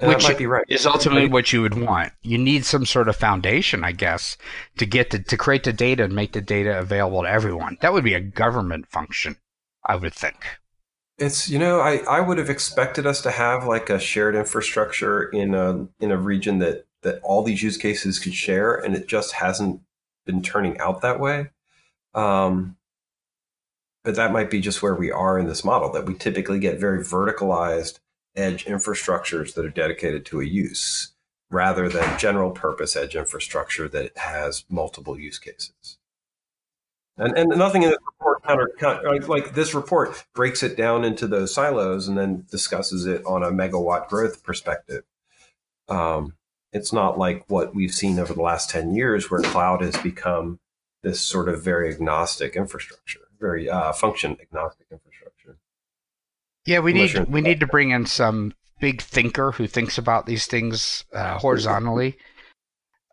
Which 0.00 0.24
might 0.24 0.38
be 0.38 0.46
right. 0.46 0.64
is 0.68 0.86
ultimately 0.86 1.28
what 1.28 1.52
you 1.52 1.62
would 1.62 1.74
want. 1.74 2.12
You 2.22 2.38
need 2.38 2.64
some 2.64 2.84
sort 2.84 3.08
of 3.08 3.16
foundation, 3.16 3.82
I 3.82 3.92
guess, 3.92 4.36
to 4.76 4.86
get 4.86 5.10
the, 5.10 5.18
to 5.20 5.36
create 5.36 5.64
the 5.64 5.72
data 5.72 6.04
and 6.04 6.14
make 6.14 6.32
the 6.32 6.42
data 6.42 6.78
available 6.78 7.22
to 7.22 7.30
everyone. 7.30 7.78
That 7.80 7.92
would 7.92 8.04
be 8.04 8.14
a 8.14 8.20
government 8.20 8.86
function, 8.88 9.36
I 9.84 9.96
would 9.96 10.14
think. 10.14 10.36
It's 11.18 11.48
you 11.48 11.58
know 11.58 11.80
I, 11.80 11.98
I 12.08 12.20
would 12.20 12.36
have 12.36 12.50
expected 12.50 13.06
us 13.06 13.22
to 13.22 13.30
have 13.30 13.66
like 13.66 13.88
a 13.88 13.98
shared 13.98 14.34
infrastructure 14.34 15.22
in 15.30 15.54
a 15.54 15.88
in 15.98 16.10
a 16.10 16.18
region 16.18 16.58
that 16.58 16.85
that 17.06 17.20
all 17.22 17.44
these 17.44 17.62
use 17.62 17.76
cases 17.76 18.18
could 18.18 18.34
share, 18.34 18.74
and 18.74 18.96
it 18.96 19.06
just 19.06 19.34
hasn't 19.34 19.80
been 20.26 20.42
turning 20.42 20.76
out 20.80 21.00
that 21.02 21.20
way. 21.20 21.50
Um, 22.14 22.76
but 24.02 24.16
that 24.16 24.32
might 24.32 24.50
be 24.50 24.60
just 24.60 24.82
where 24.82 24.94
we 24.94 25.12
are 25.12 25.38
in 25.38 25.46
this 25.46 25.64
model 25.64 25.90
that 25.92 26.04
we 26.04 26.14
typically 26.14 26.58
get 26.58 26.80
very 26.80 27.02
verticalized 27.04 28.00
edge 28.34 28.64
infrastructures 28.64 29.54
that 29.54 29.64
are 29.64 29.70
dedicated 29.70 30.26
to 30.26 30.40
a 30.40 30.44
use 30.44 31.12
rather 31.48 31.88
than 31.88 32.18
general 32.18 32.50
purpose 32.50 32.96
edge 32.96 33.14
infrastructure 33.14 33.88
that 33.88 34.16
has 34.18 34.64
multiple 34.68 35.18
use 35.18 35.38
cases. 35.38 35.98
And, 37.18 37.36
and 37.38 37.48
nothing 37.56 37.82
in 37.82 37.90
this 37.90 37.98
report 38.18 38.46
counter, 38.78 39.20
like 39.26 39.54
this 39.54 39.74
report 39.74 40.24
breaks 40.34 40.62
it 40.62 40.76
down 40.76 41.04
into 41.04 41.26
those 41.26 41.54
silos 41.54 42.08
and 42.08 42.18
then 42.18 42.44
discusses 42.50 43.06
it 43.06 43.24
on 43.24 43.42
a 43.42 43.50
megawatt 43.50 44.08
growth 44.08 44.42
perspective. 44.42 45.04
Um, 45.88 46.34
it's 46.76 46.92
not 46.92 47.18
like 47.18 47.44
what 47.48 47.74
we've 47.74 47.94
seen 47.94 48.18
over 48.18 48.34
the 48.34 48.42
last 48.42 48.68
10 48.70 48.94
years 48.94 49.30
where 49.30 49.40
cloud 49.40 49.80
has 49.80 49.96
become 49.96 50.60
this 51.02 51.20
sort 51.20 51.48
of 51.48 51.64
very 51.64 51.92
agnostic 51.92 52.54
infrastructure, 52.54 53.20
very 53.40 53.68
uh, 53.70 53.92
function 53.92 54.36
agnostic 54.40 54.86
infrastructure. 54.92 55.58
Yeah, 56.66 56.80
we 56.80 56.92
Unless 56.92 57.14
need 57.14 57.28
we 57.28 57.40
need 57.40 57.60
to 57.60 57.66
bring 57.66 57.90
in 57.90 58.06
some 58.06 58.52
big 58.80 59.00
thinker 59.00 59.52
who 59.52 59.66
thinks 59.66 59.96
about 59.96 60.26
these 60.26 60.46
things 60.46 61.04
uh, 61.14 61.38
horizontally. 61.38 62.18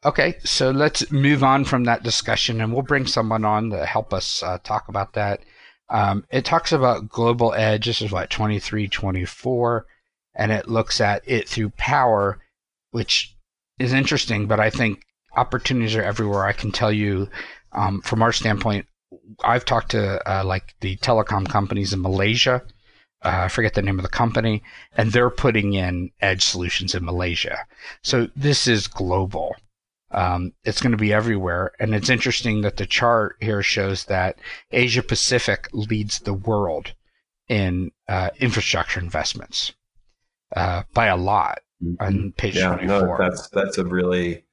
Okay, 0.06 0.36
so 0.44 0.72
let's 0.72 1.10
move 1.12 1.44
on 1.44 1.64
from 1.64 1.86
that 1.86 2.04
discussion, 2.04 2.60
and 2.60 2.74
we'll 2.74 2.82
bring 2.82 3.08
someone 3.08 3.46
on 3.46 3.70
to 3.70 3.86
help 3.86 4.14
us 4.14 4.44
uh, 4.44 4.58
talk 4.64 4.90
about 4.90 5.14
that. 5.14 5.42
Um, 5.90 6.26
it 6.32 6.44
talks 6.44 6.74
about 6.74 7.08
global 7.08 7.54
edge. 7.54 7.86
This 7.86 8.02
is 8.02 8.12
what 8.12 8.30
23, 8.30 8.90
24, 8.90 9.86
and 10.36 10.52
it 10.52 10.68
looks 10.68 11.00
at 11.00 11.22
it 11.26 11.48
through 11.48 11.70
power, 11.78 12.40
which 12.92 13.34
is 13.80 13.94
interesting, 13.94 14.48
but 14.48 14.60
I 14.60 14.70
think 14.70 15.04
opportunities 15.36 15.96
are 15.96 16.04
everywhere. 16.04 16.46
I 16.46 16.54
can 16.54 16.72
tell 16.72 16.92
you 16.92 17.30
um, 17.72 18.02
from 18.02 18.22
our 18.22 18.32
standpoint, 18.32 18.86
I've 19.44 19.66
talked 19.66 19.92
to 19.92 20.22
uh, 20.30 20.44
like 20.44 20.76
the 20.82 20.98
telecom 20.98 21.48
companies 21.48 21.94
in 21.94 22.02
Malaysia. 22.02 22.62
Uh, 23.24 23.44
I 23.46 23.48
forget 23.48 23.74
the 23.74 23.82
name 23.82 24.00
of 24.00 24.04
the 24.04 24.10
company, 24.10 24.62
and 24.98 25.12
they're 25.12 25.30
putting 25.30 25.74
in 25.74 26.12
edge 26.22 26.44
solutions 26.44 26.94
in 26.94 27.06
Malaysia. 27.06 27.66
So 28.02 28.30
this 28.36 28.68
is 28.68 28.88
global. 28.88 29.56
Um, 30.12 30.54
it's 30.64 30.82
going 30.82 30.92
to 30.92 30.98
be 30.98 31.14
everywhere, 31.14 31.72
and 31.80 31.96
it's 31.96 32.10
interesting 32.10 32.62
that 32.62 32.78
the 32.78 32.86
chart 32.86 33.38
here 33.40 33.64
shows 33.64 34.06
that 34.06 34.38
Asia 34.72 35.02
Pacific 35.02 35.70
leads 35.74 36.20
the 36.20 36.34
world 36.34 36.94
in 37.48 37.92
uh, 38.08 38.30
infrastructure 38.40 39.00
investments 39.00 39.74
uh, 40.56 40.84
by 40.94 41.08
a 41.08 41.18
lot 41.18 41.63
on 42.00 42.34
page 42.38 42.56
yeah, 42.56 42.76
24. 42.76 42.88
No, 42.88 43.18
that's 43.18 43.50
that's 43.50 43.78
a 43.78 43.86
really 43.86 44.44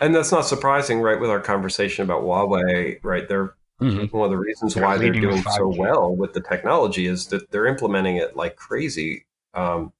and 0.00 0.14
that's 0.14 0.32
not 0.32 0.46
surprising, 0.46 1.00
right? 1.00 1.20
With 1.20 1.30
our 1.30 1.40
conversation 1.40 2.04
about 2.04 2.22
Huawei, 2.22 2.98
right? 3.02 3.28
They're 3.28 3.54
mm-hmm. 3.80 4.16
one 4.16 4.26
of 4.26 4.30
the 4.30 4.38
reasons 4.38 4.74
they're 4.74 4.84
why 4.84 4.98
they're 4.98 5.12
doing 5.12 5.42
so 5.42 5.68
well 5.68 6.14
with 6.14 6.32
the 6.32 6.40
technology 6.40 7.06
is 7.06 7.26
that 7.28 7.50
they're 7.50 7.66
implementing 7.66 8.16
it 8.16 8.36
like 8.36 8.56
crazy, 8.56 9.26
um, 9.54 9.92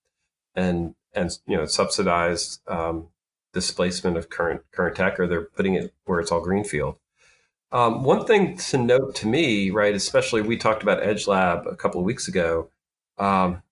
and 0.55 0.95
and 1.15 1.31
you 1.47 1.57
know 1.57 1.67
subsidized 1.67 2.61
um, 2.69 3.09
displacement 3.53 4.17
of 4.17 4.31
current 4.31 4.63
current 4.73 4.97
tech, 4.97 5.19
or 5.19 5.27
they're 5.27 5.45
putting 5.45 5.75
it 5.75 5.93
where 6.05 6.21
it's 6.21 6.33
all 6.33 6.41
greenfield. 6.41 6.97
Um, 7.71 8.03
one 8.03 8.25
thing 8.25 8.57
to 8.57 8.79
note 8.79 9.15
to 9.17 9.27
me, 9.27 9.71
right, 9.71 9.95
especially 9.95 10.41
we 10.41 10.57
talked 10.57 10.83
about 10.83 11.03
Edge 11.03 11.27
Lab 11.27 11.67
a 11.67 11.77
couple 11.77 12.01
of 12.01 12.07
weeks 12.07 12.27
ago. 12.27 12.71
Um, 13.19 13.63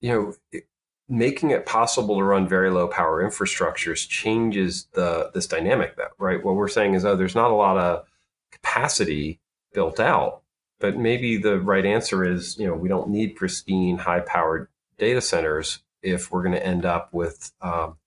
you 0.00 0.12
know, 0.12 0.34
it, 0.50 0.64
making 1.12 1.50
it 1.50 1.66
possible 1.66 2.16
to 2.16 2.24
run 2.24 2.48
very 2.48 2.70
low 2.70 2.88
power 2.88 3.22
infrastructures 3.22 4.08
changes 4.08 4.86
the 4.94 5.30
this 5.34 5.46
dynamic. 5.46 5.94
That 5.96 6.12
right, 6.18 6.42
what 6.42 6.54
we're 6.56 6.68
saying 6.68 6.94
is, 6.94 7.04
oh, 7.04 7.16
there's 7.16 7.34
not 7.34 7.50
a 7.50 7.54
lot 7.54 7.76
of 7.76 8.06
capacity 8.50 9.38
built 9.74 10.00
out, 10.00 10.40
but 10.80 10.96
maybe 10.96 11.36
the 11.36 11.60
right 11.60 11.84
answer 11.84 12.24
is, 12.24 12.58
you 12.58 12.66
know, 12.66 12.72
we 12.72 12.88
don't 12.88 13.10
need 13.10 13.36
pristine, 13.36 13.98
high 13.98 14.20
powered 14.20 14.68
data 14.96 15.20
centers 15.20 15.80
if 16.02 16.32
we're 16.32 16.42
going 16.42 16.54
to 16.54 16.66
end 16.66 16.86
up 16.86 17.12
with 17.12 17.52
um, 17.60 17.98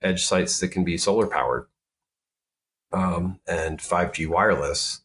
edge 0.00 0.24
sites 0.24 0.58
that 0.60 0.68
can 0.68 0.84
be 0.84 0.96
solar 0.96 1.26
powered 1.26 1.66
um, 2.94 3.40
and 3.46 3.78
5G 3.78 4.26
wireless, 4.26 5.02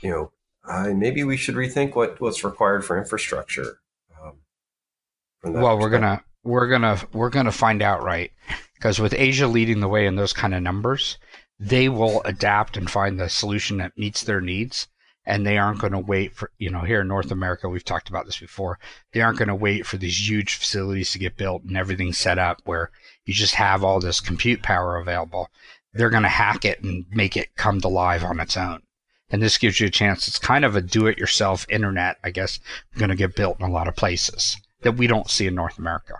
you 0.00 0.10
know, 0.10 0.32
uh, 0.64 0.92
maybe 0.94 1.24
we 1.24 1.36
should 1.36 1.56
rethink 1.56 1.96
what, 1.96 2.20
what's 2.20 2.44
required 2.44 2.84
for 2.84 2.96
infrastructure. 2.96 3.80
Um, 4.22 5.54
well, 5.54 5.76
we're 5.76 5.90
gonna 5.90 6.22
we're 6.44 6.68
gonna 6.68 7.00
we're 7.12 7.30
gonna 7.30 7.52
find 7.52 7.82
out, 7.82 8.02
right? 8.02 8.32
Because 8.74 8.98
with 8.98 9.14
Asia 9.14 9.46
leading 9.46 9.80
the 9.80 9.88
way 9.88 10.06
in 10.06 10.16
those 10.16 10.32
kind 10.32 10.54
of 10.54 10.62
numbers, 10.62 11.18
they 11.58 11.88
will 11.88 12.22
adapt 12.24 12.76
and 12.76 12.90
find 12.90 13.18
the 13.18 13.28
solution 13.28 13.78
that 13.78 13.96
meets 13.96 14.22
their 14.22 14.40
needs 14.40 14.88
and 15.24 15.46
they 15.46 15.56
aren't 15.56 15.78
going 15.78 15.92
to 15.92 16.00
wait 16.00 16.34
for 16.34 16.50
you 16.58 16.68
know 16.68 16.80
here 16.80 17.02
in 17.02 17.06
north 17.06 17.30
america 17.30 17.68
we've 17.68 17.84
talked 17.84 18.08
about 18.08 18.26
this 18.26 18.40
before 18.40 18.80
they 19.12 19.20
aren't 19.20 19.38
going 19.38 19.46
to 19.46 19.54
wait 19.54 19.86
for 19.86 19.96
these 19.96 20.28
huge 20.28 20.56
facilities 20.56 21.12
to 21.12 21.18
get 21.20 21.36
built 21.36 21.62
and 21.62 21.76
everything 21.76 22.12
set 22.12 22.40
up 22.40 22.60
where 22.64 22.90
you 23.24 23.34
just 23.34 23.54
have 23.54 23.84
all 23.84 24.00
this 24.00 24.20
compute 24.20 24.62
power 24.62 24.96
available. 24.96 25.48
They're 25.92 26.10
going 26.10 26.24
to 26.24 26.28
hack 26.28 26.64
it 26.64 26.82
and 26.82 27.04
make 27.10 27.36
it 27.36 27.54
come 27.56 27.80
to 27.80 27.88
life 27.88 28.24
on 28.24 28.40
its 28.40 28.56
own. 28.56 28.82
And 29.30 29.42
this 29.42 29.58
gives 29.58 29.80
you 29.80 29.86
a 29.86 29.90
chance 29.90 30.28
it's 30.28 30.38
kind 30.38 30.64
of 30.64 30.76
a 30.76 30.82
do-it-yourself 30.82 31.64
internet 31.70 32.18
i 32.22 32.30
guess 32.30 32.60
going 32.98 33.08
to 33.08 33.16
get 33.16 33.34
built 33.34 33.58
in 33.58 33.64
a 33.64 33.72
lot 33.72 33.88
of 33.88 33.96
places 33.96 34.58
that 34.82 34.96
we 34.96 35.06
don't 35.06 35.30
see 35.30 35.46
in 35.46 35.54
north 35.54 35.78
america 35.78 36.16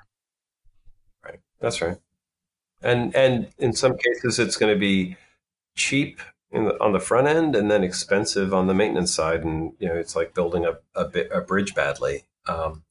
that's 1.63 1.81
right 1.81 1.99
and 2.83 3.15
and 3.15 3.49
in 3.59 3.73
some 3.73 3.97
cases 3.97 4.39
it's 4.39 4.57
going 4.57 4.73
to 4.73 4.79
be 4.79 5.17
cheap 5.75 6.21
the, 6.53 6.81
on 6.81 6.93
the 6.93 7.01
front 7.01 7.27
end 7.27 7.57
and 7.57 7.71
then 7.71 7.83
expensive 7.83 8.53
on 8.53 8.67
the 8.67 8.75
maintenance 8.75 9.15
side. 9.15 9.45
And, 9.45 9.73
you 9.79 9.89
know, 9.89 9.95
it's 9.95 10.15
like 10.15 10.35
building 10.35 10.65
a, 10.65 10.79
a, 10.95 11.07
bit, 11.07 11.31
a 11.33 11.41
bridge 11.41 11.75
badly. 11.75 12.25
Um, 12.47 12.85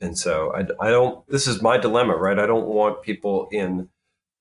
and 0.00 0.18
so 0.18 0.52
I, 0.54 0.86
I 0.86 0.90
don't, 0.90 1.26
this 1.28 1.46
is 1.46 1.62
my 1.62 1.78
dilemma, 1.78 2.16
right? 2.16 2.38
I 2.38 2.46
don't 2.46 2.66
want 2.66 3.02
people 3.02 3.48
in 3.50 3.88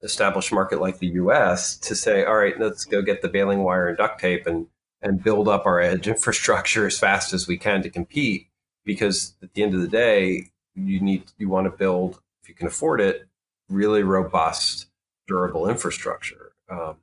established 0.01 0.51
market 0.51 0.81
like 0.81 0.99
the 0.99 1.07
US 1.07 1.77
to 1.77 1.95
say, 1.95 2.25
all 2.25 2.35
right, 2.35 2.59
let's 2.59 2.85
go 2.85 3.01
get 3.01 3.21
the 3.21 3.29
baling 3.29 3.63
wire 3.63 3.87
and 3.87 3.97
duct 3.97 4.19
tape 4.19 4.45
and, 4.45 4.67
and 5.01 5.23
build 5.23 5.47
up 5.47 5.65
our 5.65 5.79
edge 5.79 6.07
infrastructure 6.15 6.85
as 6.85 6.99
fast 6.99 7.33
as 7.33 7.47
we 7.47 7.57
can 7.57 7.81
to 7.83 7.89
compete. 7.89 8.47
Because 8.83 9.33
at 9.41 9.53
the 9.53 9.63
end 9.63 9.73
of 9.73 9.81
the 9.81 9.87
day, 9.87 10.51
you 10.75 10.99
need, 10.99 11.23
you 11.37 11.49
want 11.49 11.65
to 11.65 11.75
build, 11.75 12.19
if 12.45 12.49
you 12.49 12.53
can 12.53 12.67
afford 12.67 13.01
it, 13.01 13.27
really 13.69 14.03
robust, 14.03 14.85
durable 15.27 15.67
infrastructure. 15.67 16.51
Um, 16.69 16.97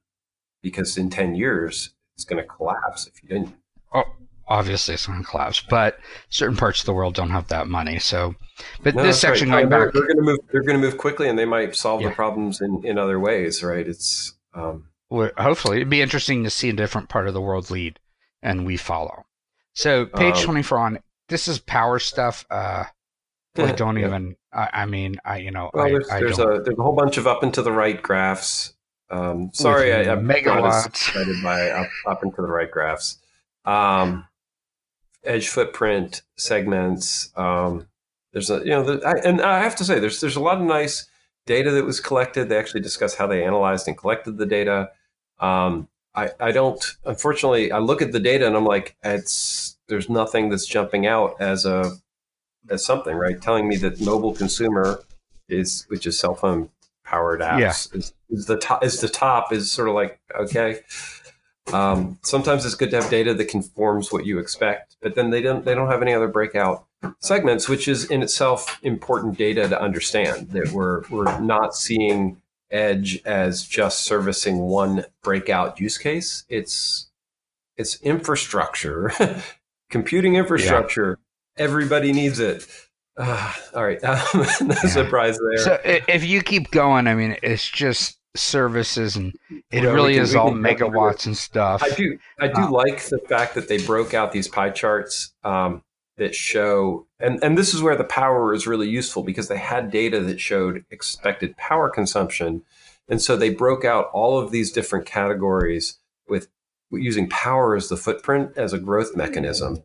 because 0.63 0.97
in 0.97 1.11
10 1.11 1.35
years 1.35 1.91
it's 2.15 2.25
going 2.25 2.41
to 2.41 2.49
collapse 2.49 3.09
if 3.09 3.21
you 3.21 3.29
didn't. 3.29 3.57
Oh, 3.93 4.05
obviously 4.47 4.95
it's 4.95 5.07
going 5.07 5.21
to 5.21 5.29
collapse, 5.29 5.61
but 5.61 5.99
certain 6.29 6.57
parts 6.57 6.79
of 6.79 6.87
the 6.87 6.93
world 6.93 7.15
don't 7.15 7.31
have 7.31 7.49
that 7.49 7.67
money. 7.67 7.99
So, 7.99 8.37
but 8.85 8.95
no, 8.95 9.03
this 9.03 9.21
section 9.21 9.51
right. 9.51 9.69
going 9.69 9.71
back, 9.71 9.93
they're, 9.93 10.07
going 10.07 10.17
to 10.17 10.23
move. 10.23 10.39
They're 10.53 10.63
going 10.63 10.81
to 10.81 10.87
move 10.87 10.97
quickly, 10.97 11.29
and 11.29 11.37
they 11.37 11.45
might 11.45 11.75
solve 11.75 12.03
yeah. 12.03 12.11
the 12.11 12.15
problems 12.15 12.61
in, 12.61 12.83
in 12.85 12.99
other 12.99 13.19
ways. 13.19 13.65
Right? 13.65 13.87
It's 13.87 14.35
um, 14.55 14.89
well, 15.11 15.31
hopefully 15.37 15.79
it'd 15.79 15.91
be 15.91 16.03
interesting 16.03 16.45
to 16.45 16.51
see 16.51 16.69
a 16.69 16.75
different 16.75 17.09
part 17.09 17.27
of 17.27 17.35
the 17.35 17.41
world 17.41 17.71
lead, 17.71 17.99
and 18.41 18.65
we 18.65 18.77
follow. 18.77 19.25
So, 19.75 20.07
page 20.07 20.37
um, 20.37 20.45
twenty 20.45 20.63
four 20.63 20.79
on 20.79 21.01
this 21.29 21.49
is 21.49 21.59
power 21.59 21.99
stuff. 21.99 22.47
Uh, 22.51 22.85
I 23.57 23.73
don't 23.77 23.97
yeah. 23.97 24.07
even. 24.07 24.37
I, 24.53 24.69
I, 24.73 24.87
mean, 24.87 25.17
I 25.25 25.39
you 25.39 25.51
know, 25.51 25.71
well, 25.73 25.87
I, 25.87 25.91
there's, 25.91 26.11
I 26.11 26.21
there's 26.21 26.39
a 26.39 26.63
there's 26.65 26.79
a 26.79 26.83
whole 26.83 26.95
bunch 26.97 27.17
of 27.17 27.27
up 27.27 27.43
and 27.43 27.53
to 27.55 27.63
the 27.63 27.73
right 27.73 28.01
graphs 28.03 28.75
um, 29.13 29.51
sorry, 29.53 29.93
I, 29.93 30.11
I'm 30.11 30.27
megawatts. 30.27 30.87
excited 30.87 31.37
by 31.43 31.69
up, 31.69 31.89
up 32.07 32.25
into 32.25 32.41
the 32.41 32.49
right 32.49 32.71
graphs. 32.71 33.19
Um, 33.67 34.27
edge 35.23 35.49
footprint 35.49 36.23
segments. 36.37 37.31
Um, 37.37 37.89
there's 38.33 38.49
a 38.49 38.61
you 38.61 38.71
know, 38.71 38.83
the, 38.83 39.07
I, 39.07 39.29
and 39.29 39.43
I 39.43 39.63
have 39.63 39.77
to 39.77 39.85
say, 39.85 40.01
there's 40.01 40.21
there's 40.23 40.37
a 40.37 40.41
lot 40.41 40.57
of 40.57 40.65
nice 40.67 41.07
data 41.45 41.71
that 41.73 41.85
was 41.85 42.01
collected. 42.01 42.49
They 42.49 42.57
actually 42.57 42.81
discuss 42.81 43.15
how 43.15 43.27
they 43.27 43.45
analyzed 43.45 43.87
and 43.87 43.99
collected 43.99 44.39
the 44.39 44.47
data. 44.47 44.91
Um, 45.39 45.89
I, 46.15 46.31
I 46.41 46.51
don't 46.51 46.83
unfortunately 47.05 47.71
I 47.71 47.79
look 47.79 48.01
at 48.01 48.13
the 48.13 48.21
data 48.21 48.47
and 48.47 48.57
I'm 48.57 48.65
like 48.65 48.97
it's 49.03 49.77
there's 49.89 50.09
nothing 50.09 50.49
that's 50.49 50.67
jumping 50.67 51.07
out 51.07 51.37
as 51.41 51.65
a 51.67 51.97
as 52.71 52.85
something 52.85 53.17
right 53.17 53.41
telling 53.41 53.69
me 53.69 53.77
that 53.77 54.01
mobile 54.01 54.35
consumer 54.35 55.03
is 55.49 55.85
which 55.89 56.07
is 56.07 56.19
cell 56.19 56.35
phone 56.35 56.71
powered 57.05 57.41
apps 57.41 57.61
yeah. 57.93 57.99
is, 57.99 58.15
is, 58.31 58.47
the 58.47 58.57
top 58.57 58.85
is 58.85 59.01
the 59.01 59.09
top 59.09 59.53
is 59.53 59.71
sort 59.71 59.89
of 59.89 59.95
like 59.95 60.21
okay 60.39 60.81
um, 61.73 62.19
sometimes 62.23 62.67
it's 62.67 62.75
good 62.75 62.91
to 62.91 63.01
have 63.01 63.09
data 63.09 63.35
that 63.35 63.45
conforms 63.47 64.13
what 64.13 64.27
you 64.27 64.39
expect 64.39 64.97
but 65.01 65.15
then 65.15 65.31
they 65.31 65.41
don't 65.41 65.65
they 65.65 65.75
don't 65.75 65.89
have 65.89 66.03
any 66.03 66.13
other 66.13 66.29
breakout 66.29 66.87
segments 67.21 67.69
which 67.69 67.89
is 67.89 68.05
in 68.05 68.23
itself 68.23 68.79
important 68.83 69.37
data 69.37 69.69
to 69.69 69.81
understand 69.81 70.51
that 70.51 70.71
we're 70.71 71.03
we're 71.09 71.41
not 71.41 71.75
seeing 71.77 72.41
edge 72.71 73.21
as 73.25 73.67
just 73.67 74.05
servicing 74.05 74.59
one 74.59 75.05
breakout 75.23 75.79
use 75.81 75.99
case 75.99 76.45
it's 76.49 77.11
it's 77.77 78.01
infrastructure 78.03 79.13
computing 79.93 80.35
infrastructure. 80.35 81.19
Everybody 81.63 82.13
needs 82.13 82.41
it 82.41 82.67
uh, 83.17 83.53
all 83.75 83.85
right. 83.85 84.03
No 84.03 84.11
yeah. 84.61 84.75
surprise 84.75 85.39
there. 85.39 85.59
So 85.59 85.81
if 85.85 86.25
you 86.25 86.43
keep 86.43 86.71
going, 86.71 87.07
I 87.07 87.15
mean, 87.15 87.37
it's 87.43 87.69
just 87.69 88.19
services 88.35 89.17
and 89.17 89.35
it 89.71 89.85
well, 89.85 89.95
really 89.95 90.15
can, 90.15 90.23
is 90.23 90.35
all 90.35 90.51
megawatts 90.53 91.27
and 91.27 91.37
stuff. 91.37 91.83
I 91.83 91.91
do 91.91 92.19
I 92.41 92.49
do 92.49 92.63
um, 92.63 92.73
like 92.73 93.03
the 93.05 93.19
fact 93.29 93.55
that 93.55 93.69
they 93.69 93.79
broke 93.79 94.15
out 94.15 94.33
these 94.33 94.49
pie 94.49 94.71
charts 94.71 95.33
um, 95.45 95.83
that 96.17 96.35
show 96.35 97.07
and 97.21 97.43
and 97.45 97.59
this 97.59 97.75
is 97.75 97.83
where 97.83 97.97
the 97.97 98.05
power 98.05 98.55
is 98.55 98.67
really 98.67 98.89
useful 98.89 99.23
because 99.23 99.49
they 99.49 99.59
had 99.59 99.91
data 99.91 100.21
that 100.21 100.41
showed 100.41 100.85
expected 100.91 101.57
power 101.59 101.91
consumption 101.91 102.63
and 103.07 103.21
so 103.21 103.37
they 103.37 103.51
broke 103.51 103.85
out 103.85 104.07
all 104.15 104.39
of 104.39 104.51
these 104.51 104.73
different 104.73 105.05
categories 105.05 105.99
with 106.27 106.49
using 106.91 107.29
power 107.29 107.77
as 107.77 107.91
the 107.91 107.97
footprint 107.99 108.53
as 108.57 108.73
a 108.73 108.79
growth 108.79 109.15
mechanism. 109.15 109.83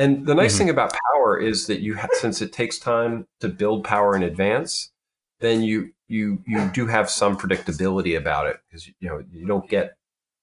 And 0.00 0.24
the 0.26 0.34
nice 0.34 0.52
mm-hmm. 0.54 0.58
thing 0.58 0.70
about 0.70 0.96
power 1.12 1.38
is 1.38 1.66
that 1.66 1.80
you 1.80 1.92
have, 1.92 2.08
since 2.14 2.40
it 2.40 2.54
takes 2.54 2.78
time 2.78 3.26
to 3.40 3.48
build 3.48 3.84
power 3.84 4.16
in 4.16 4.22
advance, 4.22 4.90
then 5.40 5.62
you 5.62 5.90
you 6.08 6.42
you 6.46 6.70
do 6.72 6.86
have 6.86 7.10
some 7.10 7.36
predictability 7.36 8.16
about 8.16 8.46
it 8.46 8.56
because 8.66 8.88
you 8.88 9.08
know 9.10 9.22
you 9.30 9.46
don't 9.46 9.68
get 9.68 9.98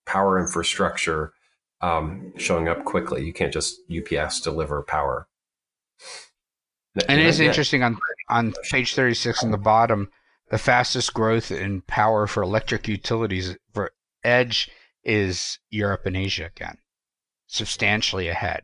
power 0.06 0.39
infrastructure 0.39 1.34
um, 1.82 2.34
showing 2.38 2.67
up 2.67 2.86
quickly. 2.86 3.26
You 3.26 3.34
can't 3.34 3.52
just 3.52 3.80
UPS 3.89 4.41
deliver 4.41 4.84
power. 4.84 5.28
And 7.10 7.20
it 7.20 7.26
is 7.26 7.39
interesting 7.39 7.82
on 7.82 7.98
on 8.30 8.54
page 8.70 8.93
thirty 8.93 9.15
six 9.15 9.43
on 9.43 9.50
the 9.50 9.58
bottom, 9.58 10.12
the 10.52 10.60
fastest 10.60 11.15
growth 11.15 11.52
in 11.52 11.82
power 11.82 12.28
for 12.28 12.43
electric 12.43 12.88
utilities 12.88 13.58
for 13.74 13.91
edge 14.24 14.70
is 15.04 15.58
Europe 15.72 16.06
and 16.06 16.15
Asia 16.15 16.46
again, 16.46 16.78
substantially 17.48 18.28
ahead. 18.28 18.62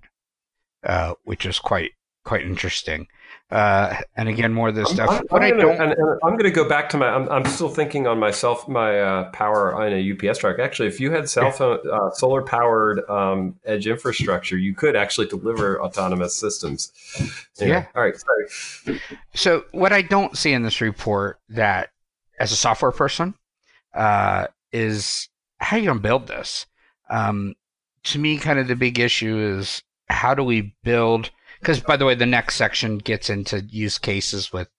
Uh, 0.84 1.14
which 1.24 1.46
is 1.46 1.60
quite 1.60 1.92
quite 2.24 2.44
interesting. 2.44 3.08
Uh, 3.52 3.98
and 4.18 4.28
again, 4.30 4.52
more 4.52 4.70
of 4.70 4.76
this 4.76 4.90
stuff. 4.90 5.22
I'm, 5.32 5.44
I'm 5.44 5.58
gonna, 5.58 5.68
and, 5.70 5.92
and 5.92 6.20
I'm 6.24 6.32
going 6.32 6.46
to 6.46 6.52
go 6.52 6.68
back 6.68 6.90
to 6.90 6.98
my. 6.98 7.08
I'm, 7.08 7.30
I'm, 7.30 7.46
still 7.46 7.70
thinking 7.70 8.08
on 8.08 8.18
myself, 8.18 8.68
my 8.68 9.00
uh, 9.00 9.30
power 9.30 9.76
on 9.76 9.94
a 9.94 10.12
UPS 10.12 10.40
truck. 10.40 10.58
Actually, 10.58 10.88
if 10.88 11.00
you 11.00 11.12
had 11.12 11.30
cell 11.30 11.52
phone, 11.52 11.80
uh, 11.92 12.10
solar 12.12 12.42
powered 12.42 13.08
um, 13.10 13.56
edge 13.64 13.86
infrastructure, 13.86 14.58
you 14.58 14.74
could 14.74 14.96
actually 14.96 15.28
deliver 15.28 15.80
autonomous 15.84 16.36
systems. 16.36 16.92
Anyway, 17.60 17.78
yeah. 17.78 17.86
All 17.96 18.02
right. 18.02 18.16
Sorry. 18.16 19.00
So, 19.36 19.66
what 19.72 19.94
I 19.94 20.02
don't 20.02 20.36
see 20.36 20.52
in 20.52 20.64
this 20.64 20.82
report 20.82 21.40
that, 21.50 21.92
as 22.40 22.52
a 22.52 22.56
software 22.56 22.92
person, 22.92 23.36
uh, 23.94 24.48
is 24.72 25.30
how 25.60 25.78
you 25.78 25.86
going 25.86 26.00
to 26.00 26.02
build 26.02 26.28
this. 26.28 26.66
Um, 27.10 27.54
to 28.06 28.18
me, 28.18 28.40
kind 28.40 28.58
of 28.58 28.68
the 28.68 28.76
big 28.76 29.00
issue 29.00 29.38
is 29.38 29.84
how 30.14 30.34
do 30.34 30.44
we 30.44 30.76
build 30.84 31.32
because 31.60 31.80
by 31.80 31.98
the 31.98 32.06
way 32.06 32.16
the 32.16 32.26
next 32.26 32.56
section 32.56 32.98
gets 32.98 33.30
into 33.30 33.62
use 33.62 33.98
cases 33.98 34.54
with 34.54 34.70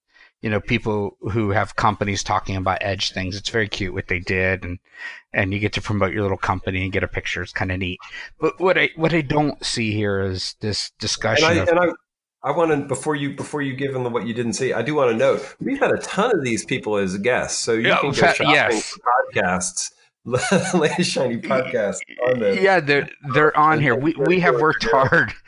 you 0.41 0.51
know 0.51 0.61
people 0.61 1.17
who 1.33 1.51
have 1.51 1.77
companies 1.77 2.23
talking 2.23 2.57
about 2.57 2.79
edge 2.81 3.13
things 3.13 3.37
it's 3.37 3.51
very 3.51 3.69
cute 3.69 3.95
what 3.95 4.09
they 4.09 4.21
did 4.21 4.65
and 4.65 4.79
and 5.33 5.53
you 5.53 5.59
get 5.59 5.73
to 5.73 5.83
promote 5.83 6.13
your 6.13 6.23
little 6.23 6.37
company 6.37 6.83
and 6.83 6.93
get 6.93 7.03
a 7.03 7.09
picture 7.09 7.43
it's 7.43 7.53
kind 7.53 7.73
of 7.73 7.79
neat 7.79 7.99
but 8.39 8.59
what 8.61 8.79
i 8.79 8.91
what 8.97 9.13
i 9.13 9.21
don't 9.21 9.65
see 9.65 9.93
here 9.93 10.21
is 10.21 10.55
this 10.61 10.93
discussion 10.99 11.49
and 11.49 11.59
I, 11.59 11.63
of, 11.63 11.69
and 11.69 11.79
I, 11.81 11.87
I 12.45 12.51
want 12.51 12.71
to 12.71 12.77
before 12.87 13.17
you 13.17 13.35
before 13.35 13.63
you 13.63 13.75
give 13.75 13.95
them 13.95 14.11
what 14.13 14.27
you 14.27 14.35
didn't 14.35 14.53
see. 14.53 14.75
I 14.75 14.83
do 14.83 14.95
want 14.95 15.11
to 15.11 15.17
note 15.17 15.57
we've 15.61 15.81
had 15.81 15.93
a 15.93 15.97
ton 15.97 16.31
of 16.31 16.45
these 16.45 16.63
people 16.63 16.99
as 16.99 17.17
guests, 17.17 17.59
so 17.59 17.73
you 17.73 17.89
yeah, 17.89 17.97
can 18.01 18.11
go 18.11 18.13
shopping 18.13 18.51
yes. 18.51 18.99
podcasts 19.35 19.93
latest 20.75 21.11
shiny 21.11 21.37
podcast 21.37 21.99
on 22.27 22.39
this. 22.39 22.61
Yeah, 22.61 22.81
they're 22.81 23.09
they're 23.35 23.57
oh, 23.57 23.63
on 23.63 23.81
here. 23.81 23.95
We 23.95 24.15
we 24.15 24.41
have 24.41 24.61
worked 24.61 24.85
hard. 24.85 25.33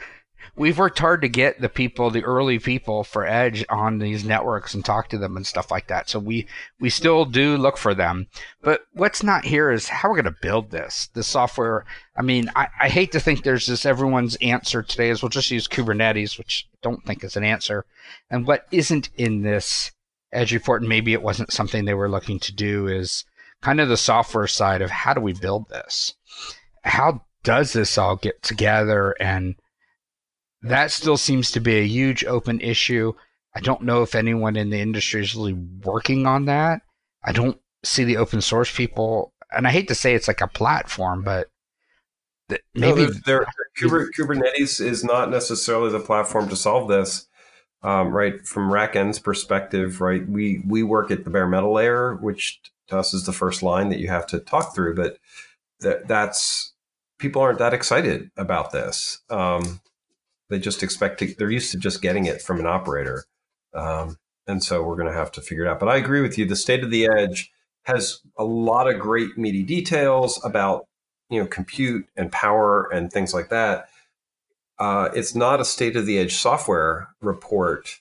We've 0.58 0.78
worked 0.78 0.98
hard 0.98 1.20
to 1.20 1.28
get 1.28 1.60
the 1.60 1.68
people, 1.68 2.10
the 2.10 2.24
early 2.24 2.58
people 2.58 3.04
for 3.04 3.26
Edge 3.26 3.62
on 3.68 3.98
these 3.98 4.24
networks 4.24 4.72
and 4.72 4.82
talk 4.82 5.08
to 5.10 5.18
them 5.18 5.36
and 5.36 5.46
stuff 5.46 5.70
like 5.70 5.88
that. 5.88 6.08
So 6.08 6.18
we 6.18 6.46
we 6.80 6.88
still 6.88 7.26
do 7.26 7.58
look 7.58 7.76
for 7.76 7.94
them. 7.94 8.26
But 8.62 8.82
what's 8.92 9.22
not 9.22 9.44
here 9.44 9.70
is 9.70 9.88
how 9.88 10.08
we're 10.08 10.22
going 10.22 10.34
to 10.34 10.40
build 10.42 10.70
this. 10.70 11.10
The 11.12 11.22
software. 11.22 11.84
I 12.16 12.22
mean, 12.22 12.50
I, 12.56 12.68
I 12.80 12.88
hate 12.88 13.12
to 13.12 13.20
think 13.20 13.42
there's 13.42 13.66
this 13.66 13.84
everyone's 13.84 14.36
answer 14.36 14.82
today 14.82 15.10
is 15.10 15.22
we'll 15.22 15.28
just 15.28 15.50
use 15.50 15.68
Kubernetes, 15.68 16.38
which 16.38 16.66
I 16.72 16.78
don't 16.82 17.04
think 17.04 17.22
is 17.22 17.36
an 17.36 17.44
answer. 17.44 17.84
And 18.30 18.46
what 18.46 18.66
isn't 18.70 19.10
in 19.16 19.42
this 19.42 19.92
Edge 20.32 20.52
report, 20.52 20.82
and 20.82 20.88
maybe 20.88 21.12
it 21.12 21.22
wasn't 21.22 21.52
something 21.52 21.84
they 21.84 21.94
were 21.94 22.10
looking 22.10 22.38
to 22.40 22.54
do, 22.54 22.88
is 22.88 23.24
kind 23.62 23.80
of 23.80 23.88
the 23.88 23.96
software 23.96 24.46
side 24.46 24.82
of 24.82 24.90
how 24.90 25.14
do 25.14 25.20
we 25.20 25.32
build 25.32 25.68
this? 25.68 26.14
How 26.82 27.22
does 27.42 27.72
this 27.72 27.98
all 27.98 28.16
get 28.16 28.42
together? 28.42 29.14
And 29.20 29.56
that 30.62 30.90
still 30.90 31.16
seems 31.16 31.50
to 31.52 31.60
be 31.60 31.76
a 31.78 31.86
huge 31.86 32.24
open 32.24 32.60
issue. 32.60 33.12
I 33.54 33.60
don't 33.60 33.82
know 33.82 34.02
if 34.02 34.14
anyone 34.14 34.56
in 34.56 34.70
the 34.70 34.80
industry 34.80 35.22
is 35.22 35.34
really 35.34 35.54
working 35.54 36.26
on 36.26 36.44
that. 36.46 36.82
I 37.24 37.32
don't 37.32 37.58
see 37.84 38.04
the 38.04 38.18
open 38.18 38.40
source 38.40 38.74
people, 38.74 39.32
and 39.50 39.66
I 39.66 39.70
hate 39.70 39.88
to 39.88 39.94
say 39.94 40.14
it's 40.14 40.28
like 40.28 40.40
a 40.40 40.48
platform, 40.48 41.22
but 41.22 41.48
maybe 42.74 43.06
no, 43.06 43.12
they're, 43.24 43.46
they're, 43.80 44.10
Kubernetes 44.12 44.80
is 44.80 45.02
not 45.02 45.30
necessarily 45.30 45.90
the 45.90 46.00
platform 46.00 46.48
to 46.48 46.56
solve 46.56 46.88
this. 46.88 47.26
Um, 47.82 48.08
right 48.08 48.44
from 48.44 48.70
RackN's 48.70 49.18
perspective, 49.18 50.00
right, 50.00 50.26
we 50.28 50.62
we 50.66 50.82
work 50.82 51.10
at 51.10 51.24
the 51.24 51.30
bare 51.30 51.46
metal 51.46 51.74
layer, 51.74 52.16
which 52.16 52.60
to 52.88 52.98
us 52.98 53.14
is 53.14 53.26
the 53.26 53.32
first 53.32 53.62
line 53.62 53.88
that 53.88 53.98
you 53.98 54.08
have 54.08 54.26
to 54.28 54.40
talk 54.40 54.74
through. 54.74 54.94
But 54.94 55.18
that 55.80 56.08
that's 56.08 56.72
people 57.18 57.42
aren't 57.42 57.58
that 57.58 57.74
excited 57.74 58.30
about 58.36 58.72
this. 58.72 59.20
Um, 59.30 59.80
they 60.48 60.58
just 60.58 60.82
expect 60.82 61.18
to, 61.18 61.34
they're 61.34 61.50
used 61.50 61.72
to 61.72 61.78
just 61.78 62.02
getting 62.02 62.26
it 62.26 62.42
from 62.42 62.60
an 62.60 62.66
operator. 62.66 63.24
Um, 63.74 64.18
and 64.46 64.62
so 64.62 64.82
we're 64.82 64.96
going 64.96 65.08
to 65.08 65.18
have 65.18 65.32
to 65.32 65.40
figure 65.40 65.64
it 65.64 65.68
out. 65.68 65.80
But 65.80 65.88
I 65.88 65.96
agree 65.96 66.20
with 66.20 66.38
you. 66.38 66.46
The 66.46 66.56
state 66.56 66.84
of 66.84 66.90
the 66.90 67.06
edge 67.06 67.50
has 67.84 68.20
a 68.38 68.44
lot 68.44 68.88
of 68.88 69.00
great 69.00 69.36
meaty 69.36 69.62
details 69.62 70.40
about, 70.44 70.86
you 71.30 71.40
know, 71.40 71.46
compute 71.46 72.06
and 72.16 72.30
power 72.30 72.88
and 72.92 73.12
things 73.12 73.34
like 73.34 73.48
that. 73.48 73.88
Uh, 74.78 75.08
it's 75.14 75.34
not 75.34 75.60
a 75.60 75.64
state 75.64 75.96
of 75.96 76.06
the 76.06 76.18
edge 76.18 76.34
software 76.34 77.08
report 77.20 78.00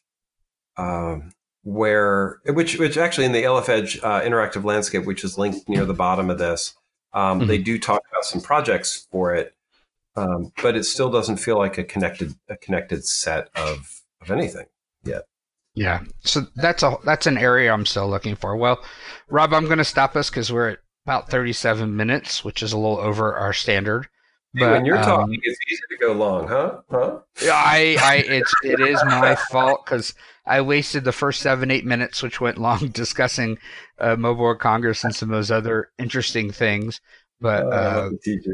um, 0.78 1.32
where 1.66 2.40
which 2.46 2.78
which 2.78 2.96
actually 2.96 3.26
in 3.26 3.32
the 3.32 3.44
LF 3.44 3.68
Edge 3.68 4.00
uh, 4.04 4.22
interactive 4.22 4.64
landscape, 4.64 5.04
which 5.04 5.24
is 5.24 5.38
linked 5.38 5.68
near 5.68 5.84
the 5.84 5.96
bottom 5.96 6.30
of 6.30 6.38
this, 6.38 6.76
um, 7.12 7.40
mm-hmm. 7.40 7.48
they 7.48 7.58
do 7.58 7.80
talk 7.80 8.04
about 8.12 8.24
some 8.24 8.40
projects 8.40 9.08
for 9.12 9.34
it, 9.34 9.56
um, 10.16 10.54
but 10.62 10.76
it 10.78 10.84
still 10.84 11.10
doesn't 11.10 11.38
feel 11.38 11.58
like 11.58 11.80
a 11.80 11.84
connected 11.84 12.36
a 12.48 12.56
connected 12.56 13.04
set 13.04 13.50
of 13.56 14.02
of 14.22 14.30
anything 14.30 14.68
yet. 15.04 15.24
Yeah, 15.74 16.04
so 16.22 16.46
that's 16.56 16.84
a 16.84 16.98
that's 17.04 17.26
an 17.26 17.38
area 17.38 17.74
I'm 17.74 17.88
still 17.88 18.08
looking 18.08 18.36
for. 18.36 18.56
Well, 18.56 18.82
Rob, 19.28 19.52
I'm 19.52 19.66
going 19.66 19.80
to 19.80 19.84
stop 19.84 20.16
us 20.16 20.30
because 20.30 20.54
we're 20.54 20.70
at 20.70 20.80
about 21.06 21.30
37 21.30 21.96
minutes, 21.96 22.44
which 22.44 22.62
is 22.62 22.74
a 22.74 22.78
little 22.78 23.00
over 23.00 23.34
our 23.34 23.54
standard. 23.54 24.08
But, 24.58 24.72
when 24.72 24.86
you're 24.86 24.98
um, 24.98 25.04
talking, 25.04 25.40
it's 25.44 25.60
easy 25.70 25.82
to 25.92 25.98
go 25.98 26.14
long, 26.14 26.48
huh? 26.48 26.80
Huh? 26.90 27.20
Yeah, 27.44 27.54
I, 27.54 27.98
I, 28.02 28.16
it's, 28.26 28.54
it 28.64 28.80
is 28.80 29.04
my 29.04 29.36
fault 29.52 29.86
because 29.86 30.14
I 30.46 30.62
wasted 30.62 31.04
the 31.04 31.12
first 31.12 31.42
seven, 31.42 31.72
eight 31.72 31.86
minutes, 31.86 32.24
which 32.24 32.40
went 32.40 32.58
long, 32.58 32.88
discussing 32.94 33.58
uh, 34.00 34.16
Mobile 34.16 34.44
World 34.44 34.60
Congress 34.60 35.04
and 35.04 35.14
some 35.14 35.30
of 35.30 35.36
those 35.36 35.52
other 35.52 35.90
interesting 36.00 36.52
things. 36.52 37.02
But 37.42 37.64
oh, 37.64 37.70
uh, 37.70 38.10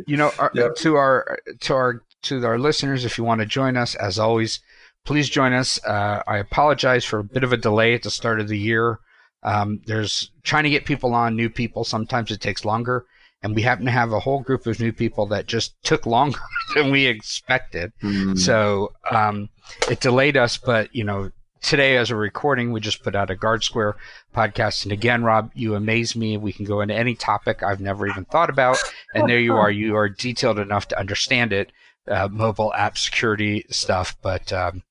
you 0.08 0.18
know, 0.18 0.32
our, 0.40 0.52
yep. 0.56 0.76
to 0.78 0.96
our 0.96 1.38
to 1.62 1.74
our 1.74 2.04
to 2.24 2.44
our 2.46 2.58
listeners, 2.58 3.06
if 3.06 3.18
you 3.18 3.24
want 3.24 3.42
to 3.42 3.46
join 3.46 3.78
us, 3.78 3.94
as 3.94 4.18
always, 4.18 4.60
please 5.06 5.30
join 5.30 5.54
us. 5.54 5.80
Uh, 5.86 6.24
I 6.26 6.38
apologize 6.38 7.06
for 7.06 7.20
a 7.20 7.24
bit 7.24 7.44
of 7.44 7.54
a 7.54 7.58
delay 7.58 7.94
at 7.94 8.02
the 8.02 8.10
start 8.10 8.40
of 8.40 8.48
the 8.48 8.58
year. 8.58 9.00
Um, 9.44 9.82
there's 9.86 10.32
trying 10.44 10.64
to 10.64 10.72
get 10.72 10.86
people 10.86 11.14
on, 11.14 11.36
new 11.36 11.50
people. 11.50 11.84
Sometimes 11.84 12.32
it 12.32 12.42
takes 12.42 12.66
longer 12.66 13.06
and 13.44 13.56
we 13.56 13.62
happen 13.62 13.86
to 13.86 13.92
have 13.92 14.12
a 14.12 14.20
whole 14.20 14.42
group 14.42 14.68
of 14.68 14.80
new 14.80 14.92
people 14.92 15.26
that 15.28 15.48
just 15.48 15.74
took 15.84 16.06
longer 16.06 16.40
than 16.76 16.92
we 16.92 17.06
expected. 17.06 17.92
Mm. 18.04 18.38
So 18.38 18.94
um, 19.10 19.50
it 19.90 20.00
delayed 20.00 20.38
us, 20.38 20.58
but 20.58 20.94
you 20.96 21.04
know, 21.04 21.32
today 21.62 21.98
as 21.98 22.10
a 22.12 22.16
recording, 22.16 22.72
we 22.72 22.80
just 22.80 23.04
put 23.04 23.16
out 23.16 23.30
a 23.30 23.36
Guardsquare 23.36 23.96
podcast. 24.36 24.84
And 24.84 24.92
again, 24.92 25.24
Rob, 25.24 25.52
you 25.54 25.76
amaze 25.76 26.16
me. 26.16 26.38
We 26.38 26.54
can 26.54 26.66
go 26.66 26.82
into 26.82 26.96
any 26.96 27.16
topic 27.16 27.64
I've 27.64 27.80
never 27.80 28.08
even 28.08 28.26
thought 28.26 28.50
about, 28.50 28.78
and 29.14 29.30
there 29.30 29.40
you 29.40 29.56
are. 29.56 29.72
You 29.72 29.96
are 29.96 30.10
detailed 30.10 30.60
enough 30.60 30.88
to 30.90 31.00
understand 31.00 31.54
it, 31.54 31.72
uh, 32.08 32.28
mobile 32.32 32.74
app 32.74 32.98
security 32.98 33.66
stuff. 33.70 34.18
But 34.22 34.52
um, 34.52 34.84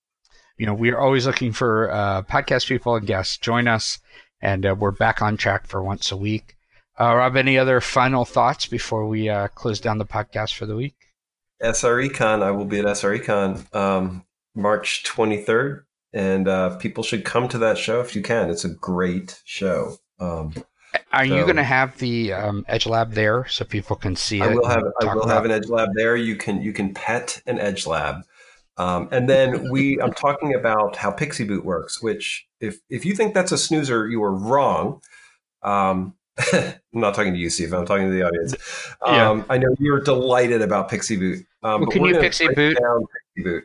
you 0.57 0.67
know, 0.67 0.75
we 0.75 0.91
are 0.91 0.99
always 0.99 1.27
looking 1.27 1.53
for 1.53 1.91
uh, 1.91 2.23
podcast 2.23 2.67
people 2.67 2.97
and 2.97 3.07
guests. 3.07 3.37
Join 3.37 3.69
us, 3.69 3.99
and 4.41 4.65
uh, 4.65 4.75
we're 4.79 4.91
back 4.91 5.23
on 5.23 5.37
track 5.37 5.67
for 5.67 5.83
once 5.83 6.11
a 6.11 6.17
week. 6.17 6.57
Uh, 7.01 7.17
Rob, 7.17 7.35
any 7.35 7.57
other 7.57 7.81
final 7.81 8.27
thoughts 8.27 8.67
before 8.67 9.07
we 9.07 9.31
uh, 9.31 9.49
close 9.49 9.81
down 9.81 9.97
the 9.97 10.05
podcast 10.05 10.55
for 10.55 10.67
the 10.67 10.77
week? 10.77 10.95
SRECon, 11.63 12.43
I 12.43 12.51
will 12.51 12.67
be 12.67 12.81
at 12.81 12.85
SRECon 12.85 13.75
um, 13.75 14.27
March 14.55 15.03
23rd, 15.05 15.85
and 16.13 16.47
uh, 16.47 16.77
people 16.77 17.03
should 17.03 17.25
come 17.25 17.49
to 17.49 17.59
that 17.59 17.79
show 17.79 18.01
if 18.01 18.15
you 18.15 18.21
can. 18.21 18.51
It's 18.51 18.67
a 18.67 18.69
great 18.69 19.41
show. 19.47 19.97
Um, 20.19 20.53
Are 21.11 21.27
so, 21.27 21.35
you 21.35 21.45
going 21.45 21.57
to 21.57 21.63
have 21.63 21.97
the 21.99 22.35
um, 22.35 22.67
Edge 22.69 22.87
Lab 22.87 23.13
there 23.13 23.47
so 23.49 23.65
people 23.65 23.97
can 23.97 24.15
see 24.15 24.43
I 24.43 24.51
it? 24.51 24.57
Will 24.57 24.69
have, 24.69 24.85
I 25.01 25.15
will 25.15 25.29
have 25.29 25.47
an 25.47 25.53
Edge 25.53 25.69
Lab 25.69 25.89
there. 25.95 26.17
You 26.17 26.37
can 26.37 26.61
you 26.61 26.75
can 26.75 26.93
pet 26.93 27.41
an 27.47 27.59
Edge 27.59 27.87
Lab. 27.87 28.25
Um, 28.77 29.09
and 29.11 29.27
then 29.27 29.71
we, 29.71 29.99
I'm 30.03 30.13
talking 30.13 30.55
about 30.55 30.97
how 30.97 31.13
PXE 31.13 31.49
boot 31.49 31.65
works. 31.65 32.03
Which, 32.03 32.47
if 32.61 32.81
if 32.91 33.07
you 33.07 33.15
think 33.15 33.33
that's 33.33 33.53
a 33.53 33.59
snoozer, 33.59 34.07
you 34.07 34.23
are 34.23 34.35
wrong. 34.35 35.01
Um, 35.63 36.15
I'm 36.53 37.01
not 37.01 37.15
talking 37.15 37.33
to 37.33 37.39
you, 37.39 37.51
Steve. 37.51 37.73
I'm 37.73 37.87
talking 37.87 38.07
to 38.07 38.13
the 38.13 38.23
audience. 38.23 38.55
Yeah. 39.05 39.31
Um, 39.31 39.45
I 39.49 39.59
know 39.59 39.75
you're 39.79 40.01
delighted 40.01 40.63
about 40.63 40.91
PXE 40.91 41.19
boot. 41.19 41.47
Um, 41.63 41.83
well, 41.83 41.91
can 41.91 42.05
you 42.05 42.15
PXE 42.15 42.55
boot? 42.55 42.79
PXE 42.79 43.45
boot. 43.45 43.65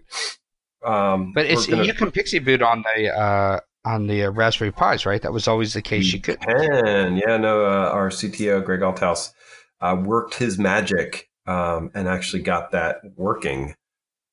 Um, 0.85 1.33
but 1.33 1.45
it's 1.45 1.65
gonna, 1.65 1.83
you 1.83 1.93
can 1.93 2.11
PXE 2.11 2.43
boot 2.43 2.61
on 2.61 2.83
the 2.95 3.09
uh, 3.09 3.59
on 3.85 4.07
the 4.07 4.25
uh, 4.25 4.31
Raspberry 4.31 4.71
Pis, 4.71 5.05
right? 5.05 5.21
That 5.21 5.33
was 5.33 5.47
always 5.47 5.73
the 5.73 5.81
case. 5.81 6.11
You, 6.13 6.19
could. 6.19 6.39
Can 6.41 7.17
yeah, 7.17 7.37
no. 7.37 7.65
Uh, 7.65 7.89
our 7.91 8.09
CTO 8.09 8.63
Greg 8.63 8.81
Althaus 8.81 9.31
uh, 9.81 9.95
worked 10.03 10.35
his 10.35 10.57
magic 10.57 11.29
um, 11.47 11.91
and 11.93 12.07
actually 12.07 12.41
got 12.41 12.71
that 12.71 12.97
working. 13.15 13.75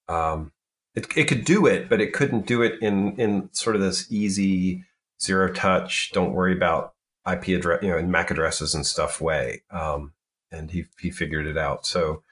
Um, 0.09 0.53
it, 0.95 1.07
it 1.16 1.24
could 1.24 1.45
do 1.45 1.66
it, 1.66 1.88
but 1.88 2.01
it 2.01 2.12
couldn't 2.12 2.47
do 2.47 2.62
it 2.62 2.82
in 2.82 3.16
in 3.16 3.49
sort 3.53 3.76
of 3.76 3.82
this 3.82 4.11
easy 4.11 4.84
zero 5.20 5.53
touch. 5.53 6.11
Don't 6.12 6.32
worry 6.32 6.55
about 6.55 6.95
IP 7.31 7.49
address, 7.49 7.83
you 7.83 7.91
know, 7.91 7.99
in 7.99 8.11
MAC 8.11 8.31
addresses 8.31 8.75
and 8.75 8.87
stuff 8.87 9.20
way. 9.20 9.62
Um, 9.70 10.12
and 10.51 10.70
he 10.70 10.87
he 11.01 11.11
figured 11.11 11.47
it 11.47 11.57
out. 11.57 11.87
So 11.87 12.23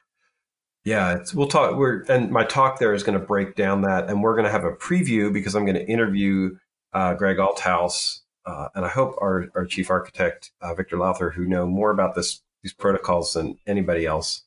yeah, 0.85 1.23
we'll 1.35 1.49
talk. 1.49 1.77
We're 1.77 2.03
and 2.09 2.31
my 2.31 2.45
talk 2.45 2.79
there 2.79 2.95
is 2.95 3.03
going 3.03 3.19
to 3.19 3.25
break 3.25 3.55
down 3.55 3.83
that, 3.83 4.09
and 4.09 4.23
we're 4.23 4.35
going 4.35 4.47
to 4.47 4.51
have 4.51 4.65
a 4.65 4.73
preview 4.73 5.33
because 5.33 5.55
I'm 5.55 5.65
going 5.65 5.77
to 5.77 5.87
interview 5.87 6.57
uh, 6.93 7.15
Greg 7.15 7.37
Althaus, 7.37 8.21
uh, 8.47 8.69
and 8.75 8.85
I 8.85 8.89
hope 8.89 9.15
our 9.21 9.49
our 9.55 9.67
chief 9.67 9.91
architect 9.91 10.53
uh, 10.61 10.75
Victor 10.75 10.97
Lowther, 10.97 11.31
who 11.31 11.45
know 11.45 11.67
more 11.67 11.91
about 11.91 12.15
this 12.15 12.41
these 12.63 12.73
protocols 12.73 13.35
than 13.35 13.59
anybody 13.67 14.07
else 14.07 14.43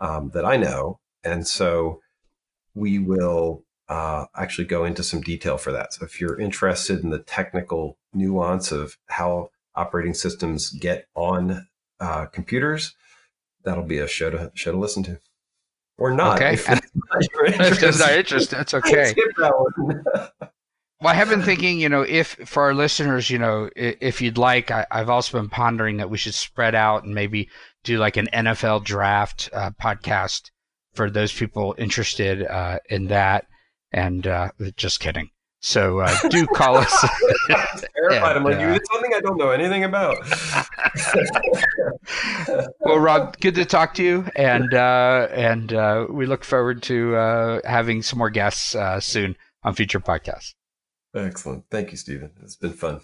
um, 0.00 0.30
that 0.34 0.44
I 0.44 0.56
know, 0.56 1.00
and 1.24 1.46
so 1.46 2.00
we 2.74 2.98
will 2.98 3.64
uh, 3.88 4.26
actually 4.36 4.66
go 4.66 4.84
into 4.84 5.02
some 5.02 5.22
detail 5.22 5.56
for 5.56 5.72
that. 5.72 5.94
So 5.94 6.04
if 6.04 6.20
you're 6.20 6.38
interested 6.38 7.02
in 7.02 7.10
the 7.10 7.18
technical 7.18 7.98
nuance 8.12 8.70
of 8.70 8.96
how 9.06 9.50
operating 9.80 10.14
systems 10.14 10.70
get 10.70 11.06
on 11.14 11.66
uh, 12.00 12.26
computers, 12.26 12.94
that'll 13.64 13.84
be 13.84 13.98
a 13.98 14.06
show 14.06 14.30
to 14.30 14.52
show 14.54 14.72
to 14.72 14.78
listen 14.78 15.02
to, 15.04 15.18
or 15.98 16.10
not. 16.12 16.36
Okay, 16.36 16.54
if 16.54 16.68
not 16.68 16.82
if 17.46 17.98
not 17.98 18.12
interested, 18.12 18.56
that's 18.56 18.74
okay. 18.80 19.14
That 19.36 19.52
well, 21.00 21.12
I 21.12 21.14
have 21.14 21.30
been 21.30 21.42
thinking, 21.42 21.80
you 21.80 21.88
know, 21.88 22.02
if 22.02 22.28
for 22.44 22.64
our 22.64 22.74
listeners, 22.74 23.30
you 23.30 23.38
know, 23.38 23.70
if 23.74 24.20
you'd 24.20 24.38
like, 24.38 24.70
I, 24.70 24.86
have 24.90 25.10
also 25.10 25.38
been 25.38 25.48
pondering 25.48 25.96
that 25.96 26.10
we 26.10 26.18
should 26.18 26.34
spread 26.34 26.74
out 26.74 27.04
and 27.04 27.14
maybe 27.14 27.48
do 27.84 27.98
like 27.98 28.16
an 28.16 28.28
NFL 28.32 28.84
draft 28.84 29.48
uh, 29.52 29.70
podcast 29.82 30.50
for 30.94 31.10
those 31.10 31.32
people 31.32 31.74
interested 31.78 32.42
uh, 32.46 32.78
in 32.88 33.06
that. 33.06 33.46
And 33.92 34.26
uh, 34.26 34.50
just 34.76 35.00
kidding. 35.00 35.30
So 35.60 36.00
uh, 36.00 36.28
do 36.30 36.46
call 36.54 36.76
us. 36.78 37.06
terrified. 37.48 38.36
I'm 38.36 38.44
like, 38.44 38.56
uh, 38.56 38.70
it's 38.70 38.90
something 38.90 39.12
I 39.14 39.20
don't 39.20 39.36
know 39.36 39.50
anything 39.50 39.84
about. 39.84 40.16
well, 42.80 42.98
Rob, 42.98 43.38
good 43.40 43.54
to 43.56 43.64
talk 43.64 43.94
to 43.94 44.02
you, 44.02 44.26
and 44.36 44.72
uh, 44.72 45.28
and 45.32 45.72
uh, 45.72 46.06
we 46.08 46.26
look 46.26 46.44
forward 46.44 46.82
to 46.84 47.14
uh, 47.14 47.60
having 47.64 48.02
some 48.02 48.18
more 48.18 48.30
guests 48.30 48.74
uh, 48.74 49.00
soon 49.00 49.36
on 49.62 49.74
future 49.74 50.00
podcasts. 50.00 50.54
Excellent. 51.14 51.64
Thank 51.70 51.90
you, 51.90 51.98
Stephen. 51.98 52.30
It's 52.42 52.56
been 52.56 52.72
fun. 52.72 53.00